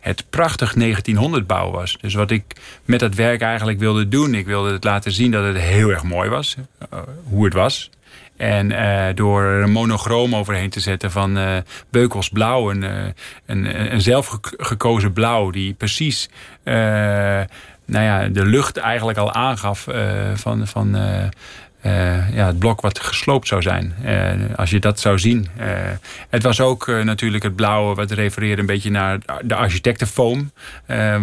het 0.00 0.24
prachtig 0.30 0.72
1900 0.74 1.46
bouw 1.46 1.70
was. 1.70 1.96
Dus 2.00 2.14
wat 2.14 2.30
ik 2.30 2.44
met 2.84 3.00
dat 3.00 3.14
werk 3.14 3.40
eigenlijk 3.40 3.78
wilde 3.78 4.08
doen, 4.08 4.34
ik 4.34 4.46
wilde 4.46 4.72
het 4.72 4.84
laten 4.84 5.12
zien 5.12 5.30
dat 5.30 5.44
het 5.44 5.56
heel 5.56 5.88
erg 5.90 6.02
mooi 6.02 6.28
was. 6.28 6.56
eh, 6.90 6.98
hoe 7.24 7.44
het 7.44 7.54
was. 7.54 7.90
En 8.36 8.72
eh, 8.72 9.14
door 9.14 9.42
er 9.42 9.62
een 9.62 9.70
monochroom 9.72 10.34
overheen 10.34 10.70
te 10.70 10.80
zetten 10.80 11.10
van 11.10 11.38
eh 11.38 11.56
Beukels 11.90 12.28
blauw, 12.28 12.70
een, 12.70 12.82
een, 13.46 13.92
een 13.92 14.00
zelf 14.00 14.26
gek- 14.26 14.54
gekozen 14.56 15.12
blauw, 15.12 15.50
die 15.50 15.72
precies 15.72 16.28
nou 17.84 18.04
ja, 18.04 18.28
de 18.28 18.44
lucht 18.46 18.76
eigenlijk 18.76 19.18
al 19.18 19.32
aangaf 19.32 19.86
van, 20.34 20.66
van, 20.66 20.96
uh, 21.86 22.34
ja, 22.34 22.46
het 22.46 22.58
blok 22.58 22.80
wat 22.80 23.00
gesloopt 23.00 23.48
zou 23.48 23.62
zijn. 23.62 23.94
Uh, 24.04 24.30
als 24.56 24.70
je 24.70 24.78
dat 24.78 25.00
zou 25.00 25.18
zien. 25.18 25.48
Uh, 25.60 25.66
het 26.28 26.42
was 26.42 26.60
ook 26.60 26.86
natuurlijk 26.86 27.42
het 27.42 27.56
blauwe, 27.56 27.94
wat 27.94 28.10
refereerde 28.10 28.60
een 28.60 28.66
beetje 28.66 28.90
naar 28.90 29.18
de 29.42 29.54
architectenfoam. 29.54 30.52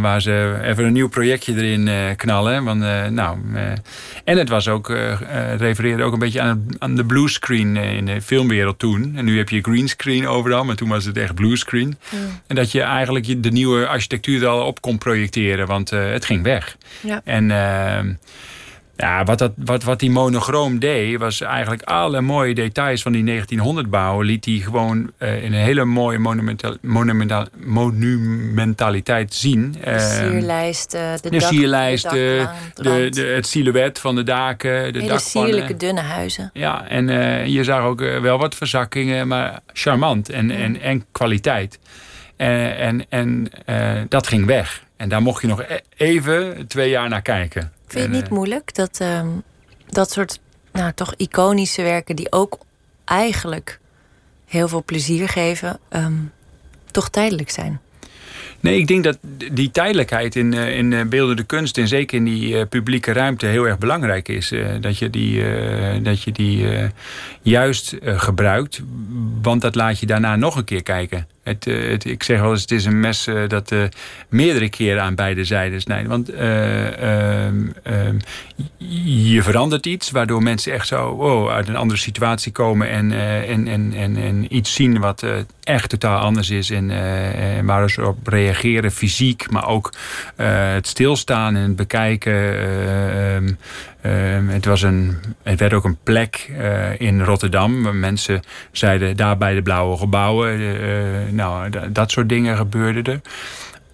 waar 0.01 0.21
ze 0.21 0.59
even 0.63 0.85
een 0.85 0.93
nieuw 0.93 1.09
projectje 1.09 1.55
erin 1.55 2.15
knallen. 2.15 2.63
Want, 2.63 2.79
nou, 3.11 3.37
en 4.23 4.37
het 4.37 4.49
was 4.49 4.67
ook, 4.67 4.97
refereerde 5.57 6.03
ook 6.03 6.13
een 6.13 6.19
beetje 6.19 6.41
aan, 6.41 6.65
aan 6.79 6.95
de 6.95 7.05
bluescreen 7.05 7.75
in 7.75 8.05
de 8.05 8.21
filmwereld 8.21 8.79
toen. 8.79 9.13
En 9.15 9.25
nu 9.25 9.37
heb 9.37 9.49
je 9.49 9.61
greenscreen 9.61 10.27
overal, 10.27 10.65
maar 10.65 10.75
toen 10.75 10.89
was 10.89 11.05
het 11.05 11.17
echt 11.17 11.35
bluescreen. 11.35 11.97
Mm. 12.09 12.19
En 12.47 12.55
dat 12.55 12.71
je 12.71 12.81
eigenlijk 12.81 13.43
de 13.43 13.51
nieuwe 13.51 13.87
architectuur 13.87 14.41
er 14.41 14.47
al 14.47 14.65
op 14.65 14.81
kon 14.81 14.97
projecteren, 14.97 15.67
want 15.67 15.89
het 15.89 16.25
ging 16.25 16.43
weg. 16.43 16.77
Ja. 17.01 17.21
En 17.23 17.51
ja, 18.97 19.23
wat, 19.23 19.37
dat, 19.37 19.51
wat, 19.55 19.83
wat 19.83 19.99
die 19.99 20.11
monochroom 20.11 20.79
deed, 20.79 21.17
was 21.17 21.41
eigenlijk 21.41 21.83
alle 21.83 22.21
mooie 22.21 22.53
details 22.53 23.01
van 23.01 23.11
die 23.11 23.23
1900 23.23 23.89
bouwen. 23.89 24.25
liet 24.25 24.45
hij 24.45 24.53
gewoon 24.53 25.11
uh, 25.19 25.43
in 25.43 25.53
een 25.53 25.59
hele 25.59 25.85
mooie 25.85 26.19
monumental, 26.19 26.77
monumental, 26.81 27.45
monumentaliteit 27.55 29.33
zien. 29.33 29.71
De 29.71 29.91
uh, 29.91 29.99
sierlijsten, 29.99 31.21
de, 31.21 31.29
de 31.29 31.39
sierlijsten, 31.39 32.49
de, 32.73 33.07
de, 33.09 33.21
het 33.21 33.47
silhouet 33.47 33.99
van 33.99 34.15
de 34.15 34.23
daken, 34.23 34.93
de 34.93 34.99
hele 34.99 35.19
sierlijke 35.19 35.77
dunne 35.77 36.01
huizen. 36.01 36.49
Ja, 36.53 36.87
en 36.87 37.07
uh, 37.07 37.45
je 37.45 37.63
zag 37.63 37.83
ook 37.83 38.01
eh, 38.01 38.19
wel 38.19 38.37
wat 38.37 38.55
verzakkingen, 38.55 39.27
maar 39.27 39.59
charmant 39.73 40.29
en, 40.29 40.51
en, 40.51 40.81
en 40.81 41.05
kwaliteit. 41.11 41.79
en 42.35 43.05
en 43.09 43.51
dat 44.09 44.27
ging 44.27 44.45
weg. 44.45 44.83
En 44.97 45.09
daar 45.09 45.21
mocht 45.21 45.41
je 45.41 45.47
nog 45.47 45.61
e-, 45.61 45.79
even 45.97 46.67
twee 46.67 46.89
jaar 46.89 47.09
naar 47.09 47.21
kijken. 47.21 47.71
Vind 47.87 48.05
je 48.05 48.11
het 48.11 48.21
niet 48.21 48.29
moeilijk 48.29 48.75
dat 48.75 48.99
ehm, 48.99 49.27
dat 49.89 50.11
soort 50.11 50.39
nou, 50.71 50.93
toch 50.93 51.13
iconische 51.15 51.81
werken, 51.81 52.15
die 52.15 52.31
ook 52.31 52.57
eigenlijk 53.05 53.79
heel 54.45 54.67
veel 54.67 54.83
plezier 54.83 55.29
geven, 55.29 55.79
ehm, 55.89 56.13
toch 56.91 57.09
tijdelijk 57.09 57.49
zijn? 57.49 57.79
Nee, 58.59 58.79
ik 58.79 58.87
denk 58.87 59.03
dat 59.03 59.17
die 59.51 59.71
tijdelijkheid 59.71 60.35
in, 60.35 60.53
eh, 60.53 60.77
in 60.77 60.93
eh, 60.93 61.05
beeldende 61.05 61.43
kunst... 61.43 61.77
en 61.77 61.87
zeker 61.87 62.17
in 62.17 62.23
die 62.23 62.57
eh, 62.57 62.67
publieke 62.69 63.11
ruimte 63.11 63.45
heel 63.45 63.67
erg 63.67 63.77
belangrijk 63.77 64.27
is. 64.27 64.53
dat 64.81 64.97
je 64.97 65.09
die, 65.09 65.43
dat 66.01 66.21
je 66.21 66.31
die 66.31 66.67
juist 67.41 67.95
gebruikt. 68.01 68.81
Want 69.41 69.61
dat 69.61 69.75
laat 69.75 69.99
je 69.99 70.05
daarna 70.05 70.35
nog 70.35 70.55
een 70.55 70.63
keer 70.63 70.83
kijken. 70.83 71.27
Eh, 71.47 71.91
ik 71.91 72.23
zeg 72.23 72.39
wel 72.39 72.51
eens, 72.51 72.61
het 72.61 72.71
is 72.71 72.85
een 72.85 72.99
mes 72.99 73.27
uh, 73.27 73.47
dat 73.47 73.71
uh, 73.71 73.83
meerdere 74.29 74.69
keren 74.69 75.01
aan 75.03 75.15
beide 75.15 75.43
zijden 75.43 75.81
snijdt. 75.81 76.07
Want 76.07 76.29
ehm, 76.29 77.67
ehm, 77.83 78.17
je 79.27 79.43
verandert 79.43 79.85
iets, 79.85 80.11
waardoor 80.11 80.43
mensen 80.43 80.73
echt 80.73 80.87
zo 80.87 81.15
wow, 81.15 81.49
uit 81.49 81.67
een 81.67 81.75
andere 81.75 81.99
situatie 81.99 82.51
komen 82.51 82.89
en, 82.89 83.11
en, 83.47 83.67
en, 83.67 83.93
en, 83.93 84.17
en 84.17 84.55
iets 84.55 84.73
zien 84.73 84.99
wat 84.99 85.25
echt 85.63 85.89
totaal 85.89 86.19
anders 86.19 86.49
is. 86.49 86.69
En 86.69 86.91
waar 87.65 87.89
ze 87.89 88.05
op 88.07 88.27
reageren, 88.27 88.91
fysiek, 88.91 89.49
maar 89.49 89.67
ook 89.67 89.93
het 90.35 90.87
stilstaan 90.87 91.55
en 91.55 91.61
het 91.61 91.75
bekijken. 91.75 92.59
Ehm, 92.59 93.53
Ehm, 94.01 94.47
het, 94.47 94.65
was 94.65 94.81
een, 94.81 95.17
het 95.43 95.59
werd 95.59 95.73
ook 95.73 95.83
een 95.83 95.97
plek 96.03 96.49
uh, 96.51 96.99
in 96.99 97.21
Rotterdam. 97.21 97.99
Mensen 97.99 98.41
zeiden 98.71 99.17
daar 99.17 99.37
bij 99.37 99.53
de 99.53 99.61
blauwe 99.61 99.97
gebouwen. 99.97 100.59
Uh, 100.59 101.31
nou, 101.31 101.69
dat 101.91 102.11
soort 102.11 102.29
dingen 102.29 102.57
gebeurden 102.57 103.03
er. 103.03 103.21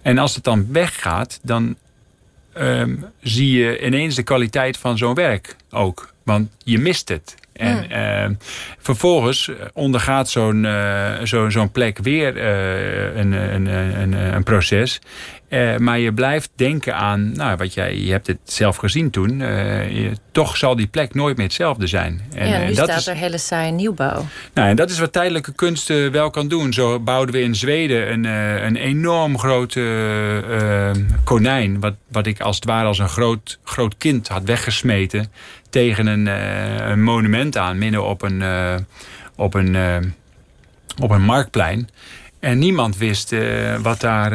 En 0.02 0.18
als 0.18 0.34
het 0.34 0.44
dan 0.44 0.72
weggaat, 0.72 1.40
dan 1.42 1.76
um, 2.58 3.04
zie 3.20 3.58
je 3.58 3.86
ineens 3.86 4.14
de 4.14 4.22
kwaliteit 4.22 4.76
van 4.76 4.98
zo'n 4.98 5.14
werk 5.14 5.56
ook. 5.70 6.12
Want 6.22 6.50
je 6.58 6.78
mist 6.78 7.08
het. 7.08 7.34
En 7.54 7.86
uh, 7.90 8.36
vervolgens 8.78 9.50
ondergaat 9.72 10.28
zo'n 10.28 10.64
uh, 10.64 11.48
zo'n 11.48 11.70
plek 11.70 11.98
weer 11.98 12.36
uh, 12.36 13.16
een, 13.16 13.32
een, 13.32 13.66
een, 13.66 14.12
een, 14.12 14.42
proces. 14.42 15.00
Maar 15.78 15.98
je 15.98 16.12
blijft 16.12 16.50
denken 16.56 16.94
aan, 16.94 17.32
nou, 17.32 17.56
wat 17.56 17.74
jij, 17.74 17.98
je 17.98 18.10
hebt 18.10 18.26
het 18.26 18.38
zelf 18.44 18.76
gezien 18.76 19.10
toen. 19.10 19.38
Je, 19.38 20.12
toch 20.32 20.56
zal 20.56 20.76
die 20.76 20.86
plek 20.86 21.14
nooit 21.14 21.36
meer 21.36 21.46
hetzelfde 21.46 21.86
zijn. 21.86 22.20
En, 22.34 22.48
ja, 22.48 22.58
nu 22.58 22.74
dat 22.74 22.84
staat 22.84 22.98
is, 22.98 23.06
er 23.06 23.16
hele 23.16 23.38
saaie 23.38 23.72
nieuwbouw. 23.72 24.26
Nou, 24.54 24.68
en 24.68 24.76
dat 24.76 24.90
is 24.90 24.98
wat 24.98 25.12
tijdelijke 25.12 25.52
kunst 25.52 25.88
wel 26.10 26.30
kan 26.30 26.48
doen. 26.48 26.72
Zo 26.72 27.00
bouwden 27.00 27.34
we 27.34 27.40
in 27.40 27.54
Zweden 27.54 28.12
een, 28.12 28.24
een 28.64 28.76
enorm 28.76 29.38
groot 29.38 29.78
konijn. 31.24 31.80
Wat, 31.80 31.94
wat 32.08 32.26
ik 32.26 32.40
als 32.40 32.56
het 32.56 32.64
ware 32.64 32.86
als 32.86 32.98
een 32.98 33.08
groot, 33.08 33.58
groot 33.64 33.96
kind 33.98 34.28
had 34.28 34.42
weggesmeten 34.44 35.30
tegen 35.74 36.06
een, 36.06 36.26
uh, 36.26 36.88
een 36.88 37.02
monument 37.02 37.56
aan, 37.56 37.78
midden 37.78 38.04
op 38.04 38.22
een, 38.22 38.40
uh, 38.40 38.74
op 39.36 39.54
een, 39.54 39.74
uh, 39.74 39.96
op 41.02 41.10
een 41.10 41.22
marktplein. 41.22 41.88
En 42.40 42.58
niemand 42.58 42.96
wist 42.96 43.34
wat 43.82 44.00
daar. 44.00 44.32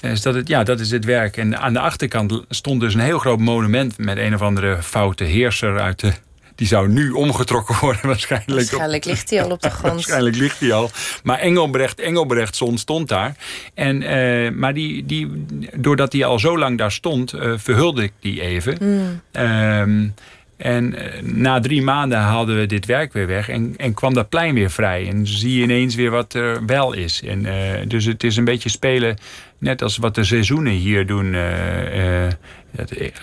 is 0.00 0.22
dat, 0.22 0.34
het, 0.34 0.48
ja, 0.48 0.62
dat 0.62 0.80
is 0.80 0.90
het 0.90 1.04
werk. 1.04 1.36
En 1.36 1.58
aan 1.58 1.72
de 1.72 1.80
achterkant 1.80 2.44
stond 2.48 2.80
dus 2.80 2.94
een 2.94 3.00
heel 3.00 3.18
groot 3.18 3.38
monument 3.38 3.98
met 3.98 4.18
een 4.18 4.34
of 4.34 4.42
andere 4.42 4.82
foute 4.82 5.24
heerser 5.24 5.80
uit 5.80 6.00
de 6.00 6.12
die 6.56 6.66
zou 6.66 6.88
nu 6.88 7.10
omgetrokken 7.10 7.76
worden 7.80 8.06
waarschijnlijk. 8.06 8.50
Waarschijnlijk 8.50 9.04
ligt 9.04 9.30
hij 9.30 9.42
al 9.42 9.50
op 9.50 9.62
de 9.62 9.70
grond. 9.70 9.92
waarschijnlijk 9.94 10.36
ligt 10.36 10.60
hij 10.60 10.72
al. 10.72 10.90
Maar 11.22 11.38
Engelbrecht, 11.38 12.00
Engelbrechtson 12.00 12.78
stond 12.78 13.08
daar. 13.08 13.36
En, 13.74 14.02
uh, 14.02 14.50
maar 14.50 14.74
die, 14.74 15.06
die, 15.06 15.44
doordat 15.74 16.12
hij 16.12 16.24
al 16.24 16.38
zo 16.38 16.58
lang 16.58 16.78
daar 16.78 16.92
stond, 16.92 17.34
uh, 17.34 17.52
verhulde 17.56 18.02
ik 18.02 18.12
die 18.20 18.40
even. 18.40 18.76
Mm. 18.80 19.20
Um, 19.42 20.14
en 20.56 20.94
eh, 20.94 21.22
na 21.22 21.60
drie 21.60 21.82
maanden 21.82 22.18
haalden 22.18 22.58
we 22.58 22.66
dit 22.66 22.86
werk 22.86 23.12
weer 23.12 23.26
weg 23.26 23.48
en, 23.48 23.74
en 23.76 23.94
kwam 23.94 24.14
dat 24.14 24.28
plein 24.28 24.54
weer 24.54 24.70
vrij. 24.70 25.08
En 25.08 25.26
zie 25.26 25.56
je 25.56 25.62
ineens 25.62 25.94
weer 25.94 26.10
wat 26.10 26.34
er 26.34 26.66
wel 26.66 26.92
is. 26.92 27.22
En, 27.22 27.44
uh, 27.44 27.52
dus 27.86 28.04
het 28.04 28.24
is 28.24 28.36
een 28.36 28.44
beetje 28.44 28.68
spelen, 28.68 29.16
net 29.58 29.82
als 29.82 29.96
wat 29.96 30.14
de 30.14 30.24
seizoenen 30.24 30.72
hier 30.72 31.06
doen. 31.06 31.32
Uh, 31.32 31.42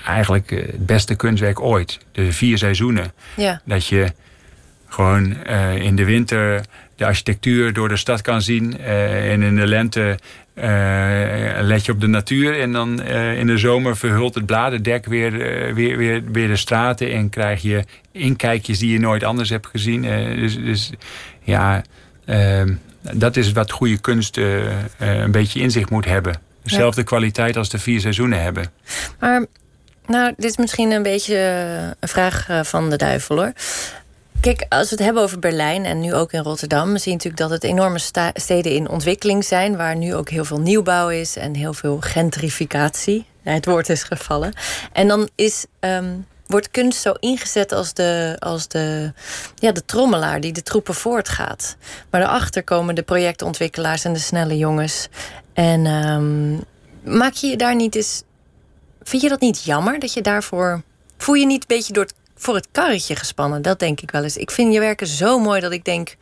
eigenlijk 0.06 0.50
het 0.50 0.86
beste 0.86 1.16
kunstwerk 1.16 1.60
ooit. 1.60 2.00
De 2.12 2.32
vier 2.32 2.58
seizoenen. 2.58 3.14
Ja. 3.36 3.62
Dat 3.66 3.88
je 3.88 4.12
gewoon 4.88 5.46
in 5.76 5.96
de 5.96 6.06
winter 6.06 6.66
de 6.96 7.06
architectuur 7.06 7.74
door 7.74 7.90
de 7.90 7.98
stad 7.98 8.22
kan 8.22 8.42
zien. 8.42 8.80
en 8.80 9.42
in 9.42 9.56
de 9.56 9.68
lente 9.68 10.18
uh, 10.56 10.64
let 11.62 11.86
je 11.86 11.92
op 11.92 12.02
de 12.02 12.08
natuur 12.08 12.60
en 12.60 12.72
dan 12.72 13.04
in 13.04 13.48
de 13.48 13.58
zomer 13.58 13.98
verhult 13.98 14.36
het 14.36 14.46
bladerdek 14.46 15.06
weer, 15.06 15.32
weer, 15.74 15.98
weer, 15.98 16.24
weer 16.32 16.48
de 16.48 16.56
straten 16.56 17.12
en 17.12 17.30
krijg 17.30 17.62
je 17.62 17.84
inkijkjes 18.12 18.80
die 18.80 18.92
je 18.92 19.00
nooit 19.00 19.24
anders 19.24 19.50
hebt 19.50 19.68
gezien. 19.68 20.02
dus, 20.36 20.56
dus 20.56 20.92
ja, 21.44 21.82
ehm, 22.26 22.74
dat 23.14 23.36
is 23.36 23.52
wat 23.52 23.72
goede 23.72 23.98
kunst 23.98 24.38
een 24.98 25.32
beetje 25.32 25.60
in 25.60 25.72
zich 25.72 25.90
moet 25.90 26.06
hebben. 26.06 26.42
Dezelfde 26.64 27.04
kwaliteit 27.04 27.58
als 27.58 27.70
de 27.70 27.80
vier 27.80 28.00
seizoenen 28.00 28.42
hebben. 28.42 28.72
Maar 29.20 29.46
nou, 30.06 30.34
dit 30.38 30.50
is 30.50 30.58
misschien 30.58 30.92
een 30.92 31.04
beetje 31.04 31.36
een 32.00 32.10
vraag 32.10 32.48
van 32.64 32.90
de 32.90 32.96
duivel 32.98 33.36
hoor. 33.36 33.54
Kijk, 34.44 34.66
als 34.70 34.90
we 34.90 34.96
het 34.96 35.06
hebben 35.06 35.24
over 35.24 35.40
Berlijn 35.40 35.86
en 35.86 36.00
nu 36.00 36.14
ook 36.14 36.32
in 36.32 36.42
Rotterdam, 36.42 36.98
zie 36.98 37.12
je 37.12 37.18
natuurlijk 37.18 37.42
dat 37.42 37.50
het 37.50 37.64
enorme 37.64 38.00
steden 38.34 38.72
in 38.72 38.90
ontwikkeling 38.90 39.46
zijn, 39.46 39.78
waar 39.78 39.96
nu 39.96 40.16
ook 40.16 40.30
heel 40.30 40.46
veel 40.46 40.60
nieuwbouw 40.60 41.10
is 41.10 41.36
en 41.36 41.56
heel 41.56 41.74
veel 41.74 41.98
gentrificatie. 42.00 43.26
het 43.44 43.66
woord 43.66 43.90
is 43.90 44.04
gevallen. 44.04 44.54
En 44.94 45.08
dan 45.08 45.30
is, 45.36 45.66
ehm, 45.80 46.16
wordt 46.48 46.72
kunst 46.72 47.02
zo 47.02 47.12
ingezet 47.20 47.72
als, 47.72 47.94
de, 47.94 48.36
als 48.40 48.68
de, 48.68 49.14
ja, 49.56 49.72
de 49.72 49.86
trommelaar 49.86 50.42
die 50.42 50.54
de 50.54 50.64
troepen 50.64 50.96
voortgaat. 50.96 51.76
Maar 52.10 52.22
daarachter 52.22 52.64
komen 52.64 52.96
de 52.96 53.04
projectontwikkelaars 53.04 54.06
en 54.06 54.14
de 54.14 54.20
snelle 54.20 54.58
jongens. 54.58 55.08
En 55.54 55.86
um, 55.86 56.64
maak 57.04 57.34
je 57.34 57.48
je 57.48 57.58
daar 57.58 57.76
niet 57.76 57.96
eens. 57.96 58.24
Vind 59.02 59.22
je 59.22 59.30
dat 59.30 59.40
niet 59.40 59.64
jammer 59.64 60.00
dat 60.00 60.14
je 60.14 60.22
daarvoor. 60.22 60.82
Voel 61.18 61.36
je 61.36 61.46
niet 61.46 61.62
een 61.62 61.76
beetje 61.78 61.94
door 61.94 62.08
voor 62.36 62.56
het 62.56 62.68
karretje 62.72 63.16
gespannen. 63.16 63.62
Dat 63.62 63.80
denk 63.80 64.02
ik 64.02 64.12
wel 64.12 64.24
eens. 64.24 64.38
Ik 64.38 64.52
vind 64.52 64.74
je 64.74 64.80
werken 64.80 65.08
zo 65.08 65.40
mooi 65.40 65.62
dat 65.62 65.72
ik 65.72 65.86
denk... 65.86 66.16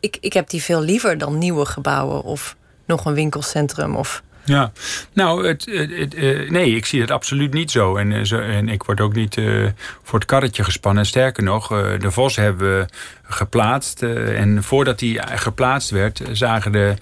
Ik, 0.00 0.16
ik 0.20 0.32
heb 0.32 0.50
die 0.50 0.62
veel 0.62 0.80
liever 0.80 1.18
dan 1.18 1.38
nieuwe 1.38 1.64
gebouwen... 1.64 2.22
of 2.22 2.56
nog 2.84 3.04
een 3.04 3.14
winkelcentrum 3.14 3.96
of... 3.96 4.22
Ja, 4.44 4.72
nou, 5.12 5.46
het, 5.46 5.64
het, 5.90 6.14
eh, 6.14 6.50
nee, 6.50 6.76
ik 6.76 6.86
zie 6.86 7.00
het 7.00 7.10
absoluut 7.10 7.52
niet 7.52 7.70
zo. 7.70 7.96
En, 7.96 8.26
zo, 8.26 8.38
en 8.38 8.68
ik 8.68 8.82
word 8.82 9.00
ook 9.00 9.14
niet 9.14 9.36
uh, 9.36 9.68
voor 10.02 10.18
het 10.18 10.28
karretje 10.28 10.64
gespannen. 10.64 11.06
Sterker 11.06 11.42
nog, 11.42 11.68
de 11.98 12.10
Vos 12.10 12.36
hebben 12.36 12.78
we 12.78 12.86
geplaatst. 13.22 14.02
en 14.02 14.62
voordat 14.62 14.98
die 14.98 15.20
geplaatst 15.26 15.90
werd, 15.90 16.22
zagen 16.32 16.72
de 16.72 16.94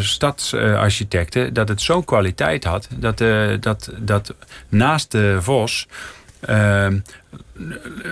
stadsarchitecten 0.00 1.54
dat 1.54 1.68
het 1.68 1.80
zo'n 1.80 2.04
kwaliteit 2.04 2.64
had. 2.64 2.88
Dat, 2.96 3.18
dat, 3.60 3.90
dat 3.98 4.34
naast 4.68 5.10
de 5.10 5.36
Vos 5.40 5.88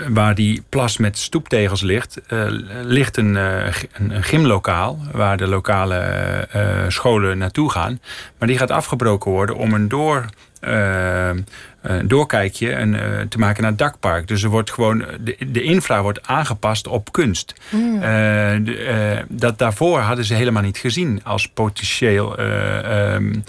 waar 0.09 0.35
die 0.35 0.63
plas 0.69 0.97
met 0.97 1.19
stoeptegels 1.19 1.81
ligt, 1.81 2.21
uh, 2.29 2.45
ligt 2.83 3.17
een, 3.17 3.35
uh, 3.35 3.67
een, 3.93 4.11
een, 4.15 4.23
gymlokaal 4.23 4.99
waar 5.13 5.37
de 5.37 5.47
lokale 5.47 6.49
uh, 6.57 6.85
scholen 6.89 7.39
naartoe 7.39 7.71
gaan. 7.71 8.01
Maar 8.39 8.49
die 8.49 8.59
gaat 8.59 8.71
afgebroken 8.71 9.31
worden 9.31 9.57
om 9.57 9.75
een 9.75 9.89
door 9.89 10.25
een 11.81 12.09
doorkijkje 12.09 12.73
en, 12.73 12.93
te 13.29 13.39
maken 13.39 13.63
naar 13.63 13.71
het 13.71 13.79
dakpark. 13.79 14.29
Dus 14.29 14.43
er 14.43 14.49
wordt 14.49 14.71
gewoon, 14.71 15.05
de, 15.21 15.37
de 15.51 15.63
infra 15.63 16.03
wordt 16.03 16.27
aangepast 16.27 16.87
op 16.87 17.13
kunst. 17.13 17.55
Mm. 17.71 18.01
De, 18.65 19.25
dat 19.29 19.59
daarvoor 19.59 19.99
hadden 19.99 20.25
ze 20.25 20.35
helemaal 20.35 20.63
niet 20.63 20.79
gezien 20.79 21.21
als 21.25 21.49
potentieel 21.49 22.41
um, 22.41 23.45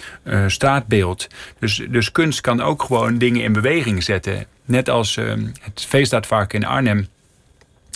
straatbeeld. 0.47 1.27
Dus, 1.59 1.81
dus 1.89 2.11
kunst 2.11 2.41
kan 2.41 2.61
ook 2.61 2.83
gewoon 2.83 3.17
dingen 3.17 3.43
in 3.43 3.53
beweging 3.53 4.03
zetten. 4.03 4.45
Net 4.71 4.89
als 4.89 5.17
ehm, 5.17 5.47
het 5.61 5.85
feestdaadvark 5.87 6.53
in 6.53 6.65
Arnhem. 6.65 7.07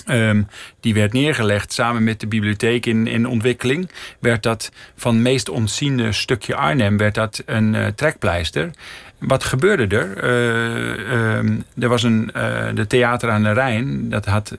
Ehm, 0.05 0.41
die 0.79 0.93
werd 0.93 1.13
neergelegd 1.13 1.73
samen 1.73 2.03
met 2.03 2.19
de 2.19 2.27
bibliotheek 2.27 2.85
in, 2.85 3.07
in 3.07 3.27
ontwikkeling. 3.27 3.89
Werd 4.19 4.43
dat 4.43 4.71
van 4.95 5.21
meest 5.21 5.49
ontziende 5.49 6.11
stukje 6.11 6.55
Arnhem 6.55 6.97
werd 6.97 7.15
dat 7.15 7.43
een 7.45 7.73
uh, 7.73 7.87
trekpleister. 7.87 8.69
Wat 9.17 9.43
gebeurde 9.43 9.95
er? 9.95 10.23
Uh, 10.23 11.41
uh, 11.43 11.83
er 11.83 11.89
was 11.89 12.03
een 12.03 12.31
uh, 12.35 12.67
de 12.73 12.87
Theater 12.87 13.29
aan 13.29 13.43
de 13.43 13.51
Rijn. 13.51 14.09
Dat 14.09 14.25
had 14.25 14.57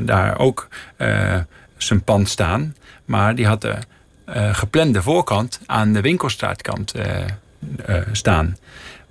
daar 0.00 0.38
ook 0.38 0.68
zijn 1.76 2.02
pand 2.02 2.28
staan. 2.28 2.74
Maar 3.04 3.34
die 3.34 3.46
had 3.46 3.60
de 3.60 3.76
geplande 4.52 5.02
voorkant 5.02 5.60
aan 5.66 5.92
de 5.92 6.00
winkelstraatkant 6.00 6.94
staan. 8.12 8.56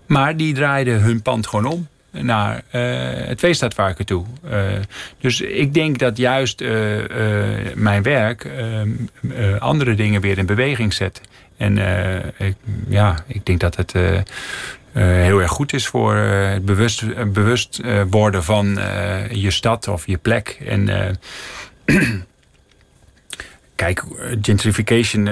Maar 0.06 0.38
die 0.38 0.54
draaiden 0.54 1.02
hun 1.02 1.22
pand 1.22 1.48
gewoon 1.48 1.66
om 1.66 1.88
naar 2.22 2.56
uh, 2.56 2.82
het 3.28 3.40
feeststadvarken 3.40 4.06
toe. 4.06 4.26
Uh, 4.46 4.52
dus 5.20 5.42
ik 5.42 5.74
denk 5.74 6.00
dat 6.00 6.18
juist 6.18 6.62
uh, 6.62 6.70
mijn 7.76 8.04
werk 8.04 8.48
andere 9.60 9.96
dingen 9.96 10.22
weer 10.22 10.38
in 10.38 10.46
beweging 10.46 10.94
zet. 10.94 11.22
En 11.58 11.78
ik, 12.38 12.56
ja, 12.88 13.24
ik 13.28 13.46
denk 13.46 13.60
dat 13.60 13.76
het 13.76 13.94
heel 14.92 15.42
erg 15.42 15.52
goed 15.52 15.74
is 15.74 15.88
voor 15.88 16.16
het 16.16 16.66
bewust, 16.66 17.32
bewust 17.34 17.82
worden 18.10 18.44
van 18.44 18.80
je 19.32 19.52
stad 19.52 19.88
of 19.88 20.08
je 20.08 20.18
plek. 20.18 20.58
En 20.66 20.90
kijk, 23.76 24.04
gentrification, 24.42 25.30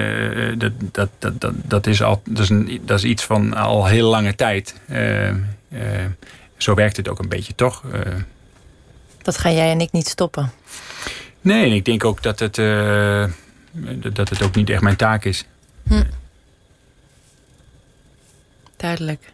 dat, 0.58 0.72
dat, 0.92 1.08
dat, 1.18 1.52
dat, 1.64 1.86
is 1.86 2.02
al, 2.02 2.22
dat, 2.24 2.42
is 2.42 2.48
een, 2.48 2.80
dat 2.84 2.98
is 2.98 3.04
iets 3.04 3.24
van 3.24 3.54
al 3.54 3.86
heel 3.86 4.08
lange 4.08 4.34
tijd 4.34 4.74
zo 6.62 6.74
werkt 6.74 6.96
het 6.96 7.08
ook 7.08 7.18
een 7.18 7.28
beetje, 7.28 7.54
toch? 7.54 7.82
Uh, 7.94 8.00
dat 9.22 9.38
ga 9.38 9.50
jij 9.50 9.70
en 9.70 9.80
ik 9.80 9.92
niet 9.92 10.08
stoppen. 10.08 10.52
Nee, 11.40 11.64
en 11.64 11.72
ik 11.72 11.84
denk 11.84 12.04
ook 12.04 12.22
dat 12.22 12.38
het, 12.38 12.58
uh, 12.58 13.24
dat 14.12 14.28
het 14.28 14.42
ook 14.42 14.54
niet 14.54 14.70
echt 14.70 14.82
mijn 14.82 14.96
taak 14.96 15.24
is. 15.24 15.46
Hm. 15.86 16.04
Duidelijk. 18.76 19.32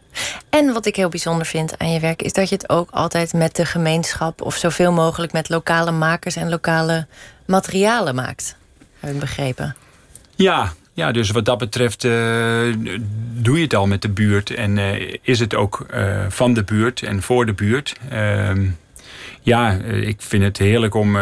En 0.49 0.73
wat 0.73 0.85
ik 0.85 0.95
heel 0.95 1.09
bijzonder 1.09 1.45
vind 1.45 1.77
aan 1.77 1.91
je 1.91 1.99
werk 1.99 2.21
is 2.21 2.33
dat 2.33 2.49
je 2.49 2.55
het 2.55 2.69
ook 2.69 2.89
altijd 2.91 3.33
met 3.33 3.55
de 3.55 3.65
gemeenschap 3.65 4.41
of 4.41 4.55
zoveel 4.55 4.91
mogelijk 4.91 5.31
met 5.31 5.49
lokale 5.49 5.91
makers 5.91 6.35
en 6.35 6.49
lokale 6.49 7.07
materialen 7.45 8.15
maakt. 8.15 8.55
Heb 8.99 9.13
ik 9.13 9.19
begrepen. 9.19 9.75
Ja, 10.35 10.73
ja, 10.99 11.11
dus 11.11 11.29
wat 11.29 11.45
dat 11.45 11.57
betreft 11.57 12.03
uh, 12.03 12.11
doe 13.33 13.57
je 13.57 13.63
het 13.63 13.75
al 13.75 13.87
met 13.87 14.01
de 14.01 14.09
buurt. 14.09 14.49
En 14.49 14.77
uh, 14.77 15.13
is 15.21 15.39
het 15.39 15.55
ook 15.55 15.85
uh, 15.93 16.25
van 16.29 16.53
de 16.53 16.63
buurt 16.63 17.01
en 17.01 17.21
voor 17.21 17.45
de 17.45 17.53
buurt. 17.53 17.95
Ehm, 18.09 18.65
ja, 19.41 19.71
ik 19.91 20.21
vind 20.21 20.43
het 20.43 20.57
heerlijk 20.57 20.95
om, 20.95 21.17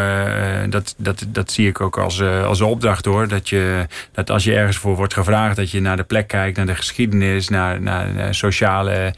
dat, 0.69 0.95
dat, 0.97 1.25
dat 1.27 1.51
zie 1.51 1.67
ik 1.67 1.81
ook 1.81 1.97
als, 1.97 2.21
als 2.21 2.61
opdracht 2.61 3.05
hoor. 3.05 3.27
Dat, 3.27 3.49
je, 3.49 3.85
dat 4.11 4.29
als 4.29 4.43
je 4.43 4.55
ergens 4.55 4.77
voor 4.77 4.95
wordt 4.95 5.13
gevraagd, 5.13 5.55
dat 5.55 5.71
je 5.71 5.81
naar 5.81 5.97
de 5.97 6.03
plek 6.03 6.27
kijkt, 6.27 6.57
naar 6.57 6.65
de 6.65 6.75
geschiedenis, 6.75 7.49
naar, 7.49 7.81
naar 7.81 8.35
sociale 8.35 9.13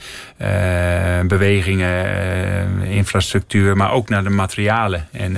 bewegingen, 1.28 2.82
infrastructuur, 2.84 3.78
maar 3.78 3.92
ook 3.92 4.10
naar 4.10 4.24
de 4.24 4.30
materialen. 4.30 5.08
En 5.12 5.38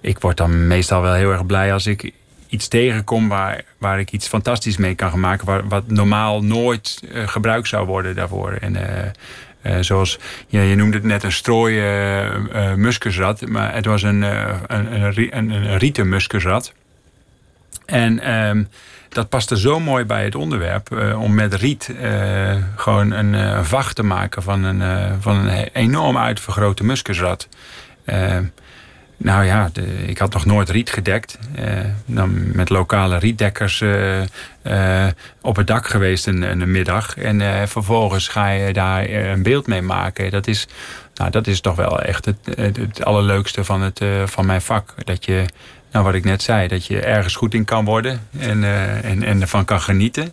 ik 0.00 0.18
word 0.18 0.36
dan 0.36 0.66
meestal 0.66 1.02
wel 1.02 1.14
heel 1.14 1.32
erg 1.32 1.46
blij 1.46 1.72
als 1.72 1.86
ik 1.86 2.12
iets 2.54 2.68
tegenkom 2.68 3.28
waar, 3.28 3.64
waar 3.78 3.98
ik 3.98 4.10
iets 4.10 4.28
fantastisch 4.28 4.76
mee 4.76 4.94
kan 4.94 5.20
maken. 5.20 5.46
Waar, 5.46 5.68
wat 5.68 5.90
normaal 5.90 6.44
nooit 6.44 7.02
uh, 7.04 7.28
gebruikt 7.28 7.68
zou 7.68 7.86
worden 7.86 8.14
daarvoor. 8.14 8.52
En, 8.52 8.74
uh, 8.74 9.76
uh, 9.76 9.82
zoals 9.82 10.18
ja, 10.46 10.60
je 10.60 10.74
noemde 10.74 10.96
het 10.96 11.06
net 11.06 11.22
een 11.22 11.32
strooi 11.32 11.80
muskusrat. 12.76 13.48
Maar 13.48 13.74
het 13.74 13.84
was 13.84 14.02
een, 14.02 14.22
een, 14.22 15.36
een, 15.36 15.78
rieten 15.78 16.08
muskusrat. 16.08 16.72
En 17.86 18.32
um, 18.32 18.68
dat 19.08 19.28
paste 19.28 19.58
zo 19.58 19.80
mooi 19.80 20.04
bij 20.04 20.24
het 20.24 20.34
onderwerp. 20.34 21.14
om 21.16 21.34
met 21.34 21.54
riet 21.54 21.94
gewoon 22.76 23.10
een 23.10 23.64
vacht 23.64 23.96
te 23.96 24.02
maken 24.02 24.42
van 24.42 24.64
een, 24.64 25.22
van 25.22 25.36
een 25.36 25.68
enorm 25.72 26.18
uitvergrote 26.18 26.84
muskusrat. 26.84 27.48
Nou 29.16 29.44
ja, 29.44 29.70
ik 30.06 30.18
had 30.18 30.32
nog 30.32 30.44
nooit 30.44 30.70
riet 30.70 30.90
gedekt. 30.90 31.38
Uh, 31.58 31.80
dan 32.06 32.56
met 32.56 32.68
lokale 32.68 33.18
rietdekkers 33.18 33.80
uh, 33.80 34.20
uh, 34.62 35.06
op 35.40 35.56
het 35.56 35.66
dak 35.66 35.86
geweest 35.86 36.26
een, 36.26 36.42
een 36.42 36.70
middag. 36.70 37.16
En 37.16 37.68
vervolgens 37.68 38.28
ga 38.28 38.48
je 38.48 38.72
daar 38.72 39.10
een 39.10 39.42
beeld 39.42 39.66
mee 39.66 39.82
maken. 39.82 40.30
Dat 40.30 40.46
is, 40.46 40.68
nou, 41.14 41.30
dat 41.30 41.46
is 41.46 41.60
toch 41.60 41.76
wel 41.76 42.02
echt 42.02 42.24
het, 42.24 42.38
het 42.56 43.04
allerleukste 43.04 43.64
van, 43.64 43.82
het, 43.82 44.00
van 44.24 44.46
mijn 44.46 44.62
vak. 44.62 44.94
Dat 45.04 45.24
je, 45.24 45.44
nou 45.92 46.04
wat 46.04 46.14
ik 46.14 46.24
net 46.24 46.42
zei, 46.42 46.68
dat 46.68 46.86
je 46.86 47.00
ergens 47.00 47.36
goed 47.36 47.54
in 47.54 47.64
kan 47.64 47.84
worden 47.84 48.20
en, 48.38 48.64
en, 49.02 49.22
en 49.22 49.40
ervan 49.40 49.64
kan 49.64 49.80
genieten. 49.80 50.32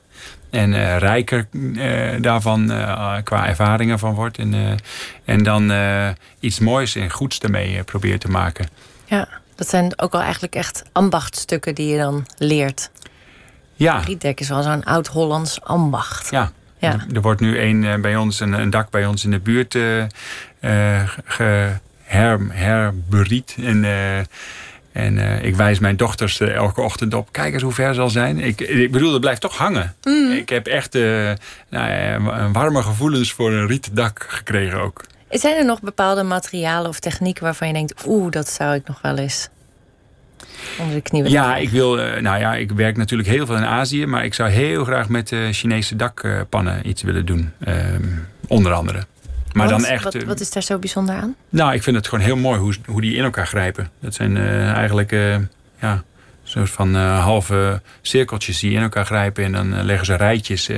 En 0.51 0.73
uh, 0.73 0.97
rijker 0.97 1.47
uh, 1.51 2.09
daarvan 2.21 2.71
uh, 2.71 3.15
qua 3.23 3.47
ervaringen 3.47 3.99
van 3.99 4.13
wordt. 4.13 4.37
En, 4.37 4.79
en 5.25 5.43
dan 5.43 5.71
iets 6.39 6.59
moois 6.59 6.95
en 6.95 7.09
goeds 7.09 7.39
ermee 7.39 7.83
probeert 7.83 8.21
te 8.21 8.29
maken. 8.29 8.67
Ja, 9.05 9.27
dat 9.55 9.69
zijn 9.69 9.99
ook 9.99 10.13
al 10.13 10.21
eigenlijk 10.21 10.55
echt 10.55 10.83
ambachtstukken 10.91 11.75
die 11.75 11.87
je 11.87 11.97
dan 11.97 12.25
leert. 12.37 12.89
Ja. 13.73 13.97
Rietdek 13.97 14.39
is 14.39 14.49
wel 14.49 14.63
zo'n 14.63 14.83
oud-Hollands 14.83 15.61
ambacht. 15.61 16.31
Ja. 16.31 16.51
ja. 16.77 17.05
Er 17.13 17.21
wordt 17.21 17.41
nu 17.41 17.59
een 17.59 18.01
bij 18.01 18.15
ons, 18.15 18.39
een, 18.39 18.53
een 18.53 18.69
dak 18.69 18.89
bij 18.89 19.05
ons 19.05 19.23
in 19.23 19.31
de 19.31 19.39
buurt 19.39 19.73
her, 21.23 22.39
herberiet. 22.49 23.55
En 23.59 23.85
en 24.91 25.17
uh, 25.17 25.43
ik 25.43 25.55
wijs 25.55 25.79
mijn 25.79 25.97
dochters 25.97 26.39
uh, 26.39 26.55
elke 26.55 26.81
ochtend 26.81 27.13
op. 27.13 27.31
Kijk 27.31 27.53
eens 27.53 27.63
hoe 27.63 27.71
ver 27.71 27.93
ze 27.93 28.01
al 28.01 28.09
zijn. 28.09 28.39
Ik, 28.39 28.61
ik 28.61 28.91
bedoel, 28.91 29.11
het 29.11 29.21
blijft 29.21 29.41
toch 29.41 29.57
hangen. 29.57 29.95
Mm. 30.03 30.31
Ik 30.31 30.49
heb 30.49 30.67
echt 30.67 30.95
uh, 30.95 31.31
nou, 31.69 32.51
warme 32.51 32.83
gevoelens 32.83 33.31
voor 33.31 33.51
een 33.51 33.67
rieten 33.67 33.95
dak 33.95 34.25
gekregen 34.29 34.79
ook. 34.79 35.03
Zijn 35.29 35.57
er 35.57 35.65
nog 35.65 35.81
bepaalde 35.81 36.23
materialen 36.23 36.89
of 36.89 36.99
technieken 36.99 37.43
waarvan 37.43 37.67
je 37.67 37.73
denkt... 37.73 38.03
oeh, 38.07 38.31
dat 38.31 38.49
zou 38.49 38.75
ik 38.75 38.87
nog 38.87 39.01
wel 39.01 39.17
eens 39.17 39.49
onder 40.79 40.95
de 40.95 41.01
knie 41.01 41.29
Ja, 41.29 41.55
ik 41.55 41.69
wil... 41.69 41.95
nou 41.95 42.39
ja, 42.39 42.55
ik 42.55 42.71
werk 42.71 42.97
natuurlijk 42.97 43.29
heel 43.29 43.45
veel 43.45 43.55
in 43.55 43.65
Azië... 43.65 44.05
maar 44.05 44.25
ik 44.25 44.33
zou 44.33 44.49
heel 44.49 44.83
graag 44.83 45.09
met 45.09 45.35
Chinese 45.51 45.95
dakpannen 45.95 46.89
iets 46.89 47.01
willen 47.01 47.25
doen. 47.25 47.51
Ehm, 47.59 48.03
onder 48.47 48.73
andere. 48.73 49.03
Maar 49.53 49.69
wat, 49.69 49.79
dan 49.79 49.89
echt, 49.89 50.03
wat, 50.03 50.23
wat, 50.23 50.39
is 50.39 50.51
daar 50.51 50.63
zo 50.63 50.77
bijzonder 50.77 51.15
aan? 51.15 51.35
Nou, 51.49 51.73
ik 51.73 51.83
vind 51.83 51.95
het 51.95 52.07
gewoon 52.07 52.25
heel 52.25 52.35
mooi 52.35 52.59
hoe, 52.59 52.75
hoe 52.85 53.01
die 53.01 53.15
in 53.15 53.23
elkaar 53.23 53.47
grijpen. 53.47 53.89
Dat 53.99 54.13
zijn 54.13 54.35
uh, 54.35 54.71
eigenlijk 54.71 55.11
uh, 55.11 55.35
ja, 55.81 56.03
soort 56.43 56.69
van 56.69 56.95
uh, 56.95 57.23
halve 57.23 57.81
cirkeltjes 58.01 58.59
die 58.59 58.71
in 58.71 58.81
elkaar 58.81 59.05
grijpen. 59.05 59.43
En 59.43 59.51
dan 59.51 59.83
leggen 59.83 60.05
ze 60.05 60.15
rijtjes 60.15 60.69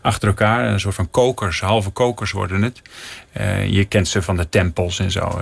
achter 0.00 0.28
elkaar. 0.28 0.72
Een 0.72 0.80
soort 0.80 0.94
van 0.94 1.10
kokers, 1.10 1.60
halve 1.60 1.90
kokers 1.90 2.32
worden 2.32 2.62
het. 2.62 2.82
je 3.70 3.84
kent 3.84 4.08
ze 4.08 4.22
van 4.22 4.36
de 4.36 4.48
tempels 4.48 4.98
en 4.98 5.10
zo. 5.10 5.40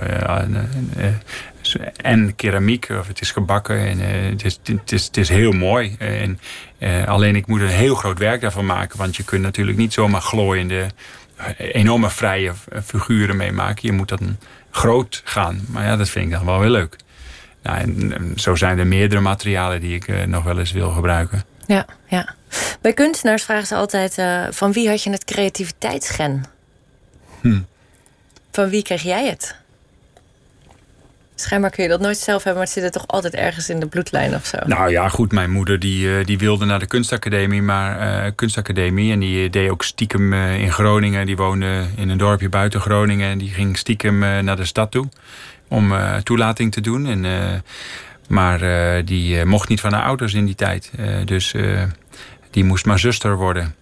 en 2.01 2.35
keramiek, 2.35 2.89
of 2.89 3.07
het 3.07 3.21
is 3.21 3.31
gebakken. 3.31 3.87
En, 3.87 3.99
het, 4.29 4.45
is, 4.45 4.59
het, 4.63 4.91
is, 4.91 5.05
het 5.05 5.17
is 5.17 5.29
heel 5.29 5.51
mooi. 5.51 5.95
en, 5.99 6.39
alleen 7.05 7.35
ik 7.35 7.47
moet 7.47 7.61
een 7.61 7.67
heel 7.67 7.95
groot 7.95 8.19
werk 8.19 8.41
daarvan 8.41 8.65
maken. 8.65 8.97
Want 8.97 9.15
je 9.15 9.23
kunt 9.23 9.41
natuurlijk 9.41 9.77
niet 9.77 9.93
zomaar 9.93 10.21
glooiende 10.21 10.87
enorme 11.57 12.09
vrije 12.09 12.53
figuren 12.83 13.35
meemaken. 13.35 13.79
Je 13.81 13.91
moet 13.91 14.09
dan 14.09 14.37
groot 14.71 15.21
gaan. 15.23 15.61
Maar 15.67 15.85
ja, 15.85 15.95
dat 15.95 16.09
vind 16.09 16.25
ik 16.25 16.31
dan 16.31 16.45
wel 16.45 16.59
weer 16.59 16.69
leuk. 16.69 16.95
Nou, 17.63 17.77
en, 17.77 18.33
zo 18.35 18.55
zijn 18.55 18.79
er 18.79 18.87
meerdere 18.87 19.21
materialen 19.21 19.81
die 19.81 19.95
ik 19.95 20.07
uh, 20.07 20.23
nog 20.23 20.43
wel 20.43 20.59
eens 20.59 20.71
wil 20.71 20.89
gebruiken. 20.89 21.43
Ja, 21.65 21.85
ja. 22.07 22.35
Bij 22.81 22.93
kunstenaars 22.93 23.43
vragen 23.43 23.67
ze 23.67 23.75
altijd: 23.75 24.17
uh, 24.17 24.47
van 24.49 24.71
wie 24.71 24.89
had 24.89 25.03
je 25.03 25.09
het 25.09 25.25
creativiteitsgen? 25.25 26.43
Hm. 27.41 27.59
Van 28.51 28.69
wie 28.69 28.83
kreeg 28.83 29.01
jij 29.01 29.27
het? 29.27 29.55
Schijnbaar 31.39 31.69
kun 31.69 31.83
je 31.83 31.89
dat 31.89 31.99
nooit 31.99 32.17
zelf 32.17 32.43
hebben, 32.43 32.53
maar 32.53 32.63
het 32.63 32.71
zit 32.71 32.83
er 32.83 32.91
toch 32.91 33.07
altijd 33.07 33.35
ergens 33.35 33.69
in 33.69 33.79
de 33.79 33.87
bloedlijn 33.87 34.35
of 34.35 34.45
zo. 34.45 34.57
Nou 34.65 34.89
ja, 34.89 35.09
goed, 35.09 35.31
mijn 35.31 35.51
moeder 35.51 35.79
die, 35.79 36.25
die 36.25 36.37
wilde 36.37 36.65
naar 36.65 36.79
de 36.79 36.85
kunstacademie, 36.85 37.61
maar 37.61 38.31
kunstacademie. 38.31 39.11
En 39.11 39.19
die 39.19 39.49
deed 39.49 39.69
ook 39.69 39.83
stiekem 39.83 40.33
in 40.33 40.71
Groningen. 40.71 41.25
Die 41.25 41.35
woonde 41.35 41.85
in 41.95 42.09
een 42.09 42.17
dorpje 42.17 42.49
buiten 42.49 42.81
Groningen. 42.81 43.29
En 43.29 43.37
die 43.37 43.49
ging 43.49 43.77
stiekem 43.77 44.19
naar 44.19 44.55
de 44.55 44.65
stad 44.65 44.91
toe 44.91 45.09
om 45.67 45.93
toelating 46.23 46.71
te 46.71 46.81
doen. 46.81 47.05
En, 47.07 47.63
maar 48.27 48.59
die 49.05 49.45
mocht 49.45 49.69
niet 49.69 49.81
van 49.81 49.93
haar 49.93 50.03
ouders 50.03 50.33
in 50.33 50.45
die 50.45 50.55
tijd. 50.55 50.91
dus 51.25 51.53
die 52.51 52.63
moest 52.63 52.85
maar 52.85 52.99
zuster 52.99 53.35
worden. 53.35 53.75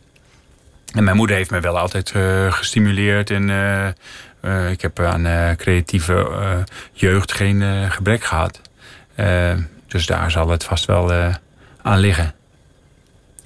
En 0.93 1.03
mijn 1.03 1.15
moeder 1.15 1.35
heeft 1.35 1.51
me 1.51 1.59
wel 1.59 1.79
altijd 1.79 2.13
gestimuleerd. 2.49 3.29
En 3.29 3.49
uh, 4.47 4.53
uh, 4.53 4.71
ik 4.71 4.81
heb 4.81 4.99
aan 4.99 5.55
creatieve 5.55 6.27
jeugd 6.91 7.31
geen 7.31 7.91
gebrek 7.91 8.23
gehad. 8.23 8.61
dus 9.87 10.05
daar 10.05 10.31
zal 10.31 10.49
het 10.49 10.63
vast 10.63 10.85
wel 10.85 11.11
aan 11.81 11.99
liggen. 11.99 12.33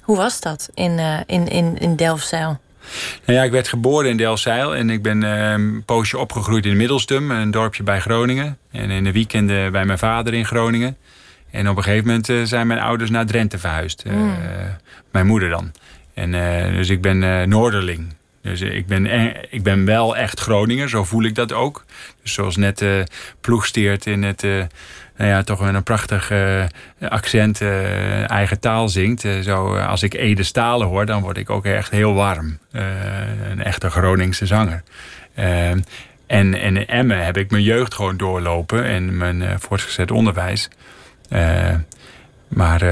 Hoe 0.00 0.16
was 0.16 0.40
dat 0.40 0.70
in, 0.74 0.98
in, 1.26 1.48
in, 1.48 1.78
in 1.78 1.96
Delfzijl? 1.96 2.60
Nou 3.26 3.38
ja, 3.38 3.44
ik 3.44 3.50
werd 3.50 3.68
geboren 3.68 4.10
in 4.10 4.16
Delfzijl 4.16 4.74
en 4.76 4.90
ik 4.90 5.02
ben 5.02 5.22
een 5.22 5.84
poosje 5.84 6.18
opgegroeid 6.18 6.66
in 6.66 6.76
Middelstum, 6.76 7.30
een 7.30 7.50
dorpje 7.50 7.82
bij 7.82 8.00
Groningen. 8.00 8.58
En 8.70 8.90
in 8.90 9.04
de 9.04 9.12
weekenden 9.12 9.72
bij 9.72 9.84
mijn 9.84 9.98
vader 9.98 10.34
in 10.34 10.46
Groningen. 10.46 10.96
En 11.50 11.68
op 11.68 11.76
een 11.76 11.82
gegeven 11.82 12.06
moment 12.06 12.48
zijn 12.48 12.66
mijn 12.66 12.80
ouders 12.80 13.10
naar 13.10 13.26
Drenthe 13.26 13.58
verhuisd. 13.58 14.04
Mm. 14.04 14.36
mijn 15.10 15.26
moeder 15.26 15.48
dan. 15.48 15.72
En, 16.14 16.32
uh, 16.32 16.76
dus 16.76 16.88
ik 16.88 17.00
ben 17.00 17.22
uh, 17.22 17.42
Noorderling. 17.42 18.14
Dus 18.42 18.60
ik 18.60 18.86
ben, 18.86 19.06
ik 19.50 19.62
ben 19.62 19.84
wel 19.84 20.16
echt 20.16 20.40
Groninger, 20.40 20.88
zo 20.88 21.04
voel 21.04 21.22
ik 21.22 21.34
dat 21.34 21.52
ook. 21.52 21.84
Dus 22.22 22.32
zoals 22.32 22.56
net 22.56 22.80
uh, 22.80 23.02
ploegsteert 23.40 24.06
in 24.06 24.22
het, 24.22 24.42
nou 25.16 25.30
ja, 25.30 25.42
toch 25.42 25.60
een 25.60 25.82
prachtig 25.82 26.32
accent, 27.00 27.60
eigen 28.26 28.60
taal 28.60 28.88
zingt. 28.88 29.26
zo, 29.42 29.76
als 29.76 30.02
ik 30.02 30.14
Ede 30.14 30.42
Stalen 30.42 30.86
hoor, 30.86 31.06
dan 31.06 31.22
word 31.22 31.36
ik 31.36 31.50
ook 31.50 31.64
echt 31.64 31.90
heel 31.90 32.14
warm. 32.14 32.58
een 33.50 33.62
echte 33.62 33.90
Groningse 33.90 34.46
zanger. 34.46 34.82
en, 35.34 35.84
en 36.26 36.54
in 36.54 36.86
Emmen 36.86 37.24
heb 37.24 37.36
ik 37.36 37.50
mijn 37.50 37.62
jeugd 37.62 37.94
gewoon 37.94 38.16
doorlopen 38.16 38.84
en 38.84 39.16
mijn 39.16 39.60
voortgezet 39.60 40.10
onderwijs. 40.10 40.68
maar 42.48 42.84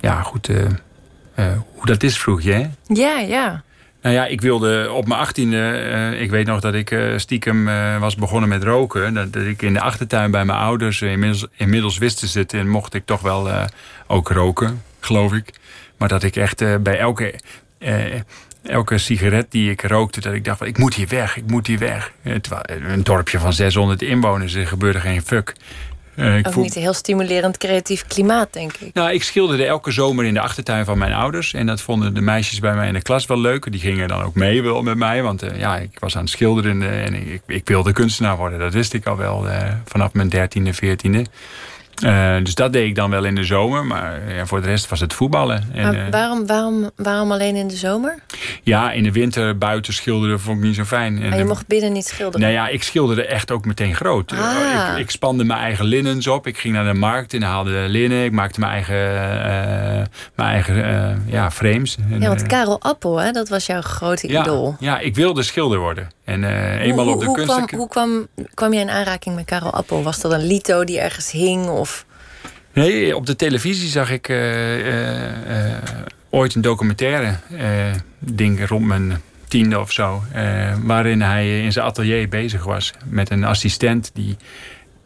ja, 0.00 0.22
goed 0.22 0.50
uh, 1.38 1.46
hoe 1.74 1.86
dat 1.86 2.02
is, 2.02 2.18
vroeg 2.18 2.42
je, 2.42 2.52
hè? 2.52 2.66
Ja, 2.86 3.18
ja. 3.18 3.62
Nou 4.02 4.14
ja, 4.14 4.26
ik 4.26 4.40
wilde 4.40 4.90
op 4.92 5.06
mijn 5.06 5.20
achttiende... 5.20 5.86
Uh, 5.90 6.20
ik 6.20 6.30
weet 6.30 6.46
nog 6.46 6.60
dat 6.60 6.74
ik 6.74 6.90
uh, 6.90 7.18
stiekem 7.18 7.64
was 8.00 8.14
begonnen 8.14 8.48
met 8.48 8.62
roken. 8.62 9.14
Dat, 9.14 9.32
dat, 9.32 9.42
ik 9.42 9.62
in 9.62 9.72
de 9.72 9.80
achtertuin 9.80 10.30
bij 10.30 10.44
mijn 10.44 10.58
ouders... 10.58 11.02
inmiddels, 11.02 11.46
inmiddels 11.56 11.98
wisten 11.98 12.28
ze 12.28 12.38
het 12.38 12.52
en 12.52 12.68
mocht 12.68 12.94
ik 12.94 13.06
toch 13.06 13.20
wel 13.20 13.48
ook 14.06 14.28
roken, 14.28 14.82
geloof 15.00 15.32
ik. 15.32 15.52
Maar 15.96 16.08
dat 16.08 16.22
ik 16.22 16.36
echt 16.36 16.82
bij 16.82 16.98
elke 16.98 17.34
elke 18.62 18.98
sigaret 18.98 19.50
die 19.50 19.70
ik 19.70 19.82
rookte, 19.82 20.20
dat 20.20 20.32
ik 20.32 20.44
dacht: 20.44 20.62
ik 20.62 20.78
moet 20.78 20.94
hier 20.94 21.08
weg, 21.08 21.36
ik 21.36 21.46
moet 21.46 21.66
hier 21.66 21.78
weg. 21.78 22.12
een 22.22 23.02
dorpje 23.02 23.38
van 23.38 23.52
600 23.52 24.02
inwoners, 24.02 24.54
er 24.54 24.66
gebeurde 24.66 25.00
geen 25.00 25.22
fuck. 25.22 25.54
Uh, 26.16 26.36
Ook 26.46 26.56
niet 26.56 26.76
een 26.76 26.82
heel 26.82 26.92
stimulerend 26.92 27.56
creatief 27.56 28.06
klimaat, 28.06 28.52
denk 28.52 28.72
ik. 28.76 28.94
Nou, 28.94 29.12
ik 29.12 29.22
schilderde 29.22 29.64
elke 29.64 29.90
zomer 29.90 30.24
in 30.24 30.34
de 30.34 30.40
achtertuin 30.40 30.84
van 30.84 30.98
mijn 30.98 31.12
ouders. 31.12 31.54
En 31.54 31.66
dat 31.66 31.80
vonden 31.80 32.14
de 32.14 32.20
meisjes 32.20 32.58
bij 32.58 32.74
mij 32.74 32.86
in 32.86 32.94
de 32.94 33.02
klas 33.02 33.26
wel 33.26 33.40
leuk. 33.40 33.70
Die 33.70 33.80
gingen 33.80 34.08
dan 34.08 34.22
ook 34.22 34.34
mee 34.34 34.62
wel 34.62 34.82
met 34.82 34.96
mij. 34.96 35.22
Want 35.22 35.42
uh, 35.42 35.58
ja, 35.58 35.76
ik 35.76 35.98
was 35.98 36.16
aan 36.16 36.22
het 36.22 36.30
schilderen 36.30 36.82
en 36.82 37.14
ik, 37.14 37.42
ik, 37.46 37.68
wilde 37.68 37.92
kunstenaar 37.92 38.36
worden. 38.36 38.58
Dat 38.58 38.72
wist 38.72 38.92
ik 38.92 39.06
al 39.06 39.16
wel 39.16 39.46
uh, 39.46 39.56
vanaf 39.84 40.12
mijn 40.12 40.28
dertiende, 40.28 40.74
veertiende. 40.74 41.26
Uh, 42.02 42.36
dus 42.42 42.54
dat 42.54 42.72
deed 42.72 42.86
ik 42.86 42.94
dan 42.94 43.10
wel 43.10 43.24
in 43.24 43.34
de 43.34 43.44
zomer. 43.44 43.84
Maar 43.84 44.34
ja, 44.34 44.46
voor 44.46 44.60
de 44.60 44.66
rest 44.66 44.88
was 44.88 45.00
het 45.00 45.12
voetballen. 45.12 45.68
En, 45.72 45.82
maar 45.82 46.10
waarom, 46.10 46.46
waarom, 46.46 46.90
waarom 46.96 47.32
alleen 47.32 47.56
in 47.56 47.68
de 47.68 47.76
zomer? 47.76 48.18
Ja, 48.62 48.92
in 48.92 49.02
de 49.02 49.12
winter 49.12 49.58
buiten 49.58 49.92
schilderen 49.92 50.40
vond 50.40 50.58
ik 50.58 50.64
niet 50.64 50.74
zo 50.74 50.84
fijn. 50.84 51.22
En, 51.22 51.38
je 51.38 51.44
mocht 51.44 51.66
binnen 51.66 51.92
niet 51.92 52.06
schilderen? 52.06 52.40
Nou 52.40 52.52
ja, 52.52 52.68
ik 52.68 52.82
schilderde 52.82 53.26
echt 53.26 53.50
ook 53.50 53.64
meteen 53.64 53.94
groot. 53.94 54.32
Ah. 54.32 54.92
Ik, 54.92 54.98
ik, 54.98 55.10
spande 55.10 55.44
mijn 55.44 55.60
eigen 55.60 55.84
linnens 55.84 56.26
op. 56.26 56.46
Ik 56.46 56.58
ging 56.58 56.74
naar 56.74 56.92
de 56.92 56.98
markt 56.98 57.34
en 57.34 57.42
haalde 57.42 57.84
linnen. 57.88 58.24
Ik 58.24 58.32
maakte 58.32 58.60
mijn 58.60 58.72
eigen, 58.72 58.96
uh, 58.96 60.06
mijn 60.34 60.48
eigen 60.48 60.76
uh, 60.76 61.32
ja, 61.32 61.50
frames. 61.50 61.96
ja, 62.18 62.28
want 62.28 62.46
Karel 62.46 62.80
Appel, 62.80 63.16
hè, 63.20 63.30
dat 63.30 63.48
was 63.48 63.66
jouw 63.66 63.80
grote 63.80 64.28
ja, 64.28 64.40
idool. 64.40 64.76
Ja, 64.78 64.98
ik 64.98 65.14
wilde 65.14 65.42
schilder 65.42 65.78
worden. 65.78 66.08
En 66.24 66.44
eenmaal 66.80 67.04
hoe, 67.04 67.14
op 67.14 67.20
de 67.20 67.26
hoe 67.26 67.36
kunst... 67.36 67.52
Kwam, 67.52 67.78
hoe 67.78 67.88
kwam, 67.88 68.26
kwam 68.54 68.72
je 68.72 68.80
in 68.80 68.90
aanraking 68.90 69.34
met 69.34 69.44
Karel 69.44 69.72
Appel? 69.72 70.02
Was 70.02 70.20
dat 70.20 70.32
een 70.32 70.46
lito 70.46 70.84
die 70.84 71.00
ergens 71.00 71.30
hing? 71.30 71.68
Of... 71.68 71.83
Nee, 72.74 73.16
op 73.16 73.26
de 73.26 73.36
televisie 73.36 73.88
zag 73.88 74.10
ik 74.10 74.28
ooit 76.30 76.54
een 76.54 76.60
documentaire 76.60 77.36
ding 78.18 78.68
rond 78.68 78.86
mijn 78.86 79.20
tiende 79.48 79.80
of 79.80 79.92
zo. 79.92 80.22
waarin 80.82 81.22
hij 81.22 81.62
in 81.62 81.72
zijn 81.72 81.86
atelier 81.86 82.28
bezig 82.28 82.64
was 82.64 82.92
met 83.04 83.30
een 83.30 83.44
assistent 83.44 84.10
die 84.14 84.36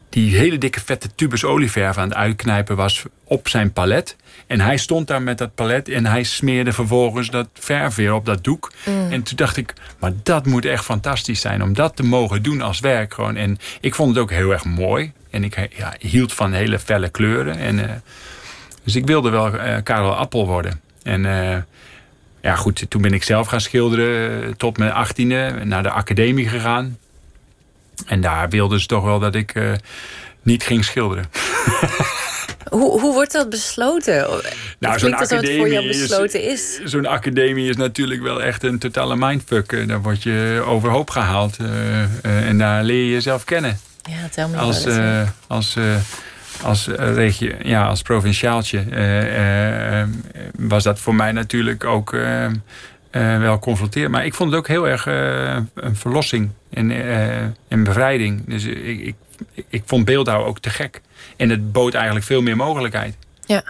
die 0.08 0.36
hele 0.36 0.58
dikke 0.58 0.80
vette 0.80 1.14
tubus 1.14 1.44
olieverf 1.44 1.98
aan 1.98 2.08
het 2.08 2.16
uitknijpen 2.16 2.76
was 2.76 3.04
op 3.24 3.48
zijn 3.48 3.72
palet. 3.72 4.16
En 4.46 4.60
hij 4.60 4.76
stond 4.76 5.06
daar 5.06 5.22
met 5.22 5.38
dat 5.38 5.54
palet 5.54 5.88
en 5.88 6.06
hij 6.06 6.22
smeerde 6.22 6.72
vervolgens 6.72 7.30
dat 7.30 7.48
verf 7.54 7.94
weer 7.94 8.14
op 8.14 8.24
dat 8.24 8.44
doek. 8.44 8.72
Mm. 8.84 9.10
En 9.10 9.22
toen 9.22 9.36
dacht 9.36 9.56
ik, 9.56 9.72
maar 9.98 10.12
dat 10.22 10.46
moet 10.46 10.64
echt 10.64 10.84
fantastisch 10.84 11.40
zijn 11.40 11.62
om 11.62 11.74
dat 11.74 11.96
te 11.96 12.02
mogen 12.02 12.42
doen 12.42 12.60
als 12.60 12.80
werk. 12.80 13.14
Gewoon. 13.14 13.36
En 13.36 13.58
ik 13.80 13.94
vond 13.94 14.14
het 14.14 14.18
ook 14.18 14.30
heel 14.30 14.52
erg 14.52 14.64
mooi. 14.64 15.12
En 15.38 15.44
ik 15.44 15.76
ja, 15.76 15.94
hield 15.98 16.32
van 16.32 16.52
hele 16.52 16.78
felle 16.78 17.08
kleuren. 17.08 17.58
En, 17.58 17.78
uh, 17.78 17.84
dus 18.84 18.96
ik 18.96 19.06
wilde 19.06 19.30
wel 19.30 19.54
uh, 19.54 19.76
Karel 19.82 20.14
Appel 20.14 20.46
worden. 20.46 20.80
En 21.02 21.24
uh, 21.24 21.56
ja, 22.42 22.56
goed, 22.56 22.86
toen 22.88 23.02
ben 23.02 23.12
ik 23.12 23.22
zelf 23.22 23.46
gaan 23.46 23.60
schilderen 23.60 24.56
tot 24.56 24.78
mijn 24.78 24.92
achttiende. 24.92 25.60
Naar 25.64 25.82
de 25.82 25.90
academie 25.90 26.48
gegaan. 26.48 26.98
En 28.06 28.20
daar 28.20 28.48
wilden 28.48 28.80
ze 28.80 28.86
toch 28.86 29.04
wel 29.04 29.18
dat 29.18 29.34
ik 29.34 29.54
niet 30.42 30.62
ging 30.62 30.84
schilderen. 30.84 31.24
Hoe, 32.70 33.00
hoe 33.00 33.12
wordt 33.12 33.32
dat 33.32 33.50
besloten? 33.50 34.26
Nou, 34.78 34.98
zo'n 34.98 35.14
academie 35.14 35.58
voor 35.58 35.68
jou 35.68 35.86
besloten 35.86 36.42
is. 36.42 36.78
is. 36.78 36.90
Zo'n 36.90 37.06
academie 37.06 37.68
is 37.68 37.76
natuurlijk 37.76 38.22
wel 38.22 38.42
echt 38.42 38.62
een 38.62 38.78
totale 38.78 39.16
mindfuck. 39.16 39.88
Daar 39.88 40.02
word 40.02 40.22
je 40.22 40.62
overhoop 40.66 41.10
gehaald. 41.10 41.56
Uh, 41.60 41.68
uh, 41.68 42.06
en 42.22 42.58
daar 42.58 42.84
leer 42.84 43.04
je 43.04 43.10
jezelf 43.10 43.44
kennen. 43.44 43.78
Ja, 44.08 44.28
tel 44.30 44.48
me 44.48 44.56
als, 44.56 44.86
uh, 44.86 45.28
als, 45.46 45.76
als, 46.62 46.86
regio, 46.86 47.54
ja, 47.62 47.86
als 47.86 48.02
provinciaaltje 48.02 48.84
was 50.56 50.82
dat 50.82 50.98
voor 50.98 51.14
mij 51.14 51.32
natuurlijk 51.32 51.84
ook 51.84 52.16
wel 53.10 53.58
confronterend. 53.58 54.12
Maar 54.12 54.24
ik 54.24 54.34
vond 54.34 54.50
het 54.50 54.58
ook 54.58 54.68
heel 54.68 54.88
erg 54.88 55.06
een 55.74 55.96
verlossing 55.96 56.50
en, 56.70 56.90
en 57.68 57.84
bevrijding. 57.84 58.44
Dus 58.46 58.64
ik, 58.64 59.00
ik, 59.00 59.14
ik 59.68 59.82
vond 59.86 60.04
beeldhouwen 60.04 60.48
ook 60.48 60.58
te 60.58 60.70
gek. 60.70 61.00
En 61.36 61.50
het 61.50 61.72
bood 61.72 61.94
eigenlijk 61.94 62.26
veel 62.26 62.42
meer 62.42 62.56
mogelijkheid. 62.56 63.16
Ja. 63.46 63.62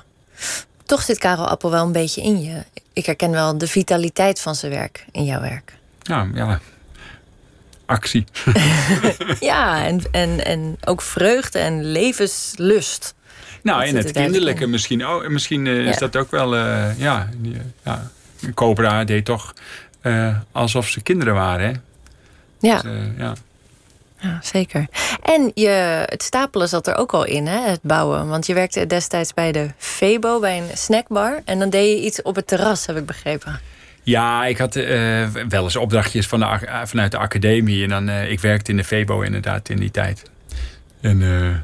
Toch 0.85 1.03
zit 1.03 1.19
Karel 1.19 1.49
Appel 1.49 1.71
wel 1.71 1.85
een 1.87 1.93
beetje 1.93 2.23
in 2.23 2.43
je. 2.43 2.65
Ik 2.93 3.07
herken 3.07 3.31
wel 3.31 3.59
de 3.59 3.67
vitaliteit 3.67 4.41
van 4.41 4.55
zijn 4.55 4.73
werk 4.73 5.07
in 5.13 5.25
jouw 5.25 5.41
werk. 5.41 5.73
Nou 6.03 6.35
ja, 6.35 6.61
actie. 7.89 8.25
ja, 9.41 9.85
en, 9.85 10.01
en, 10.11 10.45
en 10.45 10.77
ook 10.85 11.03
vreugde 11.03 11.59
en 11.59 11.85
levenslust. 11.85 13.15
Nou, 13.63 13.85
en 13.85 13.97
het 13.97 14.11
kinderlijke 14.11 14.67
misschien. 14.67 15.07
Oh, 15.07 15.29
misschien 15.29 15.67
uh, 15.67 15.85
ja. 15.85 15.91
is 15.91 15.99
dat 15.99 16.17
ook 16.17 16.31
wel. 16.31 16.57
Uh, 16.57 16.99
ja, 16.99 17.29
ja, 17.85 18.11
Cobra 18.55 19.05
deed 19.05 19.25
toch 19.25 19.55
uh, 20.03 20.37
alsof 20.53 20.89
ze 20.89 21.01
kinderen 21.01 21.35
waren. 21.35 21.67
Hè? 21.67 21.73
Ja. 22.69 22.83
Dus, 22.83 22.93
ja. 23.17 23.33
Ja, 24.21 24.39
zeker. 24.43 24.87
En 25.23 25.51
je, 25.55 26.05
het 26.07 26.23
stapelen 26.23 26.69
zat 26.69 26.87
er 26.87 26.97
ook 26.97 27.13
al 27.13 27.25
in, 27.25 27.47
hè, 27.47 27.69
het 27.69 27.83
bouwen. 27.83 28.29
Want 28.29 28.47
je 28.47 28.55
werkte 28.55 28.87
destijds 28.87 29.35
bij 29.35 29.53
de 29.53 29.71
Febo, 29.77 30.41
bij 30.41 30.59
een 30.59 30.77
snackbar. 30.77 31.43
En 31.45 31.59
dan 31.59 31.71
deed 31.71 31.99
je 31.99 32.05
iets 32.05 32.23
op 32.23 32.35
het 32.37 32.47
terras, 32.47 32.87
heb 32.87 32.97
ik 32.97 33.07
begrepen. 33.07 33.61
Ja, 34.03 34.47
ik 34.47 34.59
had 34.59 34.77
uh, 34.77 35.29
wel 35.49 35.65
eens 35.65 35.77
opdrachtjes 35.77 36.27
van 36.27 36.41
de, 36.41 36.59
vanuit 36.85 37.11
de 37.11 37.19
academie. 37.19 37.83
En 37.83 37.89
dan, 37.89 38.09
uh, 38.09 38.31
ik 38.31 38.41
werkte 38.41 38.71
in 38.71 38.77
de 38.77 38.85
Febo 38.85 39.21
inderdaad 39.21 39.69
in 39.69 39.77
die 39.77 39.91
tijd. 39.91 40.31
En 41.01 41.21
uh, 41.21 41.55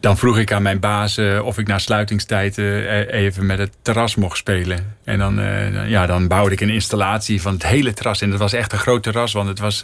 dan 0.00 0.18
vroeg 0.18 0.38
ik 0.38 0.52
aan 0.52 0.62
mijn 0.62 0.80
baas 0.80 1.18
of 1.42 1.58
ik 1.58 1.66
na 1.66 1.78
sluitingstijd 1.78 2.58
uh, 2.58 3.12
even 3.12 3.46
met 3.46 3.58
het 3.58 3.76
terras 3.82 4.14
mocht 4.14 4.36
spelen. 4.36 4.96
En 5.04 5.18
dan, 5.18 5.40
uh, 5.40 5.88
ja, 5.88 6.06
dan 6.06 6.28
bouwde 6.28 6.52
ik 6.52 6.60
een 6.60 6.70
installatie 6.70 7.42
van 7.42 7.52
het 7.52 7.66
hele 7.66 7.92
terras. 7.92 8.20
En 8.20 8.30
dat 8.30 8.38
was 8.38 8.52
echt 8.52 8.72
een 8.72 8.78
groot 8.78 9.02
terras, 9.02 9.32
want 9.32 9.48
het 9.48 9.58
was 9.58 9.82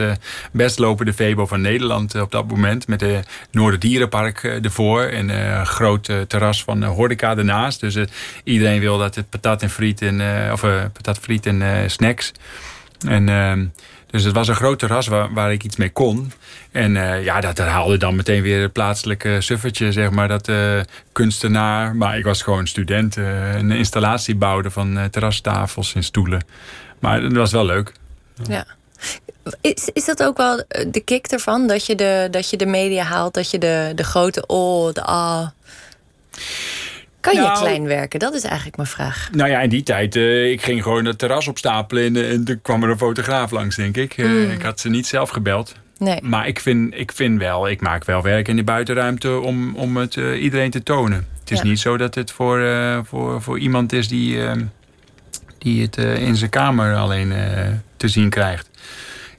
best 0.53 0.79
lopende 0.79 1.12
Febo 1.12 1.47
van 1.47 1.61
Nederland 1.61 2.21
op 2.21 2.31
dat 2.31 2.49
moment. 2.49 2.89
Met 2.89 2.99
de 2.99 3.21
Noorderdierenpark 3.51 4.43
ervoor 4.45 5.03
en 5.03 5.29
een 5.29 5.67
groot 5.67 6.11
terras 6.29 6.64
van 6.64 6.85
Horeca 6.85 7.37
ernaast. 7.37 7.81
Dus 7.81 7.99
iedereen 8.45 8.81
wil 8.81 8.99
dat 8.99 9.14
het 9.14 9.31
patat 9.31 9.62
en 9.62 9.71
friet 9.71 10.03
en, 10.03 10.23
of 10.53 10.61
patat, 10.93 11.19
friet 11.19 11.47
en 11.47 11.91
snacks. 11.91 12.33
En 13.09 13.73
Dus 14.07 14.25
het 14.25 14.35
was 14.35 14.49
een 14.49 14.55
groot 14.55 14.79
terras 14.79 15.07
waar, 15.07 15.53
ik 15.53 15.65
iets 15.65 15.77
mee 15.77 15.91
kon. 15.91 16.33
En 16.71 16.93
ja, 17.23 17.41
dat 17.41 17.59
haalde 17.59 17.97
dan 17.97 18.17
meteen 18.17 18.43
weer 18.43 18.63
het 18.63 18.73
plaatselijke 18.73 19.41
suffertje, 19.41 19.93
zeg 19.93 20.11
maar. 20.11 20.29
Dat 20.29 20.51
kunstenaar. 21.13 21.97
Maar 21.97 22.19
ik 22.19 22.25
was 22.25 22.43
gewoon 22.43 22.67
student. 22.67 23.17
een 23.17 23.71
installatie 23.71 24.35
bouwde 24.35 24.71
van 24.71 25.09
terrastafels 25.11 25.95
en 25.95 26.03
stoelen. 26.05 26.45
Maar 26.99 27.23
het 27.23 27.33
was 27.33 27.53
wel 27.53 27.65
leuk. 27.65 27.93
Ja. 28.49 28.67
Is, 29.61 29.89
is 29.93 30.05
dat 30.05 30.23
ook 30.23 30.37
wel 30.37 30.65
de 30.91 31.03
kick 31.05 31.27
ervan? 31.27 31.67
Dat 31.67 31.87
je 31.87 31.95
de, 31.95 32.29
dat 32.31 32.51
je 32.51 32.57
de 32.57 32.67
media 32.67 33.05
haalt, 33.05 33.35
dat 33.35 33.51
je 33.51 33.59
de, 33.59 33.93
de 33.95 34.05
grote 34.05 34.47
oh, 34.47 34.93
de 34.93 35.03
ah. 35.03 35.47
Kan 37.27 37.35
je 37.35 37.41
nou, 37.41 37.59
klein 37.59 37.87
werken? 37.87 38.18
Dat 38.18 38.35
is 38.35 38.43
eigenlijk 38.43 38.77
mijn 38.77 38.89
vraag. 38.89 39.29
Nou 39.33 39.51
ja, 39.51 39.61
in 39.61 39.68
die 39.68 39.83
tijd, 39.83 40.16
uh, 40.16 40.51
ik 40.51 40.62
ging 40.62 40.83
gewoon 40.83 41.05
het 41.05 41.18
terras 41.18 41.49
opstapelen 41.49 42.05
en, 42.05 42.29
en 42.29 42.45
toen 42.45 42.61
kwam 42.62 42.83
er 42.83 42.91
een 42.91 42.99
fotograaf 42.99 43.51
langs, 43.51 43.77
denk 43.77 43.97
ik. 43.97 44.16
Uh, 44.16 44.53
Ik 44.53 44.62
had 44.62 44.81
ze 44.81 44.89
niet 44.89 45.07
zelf 45.07 45.31
gebeld. 45.31 45.74
Nee. 45.99 46.22
Maar 46.22 46.47
ik 46.47 46.61
vind, 46.61 46.95
ik 46.95 47.12
vind 47.12 47.39
wel, 47.39 47.68
ik 47.68 47.81
maak 47.81 48.05
wel 48.05 48.22
werk 48.22 48.49
in 48.49 48.57
de 48.57 48.64
buitenruimte 48.64 49.39
om, 49.39 49.77
om 49.77 49.97
het 49.97 50.16
uh, 50.16 50.43
iedereen 50.43 50.70
te 50.70 50.83
tonen. 50.83 51.27
Het 51.41 51.51
is 51.51 51.62
niet 51.62 51.79
zo 51.79 51.97
dat 51.97 52.14
het 52.14 52.31
voor, 52.31 52.61
voor, 53.05 53.43
voor 53.43 53.59
iemand 53.59 53.93
is 53.93 54.09
die, 54.09 54.39
die 55.59 55.83
het 55.83 55.97
in 55.97 56.37
zijn 56.37 56.51
kamer 56.51 56.97
alleen 56.97 57.33
te 57.97 58.09
zien 58.09 58.31
krijgt. 58.31 58.70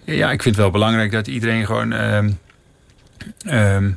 Ja, 0.03 0.31
ik 0.31 0.41
vind 0.41 0.55
het 0.55 0.63
wel 0.63 0.73
belangrijk 0.73 1.11
dat 1.11 1.27
iedereen 1.27 1.65
gewoon 1.65 1.93
ehm, 1.93 2.29
ehm, 3.45 3.91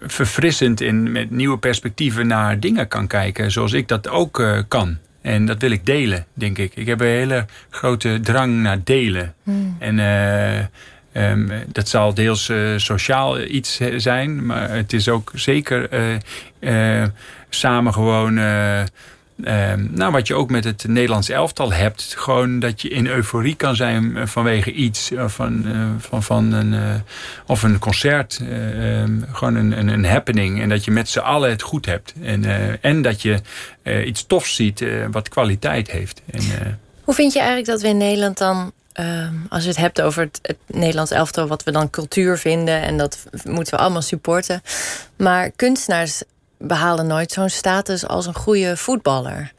verfrissend 0.00 0.80
in 0.80 1.12
met 1.12 1.30
nieuwe 1.30 1.58
perspectieven 1.58 2.26
naar 2.26 2.60
dingen 2.60 2.88
kan 2.88 3.06
kijken. 3.06 3.50
Zoals 3.50 3.72
ik 3.72 3.88
dat 3.88 4.08
ook 4.08 4.38
uh, 4.38 4.58
kan. 4.68 4.98
En 5.20 5.46
dat 5.46 5.60
wil 5.60 5.70
ik 5.70 5.86
delen, 5.86 6.26
denk 6.34 6.58
ik. 6.58 6.72
Ik 6.74 6.86
heb 6.86 7.00
een 7.00 7.06
hele 7.06 7.46
grote 7.70 8.18
drang 8.22 8.62
naar 8.62 8.78
delen. 8.84 9.34
Hmm. 9.42 9.76
En 9.78 9.98
uh, 9.98 11.30
um, 11.30 11.50
dat 11.66 11.88
zal 11.88 12.14
deels 12.14 12.48
uh, 12.48 12.58
sociaal 12.76 13.40
iets 13.40 13.80
zijn. 13.96 14.46
Maar 14.46 14.70
het 14.70 14.92
is 14.92 15.08
ook 15.08 15.32
zeker 15.34 15.88
samen 17.48 17.92
gewoon 17.92 18.38
Ehm, 19.44 19.86
nou, 19.90 20.12
wat 20.12 20.26
je 20.26 20.34
ook 20.34 20.50
met 20.50 20.64
het 20.64 20.84
Nederlands 20.88 21.28
elftal 21.28 21.72
hebt. 21.72 22.14
Gewoon 22.18 22.58
dat 22.58 22.82
je 22.82 22.88
in 22.88 23.06
euforie 23.06 23.54
kan 23.54 23.76
zijn 23.76 24.16
eh, 24.16 24.26
vanwege 24.26 24.72
iets. 24.72 25.12
Of, 25.12 25.32
van, 25.32 25.62
uh, 25.66 25.86
van, 25.98 26.22
van 26.22 26.52
een, 26.52 26.72
uh, 26.72 26.94
of 27.46 27.62
een 27.62 27.78
concert. 27.78 28.40
Ehm, 28.50 29.20
gewoon 29.32 29.54
een, 29.54 29.78
een, 29.78 29.88
een, 29.88 30.04
happening. 30.04 30.60
En 30.60 30.68
dat 30.68 30.84
je 30.84 30.90
met 30.90 31.08
z'n 31.08 31.18
allen 31.18 31.50
het 31.50 31.62
goed 31.62 31.86
hebt. 31.86 32.12
En, 32.22 32.44
en 32.82 33.02
dat 33.02 33.22
je 33.22 33.40
iets 34.04 34.26
tofs 34.26 34.54
ziet 34.54 34.84
wat 35.10 35.28
kwaliteit 35.28 35.90
heeft. 35.90 36.22
En, 36.30 36.42
Hoe 37.04 37.14
vind 37.14 37.32
je 37.32 37.38
eigenlijk 37.38 37.68
dat 37.68 37.80
we 37.80 37.88
in 37.88 37.96
Nederland 37.96 38.38
dan... 38.38 38.72
Ehm, 38.92 39.34
als 39.48 39.62
je 39.62 39.68
het 39.68 39.78
hebt 39.78 40.00
over 40.00 40.28
het 40.42 40.56
Nederlands 40.66 41.10
elftal, 41.10 41.46
wat 41.46 41.62
we 41.62 41.70
dan 41.70 41.90
cultuur 41.90 42.38
vinden, 42.38 42.82
en 42.82 42.96
dat 42.96 43.18
moeten 43.44 43.74
we 43.74 43.80
allemaal 43.80 44.02
supporten. 44.02 44.62
Maar 45.16 45.50
kunstenaars 45.50 46.22
behalen 46.62 47.06
nooit 47.06 47.32
zo'n 47.32 47.48
status 47.48 48.06
als 48.06 48.26
een 48.26 48.34
goede 48.34 48.76
voetballer. 48.76 49.52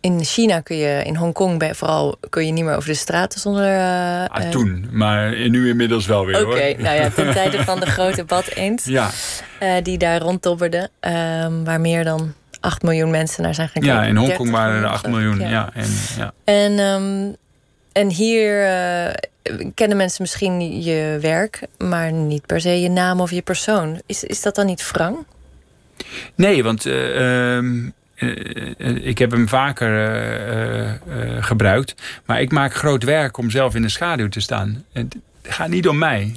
In 0.00 0.24
China 0.24 0.60
kun 0.60 0.76
je, 0.76 1.02
in 1.04 1.16
Hongkong 1.16 1.70
vooral, 1.72 2.16
kun 2.30 2.46
je 2.46 2.52
niet 2.52 2.64
meer 2.64 2.76
over 2.76 2.88
de 2.88 2.94
straten 2.94 3.40
zonder. 3.40 3.64
Uh, 3.64 4.24
ah, 4.24 4.50
toen, 4.50 4.88
maar 4.92 5.48
nu 5.48 5.68
inmiddels 5.68 6.06
wel 6.06 6.26
weer. 6.26 6.46
Oké, 6.46 6.82
nou 6.82 6.96
ja, 6.96 7.10
ten 7.10 7.32
tijde 7.32 7.64
van 7.64 7.80
de 7.80 7.86
grote 7.96 8.24
bad 8.24 8.46
eens. 8.46 8.84
Ja. 8.84 9.10
Uh, 9.62 9.72
die 9.82 9.98
daar 9.98 10.20
ronddobberde, 10.20 10.90
um, 11.00 11.64
waar 11.64 11.80
meer 11.80 12.04
dan 12.04 12.34
8 12.60 12.82
miljoen 12.82 13.10
mensen 13.10 13.42
naar 13.42 13.54
zijn 13.54 13.68
gaan 13.68 13.82
kijken. 13.82 14.02
Ja, 14.02 14.08
in 14.08 14.16
Hongkong 14.16 14.50
waren 14.50 14.82
er 14.82 14.88
8 14.88 15.06
miljoen. 15.06 15.38
Ja. 15.38 15.48
ja. 15.48 15.70
en, 15.74 15.90
ja. 16.16 16.32
en, 16.44 16.78
um, 16.78 17.36
en 17.92 18.10
hier 18.10 18.66
kennen 19.74 19.96
mensen 19.96 20.22
misschien 20.22 20.82
je 20.82 21.18
werk, 21.20 21.60
maar 21.78 22.12
niet 22.12 22.46
per 22.46 22.60
se 22.60 22.80
je 22.80 22.90
naam 22.90 23.20
of 23.20 23.30
je 23.30 23.42
persoon. 23.42 24.00
Is, 24.06 24.24
is 24.24 24.42
dat 24.42 24.54
dan 24.54 24.66
niet 24.66 24.90
wrang? 24.90 25.16
Nee, 26.34 26.62
want 26.62 26.86
uh, 26.86 27.56
uh, 27.56 27.72
ik 29.00 29.18
heb 29.18 29.30
hem 29.30 29.48
vaker 29.48 31.00
gebruikt. 31.40 31.94
Maar 32.24 32.40
ik 32.40 32.52
maak 32.52 32.74
groot 32.74 33.02
werk 33.02 33.36
om 33.36 33.50
zelf 33.50 33.74
in 33.74 33.82
de 33.82 33.88
schaduw 33.88 34.28
te 34.28 34.40
staan. 34.40 34.84
Het 34.92 35.16
gaat 35.42 35.68
niet 35.68 35.88
om 35.88 35.98
mij. 35.98 36.34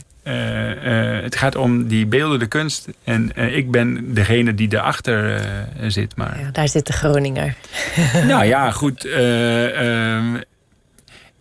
het 1.23 1.35
gaat 1.35 1.55
om 1.55 1.87
die 1.87 2.05
beeldende 2.05 2.45
kunst. 2.45 2.87
En 3.03 3.35
ik 3.35 3.71
ben 3.71 4.13
degene 4.13 4.53
die 4.53 4.73
erachter 4.73 5.41
zit. 5.87 6.15
Maar... 6.15 6.39
Ja, 6.39 6.51
daar 6.51 6.67
zit 6.67 6.87
de 6.87 6.93
Groninger. 6.93 7.55
nou 8.27 8.45
ja, 8.45 8.71
goed. 8.71 9.05
Ehm, 9.05 10.41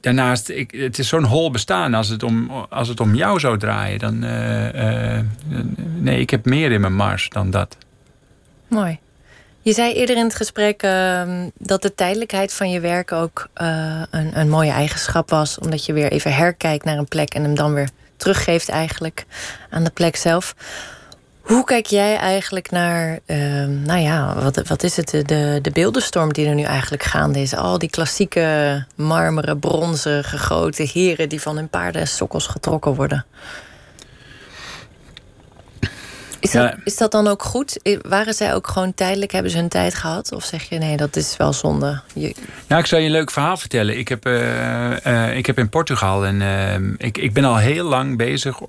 daarnaast, 0.01 0.49
ik, 0.49 0.71
het 0.71 0.99
is 0.99 1.09
zo'n 1.09 1.25
hol 1.25 1.51
bestaan. 1.51 1.95
Als 1.95 2.09
het, 2.09 2.23
om, 2.23 2.51
als 2.71 2.89
het 2.89 3.01
om 3.01 3.15
jou 3.15 3.41
zou 3.41 3.59
draaien, 3.59 3.99
dan. 3.99 4.19
nee, 5.99 6.21
ik 6.21 6.31
heb 6.31 6.45
meer 6.45 6.73
in 6.73 6.81
mijn 6.81 6.95
mars 6.95 7.29
dan 7.29 7.51
dat. 7.51 7.77
Mooi. 8.71 8.99
Je 9.63 9.73
zei 9.73 9.93
eerder 9.93 10.17
in 10.17 10.25
het 10.25 10.35
gesprek 10.35 10.83
ehm, 10.83 11.49
dat 11.59 11.83
de 11.83 11.95
tijdelijkheid 11.95 12.53
van 12.53 12.71
je 12.71 12.81
werk 12.81 13.13
ook 13.13 13.49
uh, 13.63 14.03
een, 14.11 14.39
een 14.39 14.49
mooie 14.49 14.71
eigenschap 14.71 15.31
was. 15.31 15.59
Omdat 15.59 15.85
je 15.85 15.93
weer 15.93 16.13
even 16.13 16.35
herkijkt 16.35 16.85
naar 16.85 16.99
een 16.99 17.09
plek 17.09 17.35
en 17.35 17.43
hem 17.43 17.55
dan 17.55 17.75
weer 17.75 17.89
teruggeeft 18.17 18.69
eigenlijk 18.69 19.27
aan 19.71 19.85
de 19.85 19.91
plek 19.91 20.17
zelf. 20.17 20.55
Hoe 21.41 21.65
kijk 21.65 21.87
jij 21.87 22.17
eigenlijk 22.17 22.71
naar, 22.71 23.19
uh, 23.27 23.37
nou 23.67 24.01
ja, 24.01 24.43
wat, 24.43 24.69
wat 24.69 24.83
is 24.83 24.97
het, 24.97 25.11
de, 25.11 25.59
de 25.63 25.71
beeldenstorm 25.73 26.33
die 26.33 26.47
er 26.47 26.55
nu 26.55 26.63
eigenlijk 26.63 27.03
gaande 27.03 27.41
is? 27.41 27.55
Al 27.55 27.79
die 27.79 27.91
klassieke 27.91 28.85
marmeren, 28.95 29.59
bronzen, 29.59 30.25
gegoten 30.25 30.87
heren 30.87 31.29
die 31.29 31.41
van 31.41 31.57
hun 31.57 31.69
paarden 31.69 32.09
sokkels 32.09 32.47
getrokken 32.47 32.95
worden. 32.95 33.25
Is 36.41 36.51
dat, 36.51 36.75
is 36.85 36.97
dat 36.97 37.13
dan 37.13 37.27
ook 37.27 37.43
goed? 37.43 37.81
Waren 38.09 38.35
zij 38.35 38.55
ook 38.55 38.67
gewoon 38.67 38.95
tijdelijk, 38.95 39.33
hebben 39.33 39.51
ze 39.51 39.57
hun 39.59 39.69
tijd 39.69 39.95
gehad? 39.95 40.33
Of 40.33 40.45
zeg 40.45 40.63
je 40.63 40.79
nee, 40.79 40.97
dat 40.97 41.17
is 41.17 41.37
wel 41.37 41.53
zonde? 41.53 42.01
Je... 42.15 42.35
Nou, 42.67 42.81
ik 42.81 42.87
zal 42.87 42.99
je 42.99 43.05
een 43.05 43.11
leuk 43.11 43.31
verhaal 43.31 43.57
vertellen. 43.57 43.99
Ik 43.99 44.09
heb, 44.09 44.27
uh, 44.27 45.37
ik 45.37 45.47
heb 45.47 45.59
in 45.59 45.69
Portugal 45.69 46.27
en 46.27 46.41
uh, 46.41 46.75
ik, 46.97 47.19
ik 47.19 47.33
ben 47.33 47.45
al 47.45 47.57
heel 47.57 47.85
lang 47.85 48.17
bezig 48.17 48.61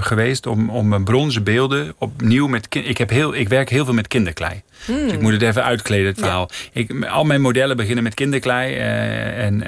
geweest 0.00 0.46
om, 0.46 0.70
om 0.70 1.04
bronzen 1.04 1.42
beelden 1.42 1.94
opnieuw 1.98 2.46
met 2.46 2.66
ik 2.70 2.98
heb 2.98 3.10
heel 3.10 3.34
Ik 3.34 3.48
werk 3.48 3.68
heel 3.68 3.84
veel 3.84 3.94
met 3.94 4.08
kinderklei. 4.08 4.62
Hmm. 4.84 5.02
Dus 5.02 5.12
ik 5.12 5.20
moet 5.20 5.32
het 5.32 5.42
even 5.42 5.64
uitkleden, 5.64 6.06
het 6.06 6.18
verhaal. 6.18 6.50
Ik, 6.72 7.04
al 7.04 7.24
mijn 7.24 7.40
modellen 7.40 7.76
beginnen 7.76 8.04
met 8.04 8.14
kinderklei 8.14 8.74
en 8.74 9.64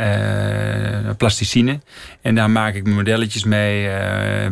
plasticine. 1.16 1.80
En 2.22 2.34
daar 2.34 2.50
maak 2.50 2.74
ik 2.74 2.82
mijn 2.82 2.96
modelletjes 2.96 3.44
mee, 3.44 3.88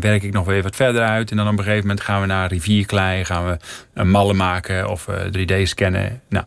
werk 0.01 0.23
ik 0.23 0.33
nog 0.33 0.47
weer 0.47 0.63
wat 0.63 0.77
verder 0.77 1.03
uit. 1.03 1.31
En 1.31 1.37
dan 1.37 1.47
op 1.47 1.53
een 1.53 1.65
gegeven 1.65 1.87
moment 1.87 2.01
gaan 2.01 2.21
we 2.21 2.27
naar 2.27 2.49
rivierklei 2.49 2.98
gaan 3.25 3.47
we 3.47 3.57
een 3.95 4.11
mallen 4.11 4.37
maken 4.37 4.89
of 4.89 5.07
3D 5.31 5.51
eh, 5.51 5.67
scannen. 5.67 6.21
Nou, 6.29 6.45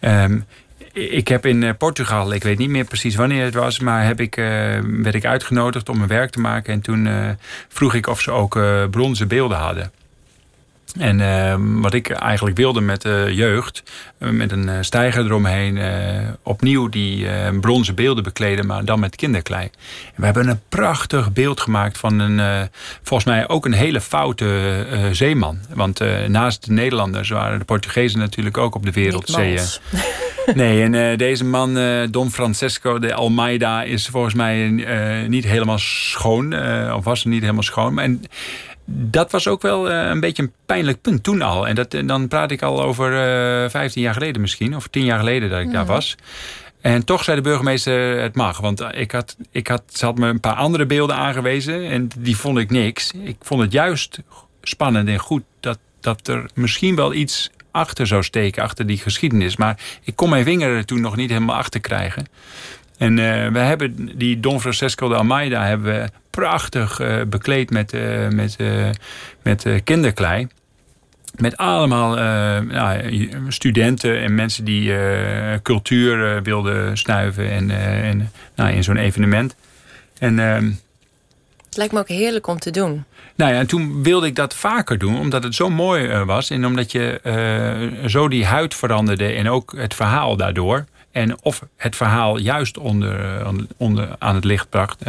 ehm, 0.00 0.40
ik 0.92 1.28
heb 1.28 1.46
in 1.46 1.62
eh, 1.62 1.70
Portugal, 1.78 2.32
ik 2.32 2.42
weet 2.42 2.58
niet 2.58 2.68
meer 2.68 2.84
precies 2.84 3.14
wanneer 3.14 3.44
het 3.44 3.54
was, 3.54 3.78
maar 3.78 4.04
heb 4.04 4.20
ik, 4.20 4.36
uh, 4.36 4.44
werd 4.82 5.14
ik 5.14 5.24
uitgenodigd 5.24 5.88
om 5.88 5.96
mijn 5.96 6.08
werk 6.08 6.30
te 6.30 6.40
maken. 6.40 6.72
En 6.72 6.80
toen 6.80 7.08
vroeg 7.68 7.94
ik 7.94 8.06
of 8.06 8.20
ze 8.20 8.30
ook 8.30 8.58
bronzen 8.90 9.28
beelden 9.28 9.58
hadden. 9.58 9.92
En 10.98 11.18
uh, 11.18 11.54
wat 11.82 11.94
ik 11.94 12.10
eigenlijk 12.10 12.56
wilde 12.56 12.80
met 12.80 13.02
de 13.02 13.30
jeugd, 13.32 13.82
uh, 14.18 14.30
met 14.30 14.52
een 14.52 14.68
uh, 14.68 14.74
stijger 14.80 15.24
eromheen, 15.24 15.78
opnieuw 16.42 16.88
die 16.88 17.26
bronzen 17.60 17.94
beelden 17.94 18.24
bekleden, 18.24 18.66
maar 18.66 18.84
dan 18.84 19.00
met 19.00 19.16
kinderklei. 19.16 19.62
En 19.62 19.70
we 20.16 20.24
hebben 20.24 20.48
een 20.48 20.60
prachtig 20.68 21.32
beeld 21.32 21.60
gemaakt 21.60 21.98
van 21.98 22.18
een, 22.18 22.68
volgens 23.02 23.28
mij 23.28 23.48
ook 23.48 23.64
een 23.64 23.72
hele 23.72 24.00
foute 24.00 24.86
zeeman. 25.12 25.58
Want 25.68 26.00
naast 26.28 26.66
de 26.66 26.72
Nederlanders 26.72 27.28
waren 27.28 27.58
de 27.58 27.64
Portugezen 27.64 28.18
natuurlijk 28.18 28.58
ook 28.58 28.74
op 28.74 28.84
de 28.84 28.92
wereldzeeën. 28.92 29.62
Nee, 30.54 30.82
en 30.82 31.18
deze 31.18 31.44
man, 31.44 31.78
Don 32.10 32.30
Francesco 32.30 32.98
de 32.98 33.14
Almeida, 33.14 33.82
is 33.82 34.06
volgens 34.06 34.34
mij 34.34 34.68
niet 35.28 35.44
helemaal 35.44 35.78
schoon, 35.78 36.54
of 36.92 37.04
was 37.04 37.24
niet 37.24 37.40
helemaal 37.40 37.62
schoon. 37.62 37.98
En 37.98 38.24
dat 38.84 39.32
was 39.32 39.48
ook 39.48 39.62
wel 39.62 39.90
uh, 39.90 40.08
een 40.08 40.20
beetje 40.20 40.42
een 40.42 40.52
pijnlijk 40.66 41.00
punt 41.00 41.22
toen 41.22 41.42
al. 41.42 41.68
En 41.68 41.74
dat, 41.74 41.90
dan 42.04 42.28
praat 42.28 42.50
ik 42.50 42.62
al 42.62 42.82
over 42.82 43.12
eh, 43.64 43.70
15 43.70 44.02
jaar 44.02 44.14
geleden 44.14 44.40
misschien, 44.40 44.76
of 44.76 44.86
10 44.86 45.04
jaar 45.04 45.18
geleden 45.18 45.50
dat 45.50 45.60
ik 45.60 45.72
daar 45.72 45.86
was. 45.86 46.16
En 46.80 47.04
toch 47.04 47.24
zei 47.24 47.36
de 47.36 47.42
burgemeester 47.42 48.20
het 48.20 48.34
mag. 48.34 48.60
Want 48.60 48.84
ik 48.92 49.12
had, 49.12 49.36
ik 49.50 49.66
had, 49.66 49.82
ze 49.86 50.04
had 50.04 50.18
me 50.18 50.28
een 50.28 50.40
paar 50.40 50.54
andere 50.54 50.86
beelden 50.86 51.16
aangewezen 51.16 51.90
en 51.90 52.08
die 52.18 52.36
vond 52.36 52.58
ik 52.58 52.70
niks. 52.70 53.10
Ik 53.10 53.36
vond 53.40 53.62
het 53.62 53.72
juist 53.72 54.18
spannend 54.62 55.08
en 55.08 55.18
goed 55.18 55.42
dat, 55.60 55.78
dat 56.00 56.28
er 56.28 56.50
misschien 56.54 56.96
wel 56.96 57.14
iets 57.14 57.50
achter 57.70 58.06
zou 58.06 58.22
steken, 58.22 58.62
achter 58.62 58.86
die 58.86 58.98
geschiedenis. 58.98 59.56
Maar 59.56 59.78
ik 60.02 60.16
kon 60.16 60.30
mijn 60.30 60.44
vinger 60.44 60.76
er 60.76 60.84
toen 60.84 61.00
nog 61.00 61.16
niet 61.16 61.30
helemaal 61.30 61.56
achter 61.56 61.80
krijgen. 61.80 62.26
En 62.98 63.16
uh, 63.16 63.48
we 63.48 63.58
hebben 63.58 64.18
die 64.18 64.40
Don 64.40 64.60
Francesco 64.60 65.08
de 65.08 65.14
Almeida 65.14 65.64
hebben 65.64 66.00
we 66.00 66.10
prachtig 66.34 67.00
uh, 67.00 67.22
bekleed 67.28 67.70
met, 67.70 67.92
uh, 67.92 68.28
met, 68.28 68.56
met 69.42 69.66
kinderklei. 69.84 70.48
Met 71.36 71.56
allemaal 71.56 72.14
nou, 72.62 73.28
studenten 73.48 74.20
en 74.20 74.34
mensen 74.34 74.64
die 74.64 74.92
cultuur 75.62 76.42
wilden 76.42 76.98
snuiven 76.98 77.50
en, 77.50 77.70
en, 78.02 78.30
nou, 78.56 78.72
in 78.72 78.84
zo'n 78.84 78.96
evenement. 78.96 79.56
En, 80.18 80.38
ehm, 80.38 80.70
het 81.64 81.76
lijkt 81.76 81.92
me 81.92 81.98
ook 81.98 82.08
heerlijk 82.08 82.46
om 82.46 82.58
te 82.58 82.70
doen. 82.70 83.04
Nou 83.34 83.52
ja, 83.52 83.58
en 83.58 83.66
toen 83.66 84.02
wilde 84.02 84.26
ik 84.26 84.36
dat 84.36 84.54
vaker 84.54 84.98
doen, 84.98 85.18
omdat 85.18 85.42
het 85.42 85.54
zo 85.54 85.70
mooi 85.70 86.24
was. 86.24 86.50
En 86.50 86.66
omdat 86.66 86.92
je 86.92 87.20
zo 88.06 88.28
die 88.28 88.44
huid 88.44 88.74
veranderde 88.74 89.26
en 89.26 89.48
ook 89.48 89.74
het 89.76 89.94
verhaal 89.94 90.36
daardoor. 90.36 90.84
En 91.14 91.42
of 91.42 91.62
het 91.76 91.96
verhaal 91.96 92.38
juist 92.38 92.78
onder, 92.78 93.42
onder 93.76 94.16
aan 94.18 94.34
het 94.34 94.44
licht 94.44 94.68
bracht. 94.68 95.06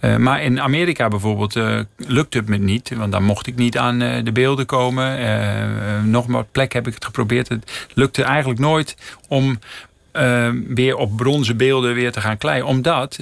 Uh, 0.00 0.16
maar 0.16 0.42
in 0.42 0.60
Amerika 0.60 1.08
bijvoorbeeld 1.08 1.54
lukte 1.96 2.38
het 2.38 2.48
me 2.48 2.56
niet. 2.56 2.92
Want 2.96 3.12
dan 3.12 3.22
mocht 3.22 3.46
ik 3.46 3.56
niet 3.56 3.78
aan 3.78 3.98
de 3.98 4.32
beelden 4.32 4.66
komen. 4.66 6.10
nog 6.10 6.26
maar 6.26 6.44
plek 6.44 6.72
heb 6.72 6.86
ik 6.86 6.94
het 6.94 7.04
geprobeerd. 7.04 7.48
Het 7.48 7.88
lukte 7.94 8.22
eigenlijk 8.22 8.60
nooit 8.60 8.96
om 9.28 9.58
weer 10.68 10.96
op 10.96 11.16
bronzen 11.16 11.56
beelden 11.56 11.94
weer 11.94 12.12
te 12.12 12.20
gaan 12.20 12.38
kleien. 12.38 12.66
Omdat 12.66 13.18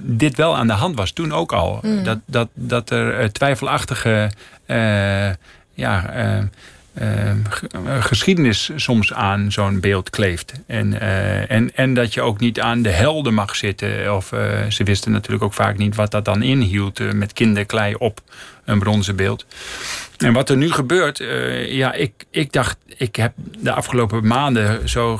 dit 0.00 0.36
wel 0.36 0.56
aan 0.56 0.66
de 0.66 0.72
hand 0.72 0.96
was, 0.96 1.10
toen 1.10 1.32
ook 1.32 1.52
al. 1.52 1.78
Mm. 1.82 2.04
Dat, 2.04 2.18
dat, 2.26 2.48
dat 2.54 2.90
er 2.90 3.32
twijfelachtige 3.32 4.30
ja, 5.74 6.16
uh, 6.16 6.42
geschiedenis 8.00 8.70
soms 8.76 9.12
aan 9.12 9.52
zo'n 9.52 9.80
beeld 9.80 10.10
kleeft. 10.10 10.52
En, 10.66 10.92
uh, 10.92 11.50
en, 11.50 11.74
en 11.74 11.94
dat 11.94 12.14
je 12.14 12.22
ook 12.22 12.40
niet 12.40 12.60
aan 12.60 12.82
de 12.82 12.90
helden 12.90 13.34
mag 13.34 13.56
zitten. 13.56 14.16
Of 14.16 14.32
uh, 14.32 14.40
ze 14.68 14.84
wisten 14.84 15.12
natuurlijk 15.12 15.42
ook 15.42 15.54
vaak 15.54 15.76
niet 15.76 15.94
wat 15.94 16.10
dat 16.10 16.24
dan 16.24 16.42
inhield 16.42 17.14
met 17.14 17.32
kinderklei 17.32 17.94
op 17.94 18.20
een 18.64 18.78
bronzen 18.78 19.16
beeld. 19.16 19.46
En 20.18 20.32
wat 20.32 20.50
er 20.50 20.56
nu 20.56 20.70
gebeurt, 20.70 21.18
ja, 21.66 21.92
ik, 21.92 22.12
ik 22.30 22.52
dacht, 22.52 22.76
ik 22.96 23.16
heb 23.16 23.32
de 23.58 23.72
afgelopen 23.72 24.26
maanden 24.26 24.88
zo 24.88 25.18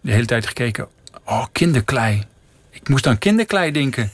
de 0.00 0.12
hele 0.12 0.26
tijd 0.26 0.46
gekeken. 0.46 0.88
Oh, 1.24 1.44
kinderklei. 1.52 2.22
Ik 2.70 2.88
moest 2.88 3.06
aan 3.06 3.18
kinderklei 3.18 3.70
denken. 3.70 4.10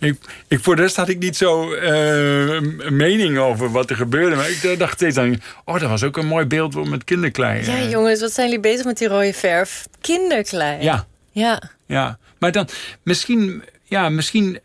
Ik, 0.00 0.16
ik, 0.48 0.60
voor 0.60 0.76
de 0.76 0.82
rest 0.82 0.96
had 0.96 1.08
ik 1.08 1.18
niet 1.18 1.36
zo 1.36 1.74
uh, 1.74 2.60
mening 2.90 3.38
over 3.38 3.70
wat 3.70 3.90
er 3.90 3.96
gebeurde. 3.96 4.36
Maar 4.36 4.50
ik 4.50 4.78
dacht 4.78 4.92
steeds 4.92 5.16
aan... 5.16 5.42
Oh, 5.64 5.80
dat 5.80 5.90
was 5.90 6.02
ook 6.02 6.16
een 6.16 6.26
mooi 6.26 6.44
beeld 6.44 6.88
met 6.88 7.04
kinderklei. 7.04 7.64
Ja, 7.64 7.88
jongens, 7.88 8.20
wat 8.20 8.32
zijn 8.32 8.46
jullie 8.48 8.62
bezig 8.62 8.84
met 8.84 8.98
die 8.98 9.08
rode 9.08 9.32
verf? 9.32 9.86
Kinderklei. 10.00 10.82
Ja. 10.82 11.06
Ja. 11.32 11.62
ja. 11.86 12.18
Maar 12.38 12.52
dan 12.52 12.68
misschien... 13.02 13.64
Ja, 13.84 14.08
misschien 14.08 14.58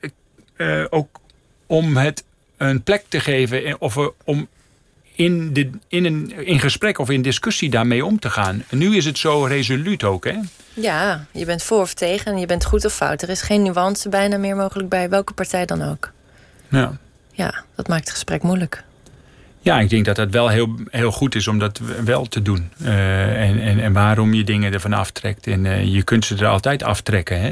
uh, 0.57 0.85
ook 0.89 1.19
om 1.65 1.97
het 1.97 2.23
een 2.57 2.83
plek 2.83 3.03
te 3.09 3.19
geven... 3.19 3.81
of 3.81 3.97
om 4.23 4.47
in, 5.15 5.53
de, 5.53 5.69
in, 5.87 6.05
een, 6.05 6.45
in 6.45 6.59
gesprek 6.59 6.99
of 6.99 7.09
in 7.09 7.21
discussie 7.21 7.69
daarmee 7.69 8.05
om 8.05 8.19
te 8.19 8.29
gaan. 8.29 8.63
nu 8.69 8.95
is 8.95 9.05
het 9.05 9.17
zo 9.17 9.43
resoluut 9.43 10.03
ook, 10.03 10.25
hè? 10.25 10.37
Ja, 10.73 11.25
je 11.31 11.45
bent 11.45 11.63
voor 11.63 11.81
of 11.81 11.93
tegen 11.93 12.31
en 12.31 12.39
je 12.39 12.45
bent 12.45 12.65
goed 12.65 12.85
of 12.85 12.93
fout. 12.93 13.21
Er 13.21 13.29
is 13.29 13.41
geen 13.41 13.61
nuance 13.61 14.09
bijna 14.09 14.37
meer 14.37 14.55
mogelijk 14.55 14.89
bij 14.89 15.09
welke 15.09 15.33
partij 15.33 15.65
dan 15.65 15.81
ook. 15.81 16.11
Ja. 16.69 16.97
Ja, 17.31 17.63
dat 17.75 17.87
maakt 17.87 18.03
het 18.03 18.13
gesprek 18.13 18.43
moeilijk. 18.43 18.83
Ja, 19.65 19.79
ik 19.79 19.89
denk 19.89 20.05
dat 20.05 20.17
het 20.17 20.31
wel 20.31 20.49
heel, 20.49 20.75
heel 20.89 21.11
goed 21.11 21.35
is 21.35 21.47
om 21.47 21.59
dat 21.59 21.79
wel 22.03 22.25
te 22.25 22.41
doen. 22.41 22.71
Uh, 22.81 23.49
en, 23.49 23.61
en, 23.61 23.79
en 23.79 23.93
waarom 23.93 24.33
je 24.33 24.43
dingen 24.43 24.73
ervan 24.73 24.93
aftrekt. 24.93 25.47
En 25.47 25.65
uh, 25.65 25.85
je 25.93 26.03
kunt 26.03 26.25
ze 26.25 26.35
er 26.35 26.47
altijd 26.47 26.83
aftrekken. 26.83 27.41
Hè? 27.41 27.51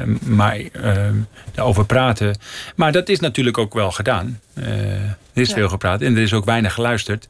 Uh, 0.00 0.16
maar 0.22 0.60
over 1.56 1.86
praten. 1.86 2.36
Maar 2.76 2.92
dat 2.92 3.08
is 3.08 3.20
natuurlijk 3.20 3.58
ook 3.58 3.74
wel 3.74 3.90
gedaan. 3.90 4.40
er 4.54 5.16
is 5.32 5.48
ja. 5.48 5.54
veel 5.54 5.68
gepraat 5.68 6.00
en 6.00 6.16
er 6.16 6.22
is 6.22 6.32
ook 6.32 6.44
weinig 6.44 6.74
geluisterd. 6.74 7.28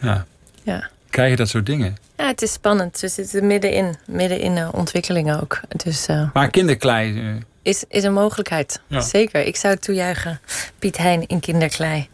Ja. 0.00 0.26
ja. 0.62 0.88
Krijg 1.10 1.30
je 1.30 1.36
dat 1.36 1.48
soort 1.48 1.66
dingen? 1.66 1.96
Ja, 2.16 2.26
het 2.26 2.42
is 2.42 2.52
spannend. 2.52 3.00
We 3.00 3.08
zitten 3.08 3.46
middenin, 3.46 3.96
midden 4.06 4.40
in 4.40 4.56
uh, 4.56 4.68
ontwikkeling 4.72 5.34
ook. 5.40 5.60
Dus, 5.84 6.08
maar 6.32 6.50
kinderklei... 6.50 7.40
Is, 7.62 7.84
is 7.88 8.04
een 8.04 8.12
mogelijkheid. 8.12 8.80
Ja. 8.86 9.00
Zeker. 9.00 9.46
Ik 9.46 9.56
zou 9.56 9.74
het 9.74 9.82
toejuichen. 9.82 10.40
Piet 10.78 10.96
Hein 10.96 11.26
in 11.26 11.40
kinderklei. 11.40 12.08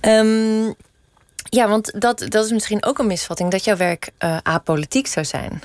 Um, 0.00 0.74
ja, 1.44 1.68
want 1.68 2.00
dat, 2.00 2.26
dat 2.28 2.44
is 2.44 2.52
misschien 2.52 2.84
ook 2.84 2.98
een 2.98 3.06
misvatting... 3.06 3.50
dat 3.50 3.64
jouw 3.64 3.76
werk 3.76 4.10
apolitiek 4.42 5.06
zou 5.06 5.26
zijn. 5.26 5.62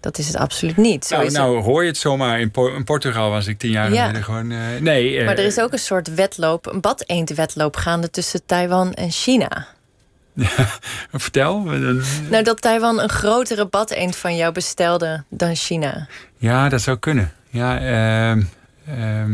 Dat 0.00 0.18
is 0.18 0.26
het 0.26 0.36
absoluut 0.36 0.76
niet. 0.76 1.04
Zo 1.04 1.16
nou, 1.16 1.30
nou 1.30 1.62
hoor 1.62 1.82
je 1.82 1.88
het 1.88 1.98
zomaar. 1.98 2.40
In, 2.40 2.50
in, 2.54 2.84
Portugal 2.84 3.30
was 3.30 3.46
ik 3.46 3.58
tien 3.58 3.70
jaar 3.70 3.92
ja. 3.92 4.00
geleden 4.00 4.24
gewoon... 4.24 4.46
nee, 4.82 5.24
maar 5.24 5.38
er 5.38 5.44
is 5.44 5.60
ook 5.60 5.72
een 5.72 5.78
soort 5.78 6.14
wedloop, 6.14 6.66
een 6.66 6.80
bad 6.80 7.04
wedloop 7.34 7.76
gaande 7.76 8.10
tussen 8.10 8.46
Taiwan 8.46 8.94
en 8.94 9.10
China. 9.10 9.66
Ja, 10.36 10.68
vertel. 11.12 11.60
Nou, 12.30 12.42
dat 12.42 12.60
Taiwan 12.60 13.00
een 13.00 13.08
grotere 13.08 13.66
badeend 13.66 14.16
van 14.16 14.36
jou 14.36 14.52
bestelde 14.52 15.24
dan 15.28 15.54
China. 15.54 16.06
Ja, 16.36 16.68
dat 16.68 16.80
zou 16.80 16.98
kunnen. 16.98 17.32
Ja, 17.50 17.80
uh, 18.36 18.44
uh, 18.88 19.24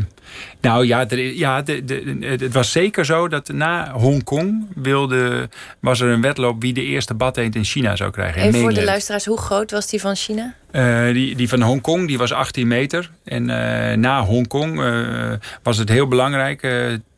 nou 0.61 0.87
ja, 0.87 1.09
er, 1.09 1.19
ja 1.19 1.63
de, 1.63 1.85
de, 1.85 2.17
het 2.41 2.53
was 2.53 2.73
zeker 2.73 3.05
zo 3.05 3.29
dat 3.29 3.49
na 3.49 3.93
Hongkong 3.93 4.67
wilde, 4.75 5.49
was 5.81 6.01
er 6.01 6.09
een 6.09 6.21
wedloop 6.21 6.63
wie 6.63 6.73
de 6.73 6.83
eerste 6.83 7.15
badeend 7.15 7.55
in 7.55 7.65
China 7.65 7.97
zou 7.97 8.11
krijgen. 8.11 8.43
En 8.43 8.55
voor 8.55 8.73
de 8.73 8.85
luisteraars, 8.85 9.25
hoe 9.25 9.39
groot 9.39 9.71
was 9.71 9.87
die 9.87 10.01
van 10.01 10.17
China? 10.17 10.55
Uh, 10.73 11.13
die, 11.13 11.37
die 11.37 11.49
van 11.49 11.63
Hongkong 11.63 12.07
die 12.07 12.19
was 12.19 12.33
18 12.33 12.69
meter. 12.69 13.11
En 13.25 13.43
uh, 13.43 13.93
na 13.93 14.25
Hongkong 14.25 14.81
uh, 14.81 15.33
was 15.63 15.79
het 15.79 15.89
heel 15.89 16.09
belangrijk 16.09 16.63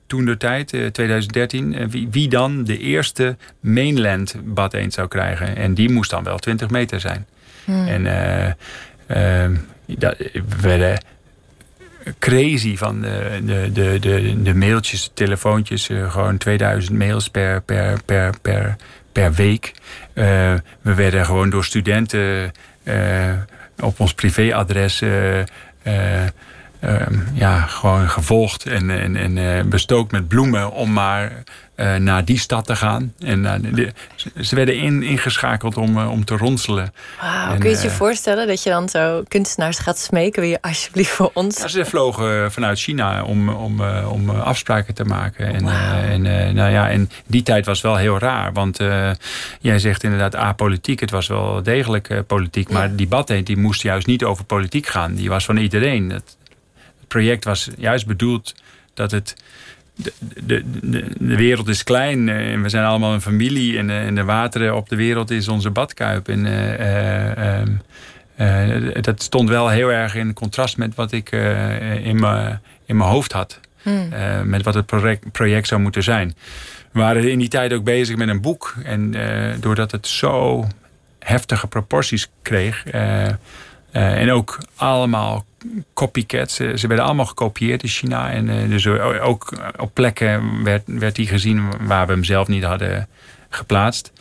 toen 0.06 0.24
de 0.24 0.36
tijd, 0.36 0.68
2013, 0.68 1.74
eh, 1.74 1.86
wie, 1.88 2.08
wie, 2.10 2.28
dan 2.28 2.64
de 2.64 2.78
eerste 2.78 3.36
mainland 3.60 4.34
bad 4.44 4.74
eend 4.74 4.92
zou 4.92 5.08
krijgen. 5.08 5.56
En 5.56 5.74
die 5.74 5.90
moest 5.90 6.10
dan 6.10 6.24
wel 6.24 6.38
20 6.38 6.70
meter 6.70 7.00
zijn. 7.00 7.26
Hmm. 7.64 7.86
En 7.86 8.04
uh, 8.04 9.46
uh, 9.46 9.58
dat, 9.86 10.16
we 10.32 10.42
werden 10.60 11.04
crazy 12.18 12.76
van 12.76 13.00
de, 13.00 13.40
de, 13.44 13.70
de, 13.72 13.98
de, 14.00 14.42
de 14.42 14.54
mailtjes, 14.54 15.04
de 15.04 15.10
telefoontjes. 15.14 15.88
Uh, 15.88 16.12
gewoon 16.12 16.36
2000 16.36 16.98
mails 16.98 17.28
per, 17.28 17.62
per, 17.62 17.98
per, 18.04 18.34
per, 18.42 18.76
per 19.12 19.32
week. 19.32 19.72
Uh, 20.14 20.24
we 20.80 20.94
werden 20.94 21.24
gewoon 21.24 21.50
door 21.50 21.64
studenten 21.64 22.52
op 23.76 24.00
ons 24.00 24.14
privéadres 24.14 25.02
Ehm, 26.84 27.18
ja, 27.32 27.60
gewoon 27.60 28.08
gevolgd 28.08 28.66
en, 28.66 28.90
en, 28.90 29.36
en 29.36 29.68
bestookt 29.68 30.12
met 30.12 30.28
bloemen 30.28 30.70
om 30.70 30.92
maar 30.92 31.32
uh, 31.76 31.94
naar 31.94 32.24
die 32.24 32.38
stad 32.38 32.66
te 32.66 32.76
gaan. 32.76 33.14
En 33.18 33.44
uh, 33.76 33.88
ze 34.40 34.54
werden 34.54 34.76
in, 34.76 35.02
ingeschakeld 35.02 35.76
om, 35.76 35.98
om 35.98 36.24
te 36.24 36.36
ronselen. 36.36 36.92
Kun 37.58 37.70
je 37.70 37.82
je 37.82 37.90
voorstellen 37.90 38.46
dat 38.46 38.62
je 38.62 38.70
dan 38.70 38.88
zo 38.88 39.22
kunstenaars 39.28 39.78
gaat 39.78 39.98
smeken? 39.98 40.40
Wil 40.40 40.50
je 40.50 40.62
alsjeblieft 40.62 41.10
voor 41.10 41.30
ons? 41.34 41.58
Ja, 41.58 41.68
ze 41.68 41.84
vlogen 41.84 42.52
vanuit 42.52 42.78
China 42.78 43.24
om, 43.24 43.48
om, 43.48 43.80
om 44.08 44.30
afspraken 44.30 44.94
te 44.94 45.04
maken. 45.04 45.54
En, 45.54 45.62
wow. 45.62 45.72
en, 45.72 46.22
nou 46.54 46.70
ja, 46.70 46.90
en 46.90 47.10
die 47.26 47.42
tijd 47.42 47.66
was 47.66 47.80
wel 47.80 47.96
heel 47.96 48.18
raar. 48.18 48.52
Want 48.52 48.78
jij 49.60 49.78
zegt 49.78 50.02
inderdaad 50.02 50.36
apolitiek. 50.36 51.00
Het 51.00 51.10
was 51.10 51.26
wel 51.26 51.62
degelijk 51.62 52.26
politiek. 52.26 52.70
Maar 52.70 52.88
ja. 52.88 52.96
die 52.96 53.08
badheet 53.08 53.46
die 53.46 53.56
moest 53.56 53.82
juist 53.82 54.06
niet 54.06 54.24
over 54.24 54.44
politiek 54.44 54.86
gaan. 54.86 55.14
Die 55.14 55.28
was 55.28 55.44
van 55.44 55.56
iedereen. 55.56 56.08
Dat, 56.08 56.36
project 57.08 57.44
was 57.44 57.68
juist 57.76 58.06
bedoeld 58.06 58.54
dat 58.94 59.10
het. 59.10 59.34
De, 59.96 60.12
de, 60.44 60.62
de, 60.82 61.04
de 61.18 61.36
wereld 61.36 61.68
is 61.68 61.84
klein 61.84 62.28
eh, 62.28 62.52
en 62.52 62.62
we 62.62 62.68
zijn 62.68 62.84
allemaal 62.84 63.12
een 63.12 63.20
familie. 63.20 63.78
En, 63.78 63.90
eh, 63.90 64.06
en 64.06 64.14
de 64.14 64.24
wateren 64.24 64.76
op 64.76 64.88
de 64.88 64.96
wereld 64.96 65.30
is 65.30 65.48
onze 65.48 65.70
badkuip. 65.70 66.28
En 66.28 66.46
uh, 66.46 67.60
uh, 68.40 69.02
dat 69.02 69.22
stond 69.22 69.48
wel 69.48 69.68
heel 69.68 69.92
erg 69.92 70.14
in 70.14 70.32
contrast 70.32 70.76
met 70.76 70.94
wat 70.94 71.12
ik 71.12 71.32
in 72.02 72.20
mijn 72.20 72.60
in 72.86 72.96
mijn 72.96 73.10
hoofd 73.10 73.32
had. 73.32 73.60
Hmm. 73.82 74.08
met 74.44 74.62
wat 74.62 74.74
het 74.74 74.86
project, 74.86 75.32
project 75.32 75.66
zou 75.66 75.80
moeten 75.80 76.02
zijn. 76.02 76.34
We 76.92 77.00
waren 77.00 77.30
in 77.30 77.38
die 77.38 77.48
tijd 77.48 77.72
ook 77.72 77.84
bezig 77.84 78.16
met 78.16 78.28
een 78.28 78.40
boek. 78.40 78.74
En 78.84 79.14
doordat 79.60 79.90
het 79.90 80.06
zo 80.06 80.66
heftige 81.18 81.66
proporties 81.66 82.30
kreeg. 82.42 82.84
En 83.94 84.30
ook 84.30 84.58
allemaal 84.74 85.44
copycats. 85.94 86.54
Ze, 86.54 86.86
werden 86.86 87.04
allemaal 87.04 87.26
gekopieerd 87.26 87.82
in 87.82 87.88
China. 87.88 88.30
En 88.30 88.48
uh, 88.48 88.68
dus 88.68 88.86
ook 89.20 89.52
op 89.76 89.94
plekken 89.94 90.62
werd, 90.64 90.82
werd 90.86 91.14
die 91.14 91.26
gezien 91.26 91.62
waar 91.80 92.06
we 92.06 92.12
hem 92.12 92.24
zelf 92.24 92.48
niet 92.48 92.64
hadden 92.64 93.08
geplaatst. 93.48 94.12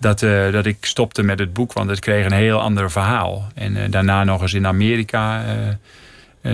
Dat, 0.00 0.20
dat 0.52 0.66
ik 0.66 0.76
stopte 0.80 1.22
met 1.22 1.38
het 1.38 1.52
boek, 1.52 1.72
want 1.72 1.90
het 1.90 1.98
kreeg 1.98 2.24
een 2.24 2.32
heel 2.32 2.60
ander 2.60 2.90
verhaal. 2.90 3.48
En 3.54 3.90
daarna 3.90 4.24
nog 4.24 4.42
eens 4.42 4.54
in 4.54 4.66
Amerika 4.66 5.44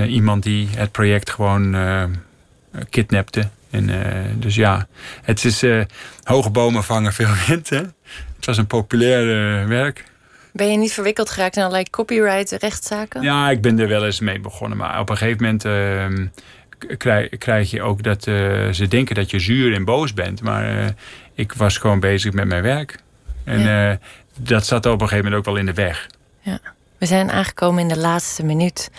iemand 0.07 0.43
die 0.43 0.69
het 0.77 0.93
project 0.93 1.31
gewoon 1.31 1.77
kidnapte. 2.91 3.49
En, 3.71 3.91
dus 4.39 4.55
ja, 4.55 4.87
het 5.23 5.45
is 5.45 5.65
hoge 6.23 6.51
bomen 6.51 6.85
vangen 6.85 7.13
veel 7.13 7.35
wind. 7.47 7.71
Hè? 7.71 7.83
Het 8.37 8.47
was 8.47 8.57
een 8.57 8.67
populair 8.67 9.69
werk. 9.69 10.05
Ben 10.53 10.71
je 10.71 10.77
niet 10.77 10.93
verwikkeld 10.93 11.31
geraakt 11.31 11.57
in 11.57 11.63
allerlei 11.63 11.91
copyright 11.91 12.51
rechtszaken? 12.51 13.23
Ja, 13.23 13.51
ik 13.51 13.61
ben 13.61 13.79
er 13.79 13.89
wel 13.89 14.05
eens 14.05 14.21
mee 14.21 14.41
begonnen. 14.41 14.79
Maar 14.79 15.01
op 15.01 15.11
een 15.11 15.17
gegeven 15.17 15.43
moment 15.43 15.65
uh, 15.65 16.27
krijg, 16.97 17.39
krijg, 17.39 17.71
je 17.71 17.83
ook 17.83 18.03
dat 18.03 18.27
uh, 18.27 18.71
ze 18.71 18.89
denken 18.89 19.15
dat 19.15 19.31
je 19.31 19.39
zuur 19.39 19.75
en 19.75 19.85
boos 19.85 20.15
bent. 20.15 20.43
Maar 20.43 20.77
uh, 20.77 20.87
ik 21.35 21.53
was 21.53 21.77
gewoon 21.77 22.01
bezig 22.01 22.33
met 22.33 22.47
mijn 22.47 22.63
werk. 22.63 22.99
En 23.45 23.61
ja. 23.61 23.99
dat 24.39 24.67
zat 24.67 24.87
op 24.87 24.93
een 24.93 25.09
gegeven 25.09 25.25
moment 25.25 25.35
ook 25.35 25.45
wel 25.45 25.57
in 25.57 25.67
de 25.67 25.75
weg. 25.75 26.07
Ja. 26.41 26.61
We 26.99 27.07
zijn 27.07 27.31
aangekomen 27.31 27.83
in 27.83 27.89
de 27.89 27.99
laatste 27.99 28.45
minuut. 28.45 28.91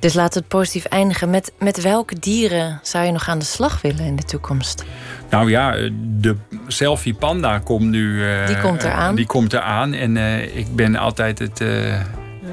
Dus 0.00 0.14
laten 0.14 0.32
we 0.32 0.38
het 0.38 0.48
positief 0.48 0.84
eindigen. 0.84 1.30
Met, 1.30 1.52
met 1.58 1.82
welke 1.82 2.18
dieren 2.18 2.80
zou 2.82 3.04
je 3.04 3.12
nog 3.12 3.28
aan 3.28 3.38
de 3.38 3.44
slag 3.44 3.80
willen 3.80 4.04
in 4.04 4.16
de 4.16 4.22
toekomst? 4.22 4.84
Nou 5.30 5.50
ja, 5.50 5.74
eh, 5.74 5.90
de 6.00 6.36
selfie 6.66 7.14
panda 7.14 7.58
komt 7.58 7.90
nu. 7.90 8.28
Uh, 8.28 8.46
die 8.46 8.60
komt 8.60 8.82
eraan. 8.82 9.14
die 9.14 9.26
komt 9.26 9.52
eraan. 9.52 9.92
En 9.92 10.16
uh, 10.16 10.56
ik 10.56 10.76
ben 10.76 10.96
altijd 10.96 11.38
het 11.38 11.62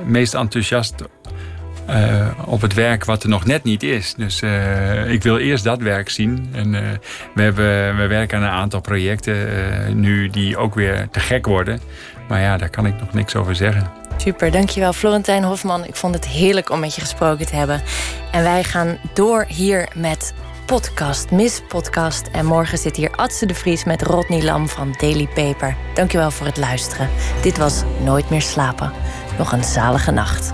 meest 0.06 0.34
enthousiast 0.34 0.96
op 2.46 2.62
het 2.62 2.74
werk 2.74 3.06
wat 3.06 3.24
er 3.24 3.30
nog 3.30 3.46
net 3.46 3.64
niet 3.64 3.84
is. 3.84 4.14
Dus 4.18 4.42
ik 5.08 5.24
wil 5.24 5.38
eerst 5.38 5.64
dat 5.64 5.82
werk 5.82 6.10
zien. 6.10 6.50
En 6.52 6.72
we, 7.34 7.42
hebben, 7.42 7.98
we 7.98 8.08
werken 8.08 8.38
aan 8.38 8.44
een 8.44 8.50
aantal 8.50 8.82
projecten 8.82 9.38
nu 10.00 10.30
die 10.30 10.58
ook 10.58 10.76
weer 10.76 11.08
te 11.12 11.20
gek 11.20 11.46
worden. 11.46 11.80
Maar 12.28 12.42
ja, 12.42 12.58
daar 12.58 12.70
kan 12.70 12.86
ik 12.86 13.00
nog 13.00 13.14
niks 13.14 13.36
over 13.36 13.56
zeggen. 13.56 14.07
Super, 14.18 14.52
dankjewel 14.52 14.94
Florentijn 14.94 15.44
Hofman. 15.44 15.86
Ik 15.86 15.96
vond 15.96 16.16
het 16.16 16.28
heerlijk 16.28 16.70
om 16.70 16.80
met 16.80 16.96
je 16.96 17.02
gesproken 17.02 17.46
te 17.46 17.56
hebben. 17.56 17.82
En 18.32 18.44
wij 18.44 18.64
gaan 18.64 18.98
door 19.14 19.46
hier 19.48 19.90
met 19.96 20.34
podcast, 20.66 21.32
Miss 21.32 21.62
Podcast. 21.68 22.28
En 22.32 22.46
morgen 22.46 22.78
zit 22.78 22.96
hier 22.96 23.12
Atse 23.12 23.46
de 23.46 23.54
Vries 23.54 23.84
met 23.84 24.02
Rodney 24.02 24.44
Lam 24.44 24.70
van 24.70 24.96
Daily 24.98 25.28
Paper. 25.28 25.76
Dankjewel 25.94 26.32
voor 26.32 26.46
het 26.46 26.58
luisteren. 26.58 27.10
Dit 27.42 27.58
was 27.58 27.84
Nooit 28.04 28.30
meer 28.30 28.42
slapen. 28.42 28.92
Nog 29.38 29.52
een 29.52 29.64
zalige 29.64 30.12
nacht. 30.12 30.54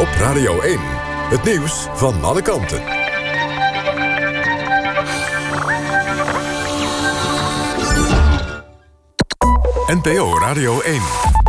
Op 0.00 0.08
Radio 0.18 0.60
1, 0.60 0.78
het 1.30 1.44
nieuws 1.44 1.86
van 1.94 2.24
alle 2.24 2.42
kanten. 2.42 2.95
NPO 9.88 10.34
Radio 10.40 10.82
1. 10.82 11.45